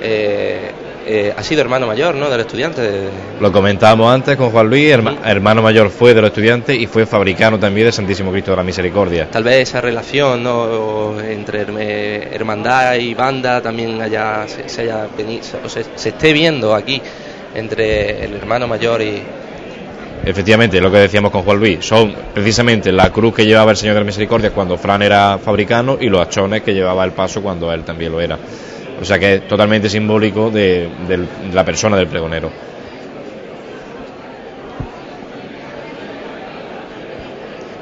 eh, 0.01 0.70
eh, 1.07 1.32
ha 1.36 1.42
sido 1.42 1.61
hermano 1.61 1.86
mayor, 1.86 2.14
¿no? 2.14 2.30
Del 2.30 2.40
estudiante. 2.40 3.09
Lo 3.40 3.53
comentábamos 3.53 4.12
antes 4.12 4.36
con 4.36 4.50
Juan 4.50 4.68
Luis, 4.68 4.96
hermano 5.24 5.62
mayor 5.62 5.90
fue 5.90 6.14
de 6.14 6.20
los 6.20 6.28
estudiantes 6.28 6.78
y 6.78 6.86
fue 6.86 7.07
fabricano 7.07 7.59
también 7.59 7.86
del 7.86 7.92
Santísimo 7.92 8.30
Cristo 8.32 8.53
de 8.53 8.57
la 8.57 8.62
Misericordia. 8.62 9.28
Tal 9.30 9.44
vez 9.44 9.68
esa 9.68 9.80
relación, 9.80 10.42
¿no? 10.42 11.20
Entre 11.20 12.34
hermandad 12.34 12.94
y 12.94 13.14
banda 13.14 13.61
también 13.61 14.00
haya, 14.00 14.46
se, 14.46 14.82
haya 14.82 15.09
o 15.64 15.68
se 15.68 16.09
esté 16.09 16.32
viendo 16.32 16.74
aquí 16.74 17.00
entre 17.55 18.24
el 18.24 18.34
hermano 18.34 18.66
mayor 18.66 19.03
y, 19.03 19.22
Efectivamente, 20.24 20.80
lo 20.80 20.90
que 20.92 20.98
decíamos 20.98 21.32
con 21.32 21.42
Juan 21.42 21.59
Luis, 21.59 21.84
son 21.84 22.14
precisamente 22.32 22.92
la 22.92 23.11
cruz 23.11 23.34
que 23.34 23.44
llevaba 23.44 23.72
el 23.72 23.76
Señor 23.76 23.94
de 23.94 24.03
la 24.03 24.07
Misericordia 24.07 24.50
cuando 24.50 24.78
Fran 24.78 25.03
era 25.03 25.36
fabricano 25.38 25.98
y 26.00 26.09
los 26.09 26.20
achones 26.20 26.62
que 26.62 26.72
llevaba 26.72 27.05
el 27.05 27.11
paso 27.11 27.42
cuando 27.42 27.72
él 27.72 27.82
también 27.82 28.12
lo 28.12 28.20
era. 28.20 28.38
O 29.03 29.05
sea 29.05 29.18
que 29.18 29.34
es 29.34 29.48
totalmente 29.48 29.90
simbólico 29.90 30.48
de, 30.48 30.88
la 31.53 31.64
persona 31.64 31.96
del 31.96 32.07
pregonero. 32.07 32.53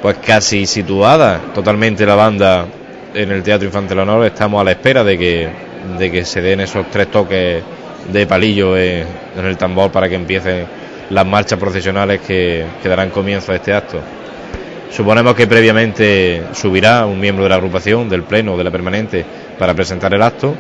Pues 0.01 0.17
casi 0.25 0.65
situada 0.65 1.39
totalmente 1.53 2.07
la 2.07 2.15
banda 2.15 2.65
en 3.13 3.31
el 3.33 3.43
Teatro 3.43 3.67
Infantil 3.67 3.99
Honor, 3.99 4.25
estamos 4.25 4.63
a 4.63 4.65
la 4.65 4.71
espera 4.71 5.05
de 5.05 5.19
que, 5.19 6.25
se 6.25 6.41
den 6.41 6.61
esos 6.61 6.91
tres 6.91 7.11
toques 7.11 7.63
de 8.11 8.27
palillo 8.27 8.79
en, 8.79 9.07
el 9.45 9.59
tambor 9.59 9.93
para 9.93 10.09
que 10.09 10.15
empiecen 10.15 10.65
las 11.11 11.27
marchas 11.27 11.59
procesionales 11.59 12.23
que, 12.23 12.65
que 12.83 12.89
darán 12.89 13.11
comienzo 13.11 13.53
a 13.53 13.57
este 13.57 13.75
acto. 13.75 14.01
Suponemos 14.91 15.35
que 15.35 15.47
previamente 15.47 16.45
subirá 16.55 17.05
un 17.05 17.21
miembro 17.21 17.45
de 17.45 17.51
la 17.51 17.57
agrupación, 17.57 18.09
del 18.09 18.23
Pleno, 18.23 18.57
de 18.57 18.65
la 18.65 18.71
Permanente, 18.71 19.23
para 19.59 19.75
presentar 19.75 20.15
el 20.15 20.23
acto 20.23 20.57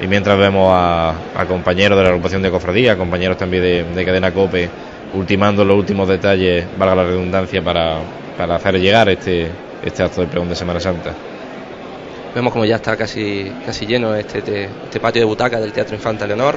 y 0.00 0.06
mientras 0.06 0.38
vemos 0.38 0.72
a, 0.74 1.14
compañeros 1.46 1.98
de 1.98 2.04
la 2.04 2.08
agrupación 2.10 2.40
de 2.42 2.50
cofradía, 2.50 2.96
compañeros 2.96 3.36
también 3.36 3.94
de, 3.94 4.04
cadena 4.04 4.32
COPE, 4.32 4.70
ultimando 5.14 5.64
los 5.64 5.76
últimos 5.76 6.08
detalles, 6.08 6.66
valga 6.78 6.94
la 6.94 7.04
redundancia, 7.04 7.62
para, 7.62 7.98
hacer 8.38 8.80
llegar 8.80 9.10
este, 9.10 9.48
este 9.84 10.02
acto 10.02 10.22
de 10.22 10.26
pregón 10.28 10.48
de 10.48 10.56
Semana 10.56 10.80
Santa. 10.80 11.14
Vemos 12.34 12.52
como 12.52 12.64
ya 12.64 12.76
está 12.76 12.96
casi, 12.96 13.52
casi 13.66 13.86
lleno 13.86 14.14
este, 14.14 14.38
este, 14.38 14.64
este 14.84 15.00
patio 15.00 15.20
de 15.20 15.26
butaca 15.26 15.60
del 15.60 15.72
Teatro 15.72 15.94
Infanta 15.94 16.26
Leonor. 16.26 16.56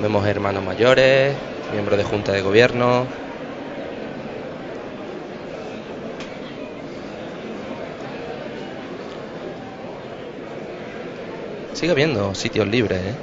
Vemos 0.00 0.24
hermanos 0.26 0.62
mayores, 0.62 1.34
miembros 1.72 1.98
de 1.98 2.04
Junta 2.04 2.30
de 2.32 2.42
Gobierno, 2.42 3.06
sigue 11.74 11.92
habiendo 11.92 12.34
sitios 12.34 12.66
libres, 12.66 12.98
¿eh? 12.98 13.14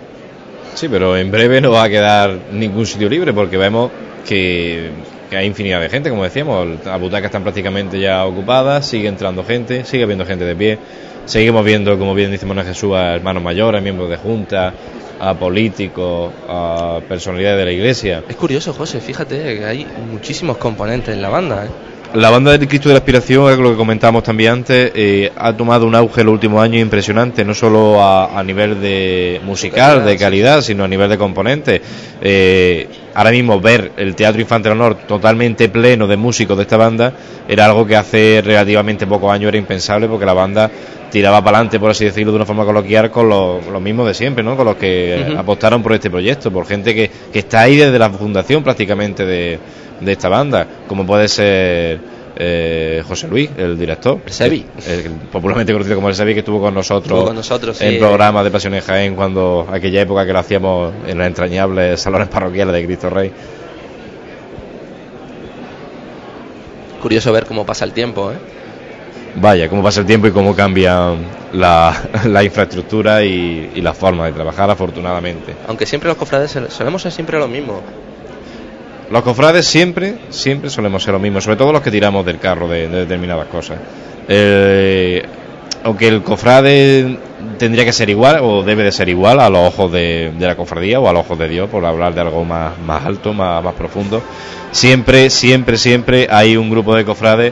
Sí, 0.76 0.88
pero 0.88 1.18
en 1.18 1.32
breve 1.32 1.60
no 1.62 1.72
va 1.72 1.84
a 1.84 1.90
quedar 1.90 2.38
ningún 2.52 2.86
sitio 2.86 3.10
libre 3.10 3.34
porque 3.34 3.58
vemos 3.58 3.92
que, 4.28 4.90
hay 5.32 5.46
infinidad 5.46 5.80
de 5.80 5.90
gente, 5.90 6.10
como 6.10 6.24
decíamos, 6.24 6.86
las 6.86 7.00
butacas 7.00 7.26
están 7.26 7.44
prácticamente 7.44 8.00
ya 8.00 8.26
ocupadas, 8.26 8.86
sigue 8.86 9.08
entrando 9.08 9.44
gente, 9.44 9.86
sigue 9.86 10.04
habiendo 10.04 10.26
gente 10.26 10.44
de 10.44 10.56
pie, 10.56 10.78
seguimos 11.26 11.64
viendo, 11.64 11.98
como 11.98 12.14
bien 12.14 12.32
dice 12.32 12.46
Mona 12.46 12.64
Jesús, 12.64 12.94
a 12.94 13.16
hermanos 13.16 13.42
mayores, 13.42 13.82
miembros 13.82 14.10
de 14.10 14.18
junta, 14.18 14.74
a 15.20 15.34
políticos, 15.36 16.34
a 16.48 17.00
personalidades 17.08 17.60
de 17.60 17.66
la 17.66 17.72
iglesia. 17.72 18.24
Es 18.28 18.36
curioso, 18.36 18.74
José, 18.74 19.00
fíjate 19.00 19.60
que 19.60 19.66
hay 19.66 19.88
muchísimos 20.12 20.58
componentes 20.58 21.14
en 21.14 21.22
la 21.22 21.30
banda, 21.30 21.66
¿eh? 21.66 21.91
La 22.14 22.30
banda 22.30 22.52
del 22.52 22.68
Cristo 22.68 22.90
de 22.90 22.96
la 22.96 23.00
Aspiración, 23.00 23.50
es 23.54 23.58
lo 23.58 23.72
que 23.72 23.78
comentábamos 23.78 24.24
también 24.24 24.52
antes, 24.52 24.92
eh, 24.94 25.32
ha 25.34 25.56
tomado 25.56 25.86
un 25.86 25.96
auge 25.96 26.20
en 26.20 26.28
los 26.28 26.34
últimos 26.34 26.62
años 26.62 26.82
impresionante, 26.82 27.46
no 27.46 27.54
solo 27.54 28.04
a, 28.04 28.44
nivel 28.44 28.82
de 28.82 29.40
musical, 29.46 30.04
de 30.06 30.18
calidad, 30.18 30.62
sino 30.62 30.84
a 30.84 30.90
nivel 30.90 31.10
de 31.10 31.18
componentes. 31.18 31.82
Eh, 32.22 32.88
ahora 33.14 33.32
mismo 33.32 33.60
ver 33.60 33.92
el 33.98 34.16
Teatro 34.16 34.42
Infante 34.42 34.70
Honor 34.70 34.96
totalmente 35.08 35.70
pleno 35.70 36.08
de 36.08 36.18
músicos 36.18 36.58
de 36.58 36.64
esta 36.64 36.78
banda 36.78 37.14
era 37.48 37.66
algo 37.66 37.86
que 37.86 37.96
hace 37.96 38.42
relativamente 38.44 39.08
pocos 39.08 39.32
años 39.32 39.50
era 39.50 39.58
impensable 39.58 40.08
porque 40.08 40.26
la 40.26 40.34
banda 40.34 40.72
tiraba 41.10 41.44
para 41.44 41.58
adelante, 41.58 41.80
por 41.80 41.92
así 41.92 42.06
decirlo, 42.06 42.32
de 42.32 42.38
una 42.38 42.46
forma 42.46 42.64
coloquial 42.64 43.12
con 43.12 43.28
los, 43.28 43.82
mismos 43.82 44.08
de 44.08 44.14
siempre, 44.14 44.44
¿no? 44.44 44.56
con 44.56 44.66
los 44.66 44.78
que 44.78 45.36
apostaron 45.38 45.84
por 45.84 45.94
este 45.94 46.10
proyecto, 46.10 46.52
por 46.52 46.66
gente 46.66 46.96
que, 46.96 47.12
que 47.34 47.40
está 47.40 47.62
ahí 47.62 47.76
desde 47.76 48.00
la 48.00 48.10
fundación 48.10 48.64
prácticamente 48.64 49.26
de 49.26 49.60
de 50.02 50.12
esta 50.12 50.28
banda, 50.28 50.68
como 50.88 51.06
puede 51.06 51.28
ser 51.28 52.00
eh, 52.36 53.04
José 53.08 53.28
Luis, 53.28 53.50
el 53.58 53.78
director, 53.78 54.20
Sebi, 54.26 54.66
popularmente 55.32 55.74
conocido 55.74 55.96
como 55.96 56.10
el 56.10 56.16
Sebi, 56.16 56.34
que 56.34 56.40
estuvo 56.40 56.60
con 56.62 56.74
nosotros, 56.74 57.26
con 57.26 57.36
nosotros 57.36 57.82
en 57.82 58.00
programa 58.00 58.44
de 58.44 58.52
Pasión 58.52 58.74
en 58.74 58.82
Jaén, 58.82 59.16
cuando 59.16 59.68
aquella 59.72 60.02
época 60.02 60.26
que 60.26 60.34
lo 60.34 60.40
hacíamos 60.40 60.94
en 61.08 61.18
los 61.18 61.28
entrañables 61.28 62.00
salones 62.00 62.28
parroquiales 62.30 62.74
de 62.74 62.86
Cristo 62.86 63.10
Rey. 63.10 63.32
Curioso 67.02 67.32
ver 67.32 67.46
cómo 67.46 67.66
pasa 67.66 67.86
el 67.86 67.94
tiempo, 67.94 68.32
¿eh? 68.32 68.36
Vaya, 69.36 69.70
cómo 69.70 69.82
pasa 69.82 70.02
el 70.02 70.06
tiempo 70.06 70.28
y 70.28 70.32
cómo 70.32 70.56
cambia 70.56 71.16
la, 71.54 72.44
infraestructura 72.44 73.24
y, 73.24 73.72
y, 73.76 73.82
la 73.82 73.94
forma 73.94 74.26
de 74.26 74.34
trabajar, 74.34 74.70
afortunadamente. 74.70 75.56
Aunque 75.68 75.86
siempre 75.86 76.10
los 76.10 76.18
cofrades 76.18 76.52
solemos 76.70 77.02
ser 77.02 77.12
siempre 77.12 77.40
lo 77.40 77.48
mismo. 77.48 77.82
Los 79.12 79.24
cofrades 79.24 79.66
siempre, 79.66 80.16
siempre 80.30 80.70
solemos 80.70 81.04
ser 81.04 81.14
lo 81.14 81.20
mismo, 81.20 81.42
sobre 81.42 81.58
todo 81.58 81.74
los 81.74 81.82
que 81.82 81.92
tiramos 81.92 82.26
del 82.26 82.40
carro 82.40 82.70
de, 82.70 82.88
determinadas 82.88 83.48
cosas. 83.48 83.78
Eh, 84.30 85.22
aunque 85.84 86.08
el 86.08 86.22
cofrade 86.22 87.18
tendría 87.58 87.84
que 87.84 87.92
ser 87.92 88.10
igual 88.10 88.40
o 88.42 88.64
debe 88.64 88.84
de 88.84 88.92
ser 88.94 89.10
igual 89.10 89.42
a 89.42 89.50
los 89.50 89.68
ojos 89.68 89.92
de, 89.92 90.32
la 90.40 90.56
cofradía 90.56 91.02
o 91.02 91.10
a 91.10 91.14
los 91.14 91.26
ojos 91.26 91.38
de 91.40 91.50
Dios, 91.50 91.70
por 91.70 91.84
hablar 91.86 92.16
de 92.16 92.22
algo 92.22 92.46
más, 92.46 92.78
más 92.80 93.06
alto, 93.06 93.34
más, 93.34 93.62
más 93.62 93.74
profundo, 93.74 94.24
siempre, 94.72 95.30
siempre, 95.30 95.78
siempre 95.78 96.28
hay 96.32 96.56
un 96.56 96.70
grupo 96.70 96.96
de 96.96 97.04
cofrades 97.04 97.52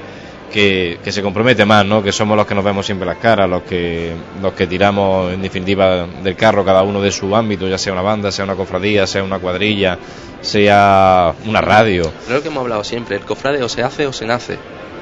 que, 0.50 1.00
se 1.10 1.22
compromete 1.22 1.66
más, 1.66 1.86
¿no? 1.86 2.04
Que 2.04 2.12
somos 2.12 2.36
los 2.36 2.46
que 2.46 2.56
nos 2.56 2.64
vemos 2.64 2.86
siempre 2.86 3.06
las 3.08 3.18
caras, 3.18 3.50
los 3.50 3.64
que, 3.64 4.14
los 4.42 4.54
que 4.54 4.68
tiramos 4.68 5.34
en 5.34 5.42
definitiva 5.42 6.06
del 6.06 6.36
carro, 6.36 6.66
cada 6.66 6.84
uno 6.84 7.02
de 7.02 7.12
su 7.12 7.36
ámbito, 7.36 7.68
ya 7.68 7.78
sea 7.78 7.94
una 7.94 8.02
banda, 8.02 8.32
sea 8.32 8.46
una 8.46 8.56
cofradía, 8.56 9.08
sea 9.08 9.24
una 9.24 9.40
cuadrilla, 9.40 9.98
sea 10.42 11.34
una 11.46 11.62
radio. 11.62 12.12
Creo 12.28 12.42
que 12.42 12.50
hemos 12.50 12.62
hablado 12.62 12.84
siempre, 12.84 13.16
¿el 13.16 13.24
cofrade 13.24 13.64
o 13.64 13.70
se 13.70 13.84
hace 13.84 14.06
o 14.08 14.14
se 14.14 14.26
nace? 14.26 14.58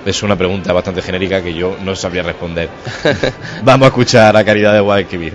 Es 0.05 0.23
una 0.23 0.35
pregunta 0.37 0.71
bastante 0.71 1.01
genérica 1.01 1.41
que 1.41 1.53
yo 1.53 1.75
no 1.83 1.95
sabría 1.95 2.23
responder. 2.23 2.69
Vamos 3.63 3.85
a 3.85 3.89
escuchar 3.89 4.37
a 4.37 4.43
Caridad 4.43 4.73
de 4.73 4.79
Guadalquivir. 4.79 5.33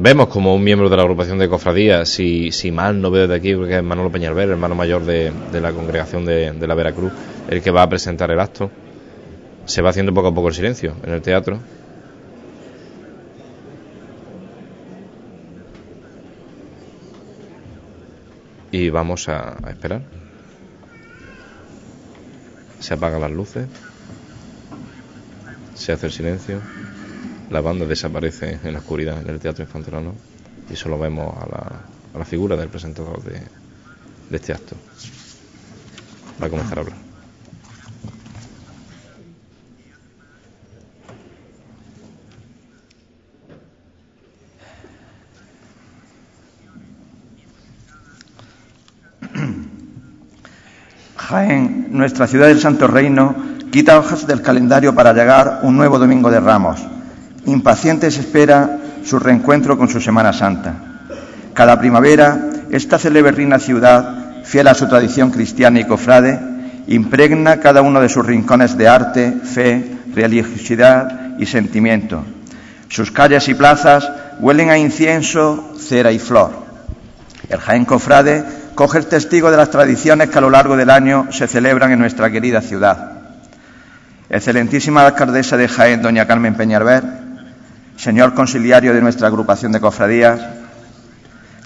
vemos 0.00 0.28
como 0.28 0.54
un 0.54 0.64
miembro 0.64 0.88
de 0.88 0.96
la 0.96 1.02
agrupación 1.02 1.38
de 1.38 1.48
cofradías, 1.48 2.08
si, 2.08 2.52
si 2.52 2.72
mal 2.72 3.00
no 3.00 3.10
veo 3.10 3.28
de 3.28 3.34
aquí, 3.34 3.54
porque 3.54 3.76
es 3.76 3.82
Manolo 3.82 4.10
Peñalver, 4.10 4.48
hermano 4.48 4.74
mayor 4.74 5.04
de, 5.04 5.30
de 5.52 5.60
la 5.60 5.72
congregación 5.72 6.24
de, 6.24 6.52
de, 6.52 6.66
la 6.66 6.74
Veracruz, 6.74 7.12
el 7.48 7.60
que 7.60 7.70
va 7.70 7.82
a 7.82 7.88
presentar 7.88 8.30
el 8.30 8.40
acto. 8.40 8.70
Se 9.66 9.82
va 9.82 9.90
haciendo 9.90 10.14
poco 10.14 10.28
a 10.28 10.34
poco 10.34 10.48
el 10.48 10.54
silencio 10.54 10.96
en 11.04 11.12
el 11.12 11.20
teatro. 11.20 11.60
Y 18.72 18.88
vamos 18.88 19.28
a 19.28 19.58
esperar. 19.68 20.00
Se 22.78 22.94
apagan 22.94 23.20
las 23.20 23.30
luces. 23.30 23.66
Se 25.74 25.92
hace 25.92 26.06
el 26.06 26.12
silencio 26.12 26.60
la 27.50 27.60
banda 27.60 27.84
desaparece 27.84 28.60
en 28.62 28.72
la 28.72 28.78
oscuridad 28.78 29.20
en 29.20 29.28
el 29.28 29.40
Teatro 29.40 29.64
Infantilano 29.64 30.14
y 30.70 30.76
solo 30.76 30.98
vemos 30.98 31.34
a 31.36 31.46
la, 32.16 32.24
figura 32.24 32.56
del 32.56 32.68
presentador 32.68 33.22
de, 33.22 33.40
de 34.30 34.36
este 34.36 34.52
acto. 34.52 34.76
Va 36.40 36.46
a 36.46 36.50
comenzar 36.50 36.78
a 36.78 36.80
hablar. 36.82 36.96
Jaén, 51.16 51.88
nuestra 51.90 52.26
ciudad 52.26 52.48
del 52.48 52.60
Santo 52.60 52.86
Reino, 52.86 53.34
quita 53.72 53.98
hojas 53.98 54.26
del 54.26 54.42
calendario 54.42 54.94
para 54.94 55.12
llegar 55.12 55.60
un 55.62 55.76
nuevo 55.76 55.98
domingo 55.98 56.30
de 56.30 56.40
Ramos. 56.40 56.80
Impaciente 57.46 58.10
se 58.10 58.20
espera 58.20 58.78
su 59.04 59.18
reencuentro 59.18 59.78
con 59.78 59.88
su 59.88 60.00
Semana 60.00 60.32
Santa. 60.32 60.74
Cada 61.54 61.78
primavera, 61.78 62.38
esta 62.70 62.98
celebrina 62.98 63.58
ciudad, 63.58 64.44
fiel 64.44 64.68
a 64.68 64.74
su 64.74 64.88
tradición 64.88 65.30
cristiana 65.30 65.80
y 65.80 65.84
cofrade, 65.84 66.38
impregna 66.86 67.60
cada 67.60 67.82
uno 67.82 68.00
de 68.00 68.08
sus 68.08 68.26
rincones 68.26 68.76
de 68.76 68.88
arte, 68.88 69.32
fe, 69.42 69.98
religiosidad 70.14 71.38
y 71.38 71.46
sentimiento. 71.46 72.24
Sus 72.88 73.10
calles 73.10 73.48
y 73.48 73.54
plazas 73.54 74.10
huelen 74.40 74.70
a 74.70 74.78
incienso, 74.78 75.74
cera 75.78 76.12
y 76.12 76.18
flor. 76.18 76.50
El 77.48 77.58
Jaén 77.58 77.84
Cofrade 77.84 78.44
coge 78.74 78.98
el 78.98 79.06
testigo 79.06 79.50
de 79.50 79.56
las 79.56 79.70
tradiciones 79.70 80.30
que 80.30 80.38
a 80.38 80.40
lo 80.40 80.50
largo 80.50 80.76
del 80.76 80.90
año 80.90 81.28
se 81.30 81.46
celebran 81.46 81.92
en 81.92 81.98
nuestra 81.98 82.30
querida 82.30 82.60
ciudad. 82.60 83.12
Excelentísima 84.28 85.04
alcaldesa 85.04 85.56
de 85.56 85.68
Jaén, 85.68 86.02
doña 86.02 86.26
Carmen 86.26 86.54
Peñalver, 86.54 87.19
señor 88.00 88.32
conciliario 88.32 88.94
de 88.94 89.02
nuestra 89.02 89.28
agrupación 89.28 89.72
de 89.72 89.80
cofradías, 89.80 90.40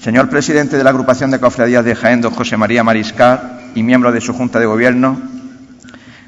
señor 0.01 0.29
presidente 0.29 0.77
de 0.77 0.83
la 0.83 0.91
agrupación 0.91 1.31
de 1.31 1.39
cofradías 1.39 1.85
de 1.85 1.95
Jaén, 1.95 2.23
don 2.23 2.35
José 2.35 2.57
María 2.57 2.83
Mariscal, 2.83 3.61
y 3.77 3.85
miembro 3.85 4.11
de 4.11 4.21
su 4.21 4.35
Junta 4.35 4.59
de 4.59 4.67
Gobierno, 4.67 5.17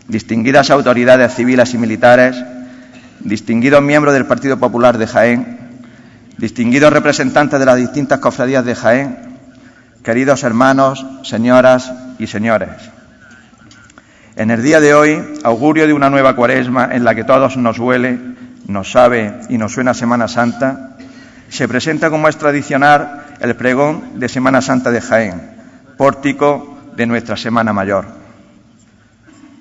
distinguidas 0.06 0.70
autoridades 0.70 1.34
civiles 1.34 1.74
y 1.74 1.78
militares, 1.78 2.36
distinguidos 3.18 3.82
miembros 3.82 4.14
del 4.14 4.26
Partido 4.26 4.58
Popular 4.58 4.96
de 4.96 5.08
Jaén, 5.08 5.58
distinguidos 6.38 6.92
representantes 6.92 7.58
de 7.58 7.66
las 7.66 7.76
distintas 7.76 8.20
cofradías 8.20 8.64
de 8.64 8.76
Jaén, 8.76 9.18
queridos 10.04 10.44
hermanos, 10.44 11.04
señoras 11.24 11.92
y 12.20 12.28
señores. 12.28 12.70
En 14.36 14.52
el 14.52 14.62
día 14.62 14.78
de 14.80 14.94
hoy, 14.94 15.20
augurio 15.42 15.88
de 15.88 15.94
una 15.94 16.10
nueva 16.10 16.36
cuaresma 16.36 16.90
en 16.92 17.02
la 17.02 17.16
que 17.16 17.24
todos 17.24 17.56
nos 17.56 17.78
huele, 17.80 18.35
nos 18.66 18.90
sabe 18.90 19.40
y 19.48 19.58
nos 19.58 19.72
suena 19.72 19.94
Semana 19.94 20.28
Santa, 20.28 20.96
se 21.48 21.68
presenta 21.68 22.10
como 22.10 22.28
es 22.28 22.36
tradicional 22.36 23.24
el 23.40 23.54
pregón 23.54 24.18
de 24.18 24.28
Semana 24.28 24.60
Santa 24.60 24.90
de 24.90 25.00
Jaén, 25.00 25.40
pórtico 25.96 26.76
de 26.96 27.06
nuestra 27.06 27.36
Semana 27.36 27.72
Mayor. 27.72 28.06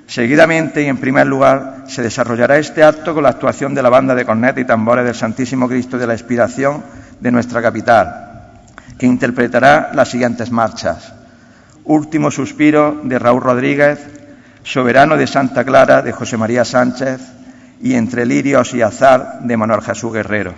Seguidamente 0.08 0.84
y 0.84 0.88
en 0.88 0.98
primer 0.98 1.28
lugar 1.28 1.86
se 1.88 2.02
desarrollará 2.02 2.58
este 2.58 2.84
acto 2.84 3.14
con 3.14 3.24
la 3.24 3.30
actuación 3.30 3.74
de 3.74 3.84
la 3.84 3.90
banda 3.90 4.16
de 4.16 4.26
cornet 4.26 4.58
y 4.58 4.66
tambores 4.66 5.06
del 5.06 5.16
Santísimo 5.16 5.68
Cristo 5.68 5.98
de 5.98 6.08
la 6.08 6.14
Expiración 6.14 6.84
de 7.20 7.32
nuestra 7.32 7.62
capital, 7.62 8.62
que 8.98 9.06
interpretará 9.06 9.92
las 9.94 10.10
siguientes 10.10 10.52
marchas. 10.52 11.14
Último 11.86 12.32
suspiro 12.32 13.02
de 13.04 13.20
Raúl 13.20 13.42
Rodríguez, 13.42 14.00
Soberano 14.64 15.18
de 15.18 15.28
Santa 15.28 15.64
Clara 15.64 16.02
de 16.02 16.12
José 16.12 16.38
María 16.38 16.66
Sánchez 16.66 17.35
y 17.82 17.96
Entre 17.96 18.26
lirios 18.26 18.74
y 18.74 18.82
azar 18.82 19.40
de 19.42 19.58
Manuel 19.58 19.82
Jesús 19.82 20.14
Guerrero. 20.14 20.54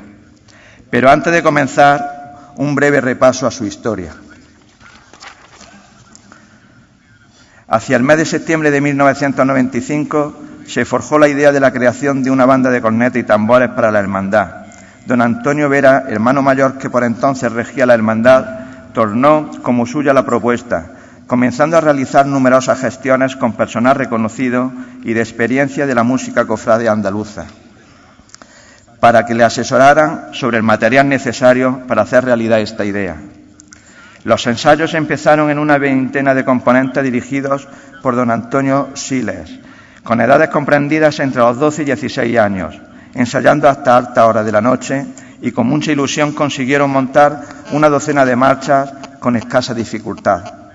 Pero 0.90 1.10
antes 1.10 1.34
de 1.34 1.44
comenzar, 1.44 2.54
un 2.58 2.76
breve 2.76 3.02
repaso 3.02 3.48
a 3.48 3.52
su 3.52 3.66
historia. 3.66 4.14
Hacia 7.68 7.98
el 7.98 8.04
mes 8.04 8.18
de 8.18 8.26
septiembre 8.26 8.72
de 8.72 8.82
1995 8.82 10.42
se 10.66 10.86
forjó 10.86 11.20
la 11.20 11.28
idea 11.28 11.52
de 11.52 11.60
la 11.60 11.72
creación 11.72 12.24
de 12.24 12.32
una 12.32 12.46
banda 12.46 12.70
de 12.70 12.82
cornetas 12.82 13.20
y 13.20 13.24
tambores 13.24 13.70
para 13.70 13.92
la 13.92 14.00
hermandad. 14.00 14.66
Don 15.06 15.22
Antonio 15.22 15.70
Vera, 15.70 16.06
hermano 16.08 16.42
mayor 16.42 16.78
que 16.78 16.90
por 16.90 17.04
entonces 17.04 17.52
regía 17.52 17.86
la 17.86 17.94
hermandad, 17.94 18.92
tornó 18.94 19.52
como 19.62 19.86
suya 19.86 20.14
la 20.14 20.26
propuesta, 20.26 20.97
comenzando 21.28 21.78
a 21.78 21.82
realizar 21.82 22.26
numerosas 22.26 22.80
gestiones 22.80 23.36
con 23.36 23.54
personal 23.54 23.96
reconocido 23.96 24.72
y 25.04 25.14
de 25.14 25.20
experiencia 25.22 25.86
de 25.86 25.94
la 25.94 26.04
música 26.04 26.46
cofrade 26.46 26.88
andaluza, 26.88 27.46
para 29.02 29.26
que 29.26 29.36
le 29.36 29.44
asesoraran 29.44 30.30
sobre 30.34 30.58
el 30.58 30.64
material 30.64 31.08
necesario 31.10 31.82
para 31.88 32.04
hacer 32.04 32.24
realidad 32.24 32.62
esta 32.62 32.86
idea. 32.86 33.18
Los 34.24 34.48
ensayos 34.48 34.94
empezaron 34.94 35.52
en 35.52 35.60
una 35.60 35.78
veintena 35.78 36.34
de 36.34 36.46
componentes 36.46 37.04
dirigidos 37.04 37.68
por 38.02 38.16
don 38.16 38.32
Antonio 38.32 38.90
Siles, 38.94 39.60
con 40.04 40.22
edades 40.22 40.50
comprendidas 40.50 41.20
entre 41.20 41.42
los 41.42 41.60
12 41.60 41.82
y 41.82 41.86
16 41.86 42.40
años, 42.40 42.82
ensayando 43.14 43.68
hasta 43.68 43.98
alta 43.98 44.26
hora 44.26 44.44
de 44.44 44.52
la 44.52 44.62
noche 44.62 45.06
y 45.42 45.52
con 45.52 45.68
mucha 45.68 45.92
ilusión 45.92 46.32
consiguieron 46.32 46.90
montar 46.90 47.42
una 47.72 47.90
docena 47.90 48.26
de 48.26 48.36
marchas 48.36 48.94
con 49.20 49.36
escasa 49.36 49.74
dificultad, 49.74 50.67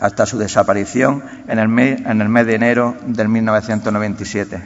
hasta 0.00 0.26
su 0.26 0.38
desaparición 0.38 1.22
en 1.46 1.58
el 1.58 1.68
mes, 1.68 2.00
en 2.04 2.20
el 2.20 2.28
mes 2.28 2.46
de 2.46 2.54
enero 2.54 2.96
del 3.06 3.28
1997. 3.28 4.62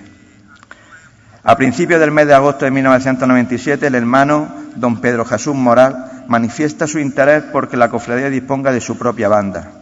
A 1.42 1.56
principios 1.56 2.00
del 2.00 2.12
mes 2.12 2.26
de 2.26 2.34
agosto 2.34 2.64
de 2.64 2.70
1997, 2.70 3.88
el 3.88 3.96
hermano 3.96 4.48
don 4.76 5.00
Pedro 5.00 5.24
Jesús 5.24 5.54
Moral 5.54 6.24
manifiesta 6.28 6.86
su 6.86 6.98
interés 6.98 7.42
porque 7.52 7.76
la 7.76 7.90
cofradía 7.90 8.30
disponga 8.30 8.72
de 8.72 8.80
su 8.80 8.96
propia 8.96 9.28
banda. 9.28 9.72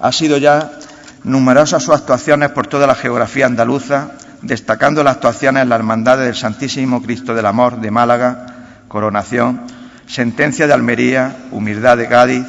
Ha 0.00 0.12
sido 0.12 0.38
ya 0.38 0.70
numerosas 1.24 1.82
sus 1.82 1.94
actuaciones 1.94 2.50
por 2.50 2.66
toda 2.66 2.86
la 2.86 2.94
geografía 2.94 3.46
andaluza, 3.46 4.12
destacando 4.40 5.04
las 5.04 5.16
actuaciones 5.16 5.64
en 5.64 5.68
la 5.68 5.76
Hermandad 5.76 6.18
del 6.18 6.34
Santísimo 6.34 7.02
Cristo 7.02 7.34
del 7.34 7.46
Amor 7.46 7.80
de 7.80 7.90
Málaga, 7.90 8.46
Coronación, 8.88 9.62
Sentencia 10.06 10.66
de 10.66 10.72
Almería, 10.72 11.36
Humildad 11.50 11.96
de 11.98 12.08
Cádiz, 12.08 12.46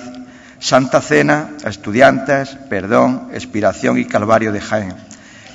Santa 0.64 1.02
Cena, 1.02 1.50
Estudiantes, 1.66 2.56
Perdón, 2.70 3.28
Expiración 3.34 3.98
y 3.98 4.06
Calvario 4.06 4.54
de 4.54 4.62
Jaén. 4.62 4.96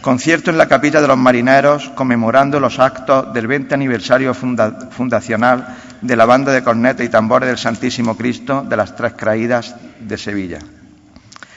Concierto 0.03 0.51
en 0.51 0.59
la 0.59 0.69
Capilla 0.69 1.01
de 1.01 1.09
los 1.09 1.17
Marineros 1.17 1.89
conmemorando 1.95 2.61
los 2.61 2.79
actos 2.79 3.33
del 3.33 3.47
20 3.47 3.75
aniversario 3.75 4.35
funda 4.35 4.91
fundacional 4.91 5.77
de 6.03 6.15
la 6.15 6.27
banda 6.27 6.53
de 6.53 6.63
corneta 6.63 7.03
y 7.03 7.09
tambores 7.09 7.49
del 7.49 7.57
Santísimo 7.57 8.19
Cristo 8.19 8.67
de 8.69 8.77
las 8.77 8.97
Tres 8.97 9.15
Caídas 9.15 9.77
de 9.99 10.19
Sevilla. 10.19 10.59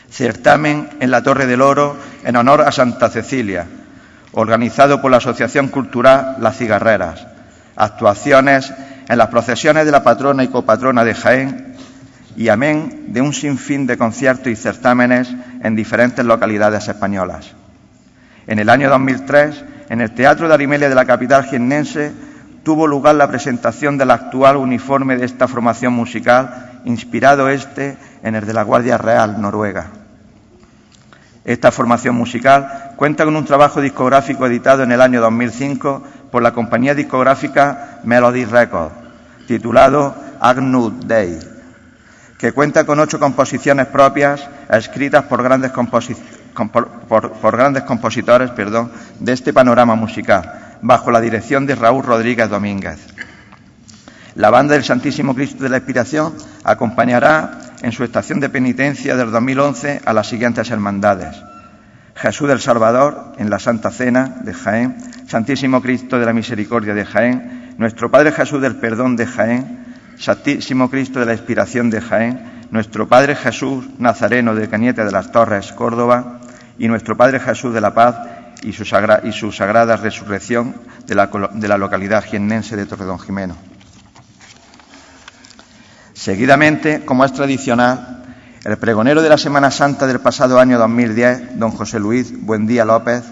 Certamen 0.10 0.88
en 1.02 1.12
la 1.12 1.22
Torre 1.22 1.46
del 1.46 1.62
Oro 1.62 1.98
en 2.24 2.38
honor 2.38 2.62
a 2.62 2.72
Santa 2.72 3.10
Cecilia, 3.10 3.68
organizado 4.32 5.02
por 5.02 5.12
la 5.12 5.18
Asociación 5.18 5.68
Cultural 5.68 6.38
Las 6.40 6.58
Cigarreras. 6.58 7.28
Actuaciones 7.76 8.74
en 9.10 9.18
las 9.18 9.28
procesiones 9.28 9.86
de 9.86 9.92
la 9.92 10.04
patrona 10.04 10.42
y 10.42 10.48
copatrona 10.48 11.04
de 11.04 11.16
Jaén 11.16 11.71
y 12.36 12.50
amén 12.50 13.08
de 13.10 13.22
un 13.22 13.34
sinfín 13.34 13.88
de 13.88 13.98
conciertos 13.98 14.48
y 14.48 14.56
certámenes 14.56 15.34
en 15.64 15.76
diferentes 15.76 16.26
localidades 16.26 16.88
españolas. 16.88 17.54
En 18.48 18.60
el 18.60 18.70
año 18.70 18.90
2003, 18.90 19.66
en 19.90 20.02
el 20.02 20.12
Teatro 20.14 20.48
de 20.48 20.54
Arimelia 20.54 20.90
de 20.90 20.96
la 20.96 21.06
capital 21.06 21.46
jiennense, 21.46 22.12
tuvo 22.64 22.88
lugar 22.88 23.16
la 23.16 23.28
presentación 23.28 23.98
del 23.98 24.12
actual 24.12 24.58
uniforme 24.58 25.18
de 25.18 25.26
esta 25.26 25.48
formación 25.48 25.94
musical, 25.94 26.82
inspirado 26.86 27.50
este 27.50 27.98
en 28.24 28.36
el 28.36 28.46
de 28.46 28.54
la 28.54 28.64
Guardia 28.64 28.98
Real 28.98 29.42
Noruega. 29.42 29.88
Esta 31.44 31.72
formación 31.72 32.16
musical 32.16 32.94
cuenta 32.96 33.26
con 33.26 33.36
un 33.36 33.46
trabajo 33.46 33.82
discográfico 33.82 34.46
editado 34.46 34.84
en 34.84 34.92
el 34.92 35.02
año 35.02 35.22
2005 35.22 36.04
por 36.32 36.44
la 36.44 36.54
compañía 36.54 36.94
discográfica 36.94 38.00
Melody 38.04 38.46
Records, 38.46 38.94
titulado 39.48 40.16
Agnus 40.40 41.08
Day, 41.08 41.40
que 42.42 42.54
cuenta 42.54 42.86
con 42.86 43.00
ocho 43.00 43.20
composiciones 43.20 43.86
propias 43.86 44.50
escritas 44.72 45.26
por 45.26 45.44
grandes 45.44 45.72
grandes 47.52 47.84
compositores 47.84 48.52
de 49.20 49.32
este 49.32 49.54
panorama 49.54 49.94
musical, 49.94 50.78
bajo 50.82 51.12
la 51.12 51.22
dirección 51.22 51.68
de 51.68 51.76
Raúl 51.76 52.04
Rodríguez 52.04 52.50
Domínguez. 52.50 52.98
La 54.34 54.50
banda 54.50 54.74
del 54.74 54.84
Santísimo 54.84 55.36
Cristo 55.36 55.64
de 55.64 55.70
la 55.70 55.78
Expiración 55.78 56.34
acompañará 56.64 57.60
en 57.84 57.92
su 57.92 58.04
estación 58.04 58.40
de 58.40 58.50
penitencia 58.50 59.16
del 59.16 59.30
2011 59.30 60.02
a 60.04 60.12
las 60.12 60.28
siguientes 60.28 60.72
hermandades. 60.72 61.36
Jesús 62.16 62.48
del 62.48 62.60
Salvador 62.60 63.34
en 63.38 63.52
la 63.52 63.60
Santa 63.60 63.92
Cena 63.92 64.38
de 64.42 64.56
Jaén, 64.56 64.98
Santísimo 65.28 65.80
Cristo 65.84 66.18
de 66.18 66.26
la 66.26 66.34
Misericordia 66.34 66.96
de 66.96 67.06
Jaén, 67.06 67.76
Nuestro 67.78 68.10
Padre 68.10 68.32
Jesús 68.32 68.62
del 68.62 68.78
Perdón 68.78 69.16
de 69.16 69.28
Jaén, 69.28 69.81
Santísimo 70.22 70.88
Cristo 70.88 71.20
de 71.20 71.26
la 71.26 71.34
Expiración 71.34 71.90
de 71.90 72.00
Jaén, 72.00 72.68
nuestro 72.70 73.08
Padre 73.08 73.36
Jesús 73.36 73.86
Nazareno 73.98 74.54
de 74.54 74.70
Cañete 74.70 75.04
de 75.04 75.12
las 75.12 75.32
Torres, 75.32 75.74
Córdoba, 75.74 76.42
y 76.78 76.88
nuestro 76.88 77.18
Padre 77.18 77.40
Jesús 77.40 77.74
de 77.74 77.82
la 77.82 77.96
Paz 77.96 78.18
y 78.62 78.72
su, 78.72 78.86
sagrada 78.86 79.98
resurrección 79.98 80.76
de 81.08 81.16
la, 81.16 81.26
de 81.54 81.68
la 81.68 81.80
localidad 81.80 82.24
jiennense 82.24 82.76
de 82.76 82.86
Torredón 82.86 83.18
Jimeno. 83.18 83.58
Seguidamente, 86.14 87.04
como 87.04 87.26
es 87.26 87.34
tradicional, 87.34 88.24
el 88.64 88.78
pregonero 88.78 89.24
de 89.24 89.30
la 89.30 89.40
Semana 89.40 89.72
Santa 89.72 90.06
del 90.06 90.20
pasado 90.20 90.60
año 90.60 90.78
2010, 90.78 91.58
don 91.58 91.72
José 91.72 92.00
Luis 92.00 92.32
Buendía 92.46 92.86
López, 92.86 93.24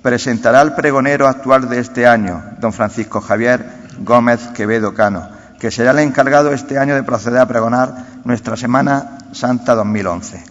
presentará 0.00 0.62
al 0.62 0.74
pregonero 0.74 1.28
actual 1.28 1.68
de 1.68 1.80
este 1.80 2.06
año, 2.06 2.42
don 2.60 2.72
Francisco 2.72 3.20
Javier 3.20 3.66
Gómez 3.98 4.40
Quevedo 4.54 4.94
Cano, 4.94 5.39
que 5.60 5.70
será 5.70 5.90
el 5.90 5.98
encargado 5.98 6.52
este 6.52 6.78
año 6.78 6.94
de 6.94 7.02
proceder 7.02 7.38
a 7.38 7.46
pregonar 7.46 8.06
nuestra 8.24 8.56
Semana 8.56 9.18
Santa 9.32 9.74
2011. 9.74 10.42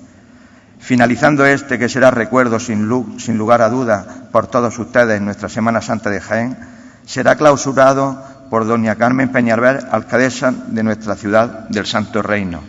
Finalizando 0.80 1.46
este, 1.46 1.80
que 1.80 1.90
será 1.90 2.12
recuerdo 2.12 2.60
sin, 2.60 2.88
lugar 2.88 3.64
a 3.64 3.70
duda 3.70 4.06
por 4.32 4.48
todos 4.48 4.78
ustedes 4.78 5.18
en 5.18 5.26
nuestra 5.26 5.50
Semana 5.50 5.82
Santa 5.82 6.12
de 6.12 6.22
Jaén, 6.22 6.58
será 7.06 7.36
clausurado 7.36 8.24
por 8.52 8.68
doña 8.68 8.96
Carmen 8.96 9.30
Peñalver, 9.30 9.88
alcaldesa 9.92 10.54
de 10.68 10.84
nuestra 10.84 11.16
ciudad 11.16 11.68
del 11.70 11.88
Santo 11.88 12.22
Reino. 12.22 12.62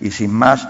Y 0.00 0.10
sin 0.10 0.32
más, 0.32 0.66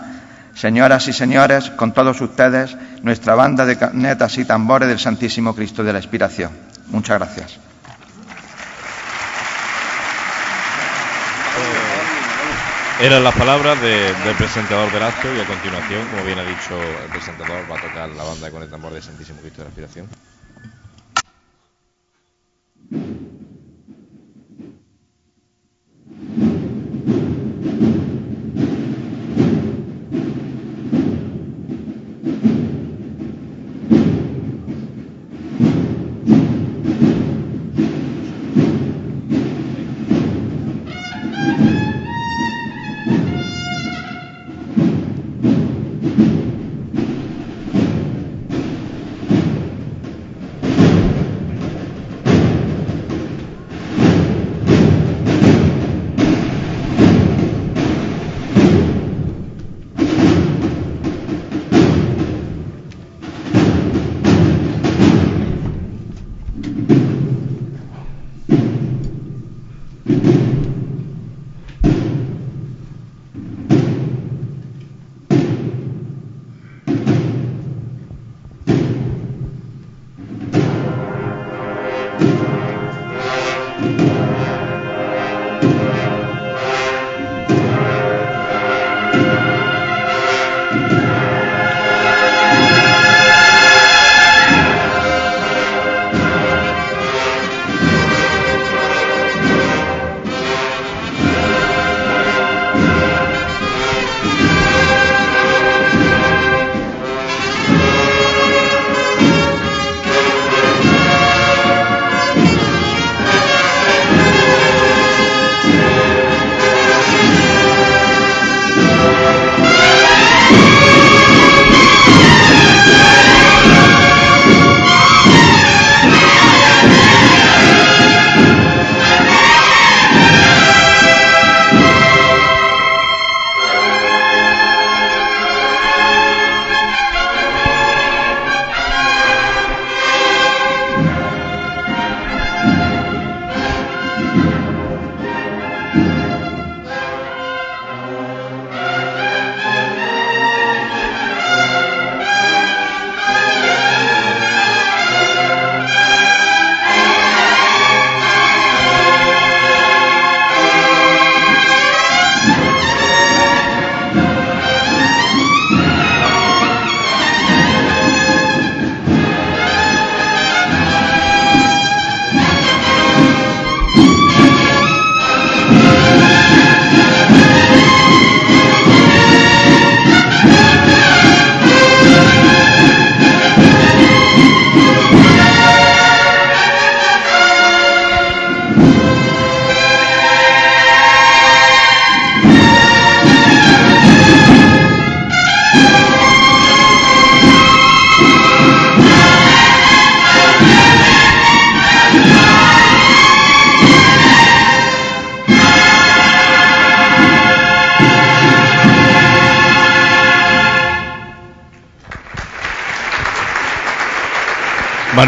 señoras 0.54 1.06
y 1.06 1.12
señores, 1.12 1.70
con 1.70 1.92
todos 1.92 2.20
ustedes, 2.20 2.76
nuestra 3.02 3.36
banda 3.36 3.64
de 3.64 3.78
netas 3.92 4.38
y 4.38 4.44
tambores 4.44 4.88
del 4.88 4.98
Santísimo 4.98 5.54
Cristo 5.54 5.84
de 5.84 5.92
la 5.92 6.00
Expiración. 6.00 6.50
Muchas 6.88 7.18
gracias. 7.18 7.63
Eran 13.00 13.24
las 13.24 13.34
palabras 13.34 13.80
del 13.82 14.36
presentador 14.36 14.90
del 14.92 15.02
acto 15.02 15.34
y 15.34 15.40
a 15.40 15.46
continuación, 15.46 16.06
como 16.08 16.24
bien 16.24 16.38
ha 16.38 16.44
dicho 16.44 16.74
el 17.02 17.10
presentador, 17.10 17.68
va 17.70 17.74
a 17.76 17.80
tocar 17.80 18.08
la 18.08 18.22
banda 18.22 18.50
con 18.52 18.62
el 18.62 18.70
tambor 18.70 18.92
del 18.92 19.02
Santísimo 19.02 19.40
Cristo 19.40 19.62
de 19.62 19.64
la 19.64 19.68
Expiración. 19.70 20.08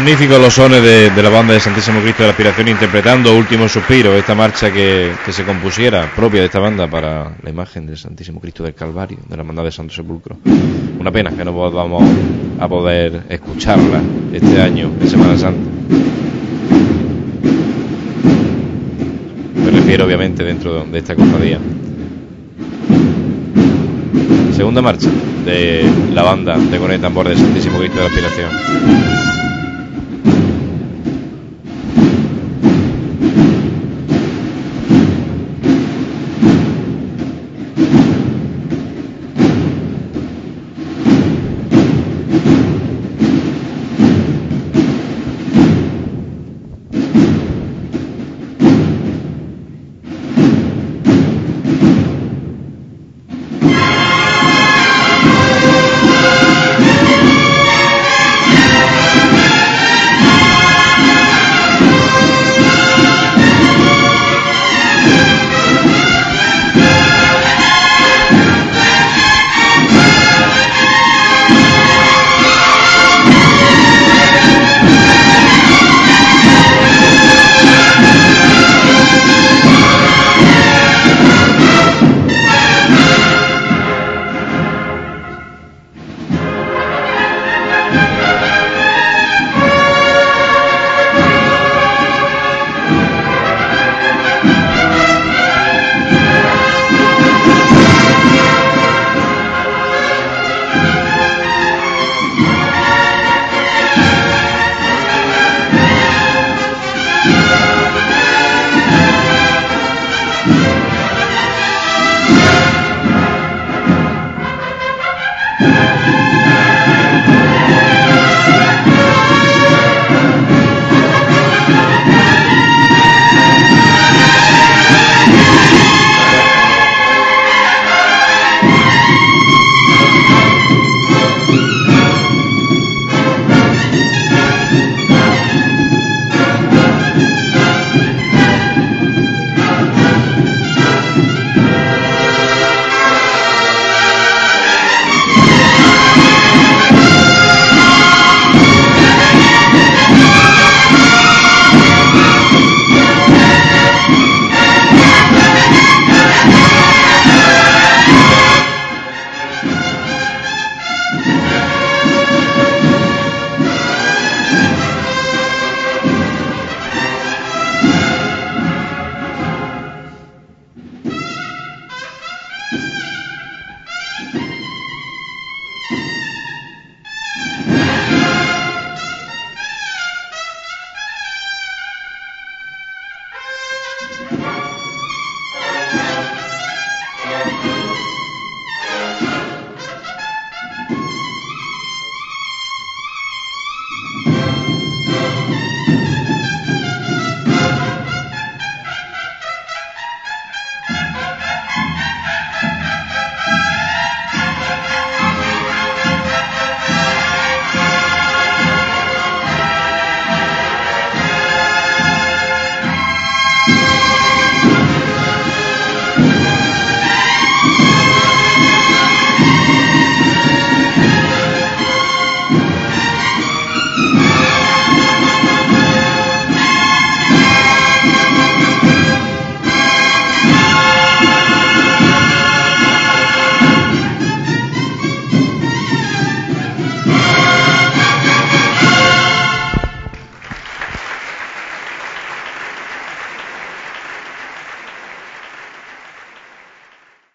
Magníficos 0.07 0.39
los 0.39 0.53
sones 0.53 0.81
de, 0.81 1.21
la 1.21 1.27
banda 1.27 1.53
de 1.53 1.59
Santísimo 1.59 1.99
Cristo 1.99 2.23
de 2.23 2.27
la 2.27 2.31
Aspiración 2.31 2.69
interpretando 2.69 3.35
Último 3.35 3.67
Suspiro, 3.67 4.15
esta 4.15 4.35
marcha 4.35 4.71
que, 4.71 5.11
se 5.29 5.43
compusiera 5.43 6.09
propia 6.15 6.39
de 6.39 6.45
esta 6.45 6.59
banda 6.59 6.89
para 6.89 7.35
la 7.43 7.49
imagen 7.49 7.85
del 7.85 7.97
Santísimo 7.97 8.39
Cristo 8.39 8.63
del 8.63 8.73
Calvario, 8.73 9.17
de 9.27 9.35
la 9.35 9.41
Hermandad 9.41 9.65
de 9.65 9.71
Santo 9.73 9.93
Sepulcro. 9.93 10.37
Una 10.97 11.11
pena 11.11 11.31
que 11.31 11.43
no 11.43 11.51
vamos 11.53 12.09
a 12.57 12.69
poder 12.69 13.23
escucharla 13.27 14.01
este 14.31 14.61
año 14.61 14.93
en 14.97 15.09
Semana 15.09 15.37
Santa. 15.37 15.69
Me 19.55 19.71
refiero 19.71 20.05
obviamente 20.05 20.41
dentro 20.41 20.85
de 20.85 20.99
esta 20.99 21.15
cofradía. 21.15 21.59
Segunda 24.55 24.81
marcha 24.81 25.09
de 25.43 25.83
la 26.13 26.23
banda 26.23 26.57
de 26.57 26.77
Coneta 26.77 27.01
Tambor 27.01 27.27
del 27.27 27.37
Santísimo 27.37 27.77
Cristo 27.79 27.97
de 27.97 28.03
la 28.03 28.07
Aspiración. 28.07 29.36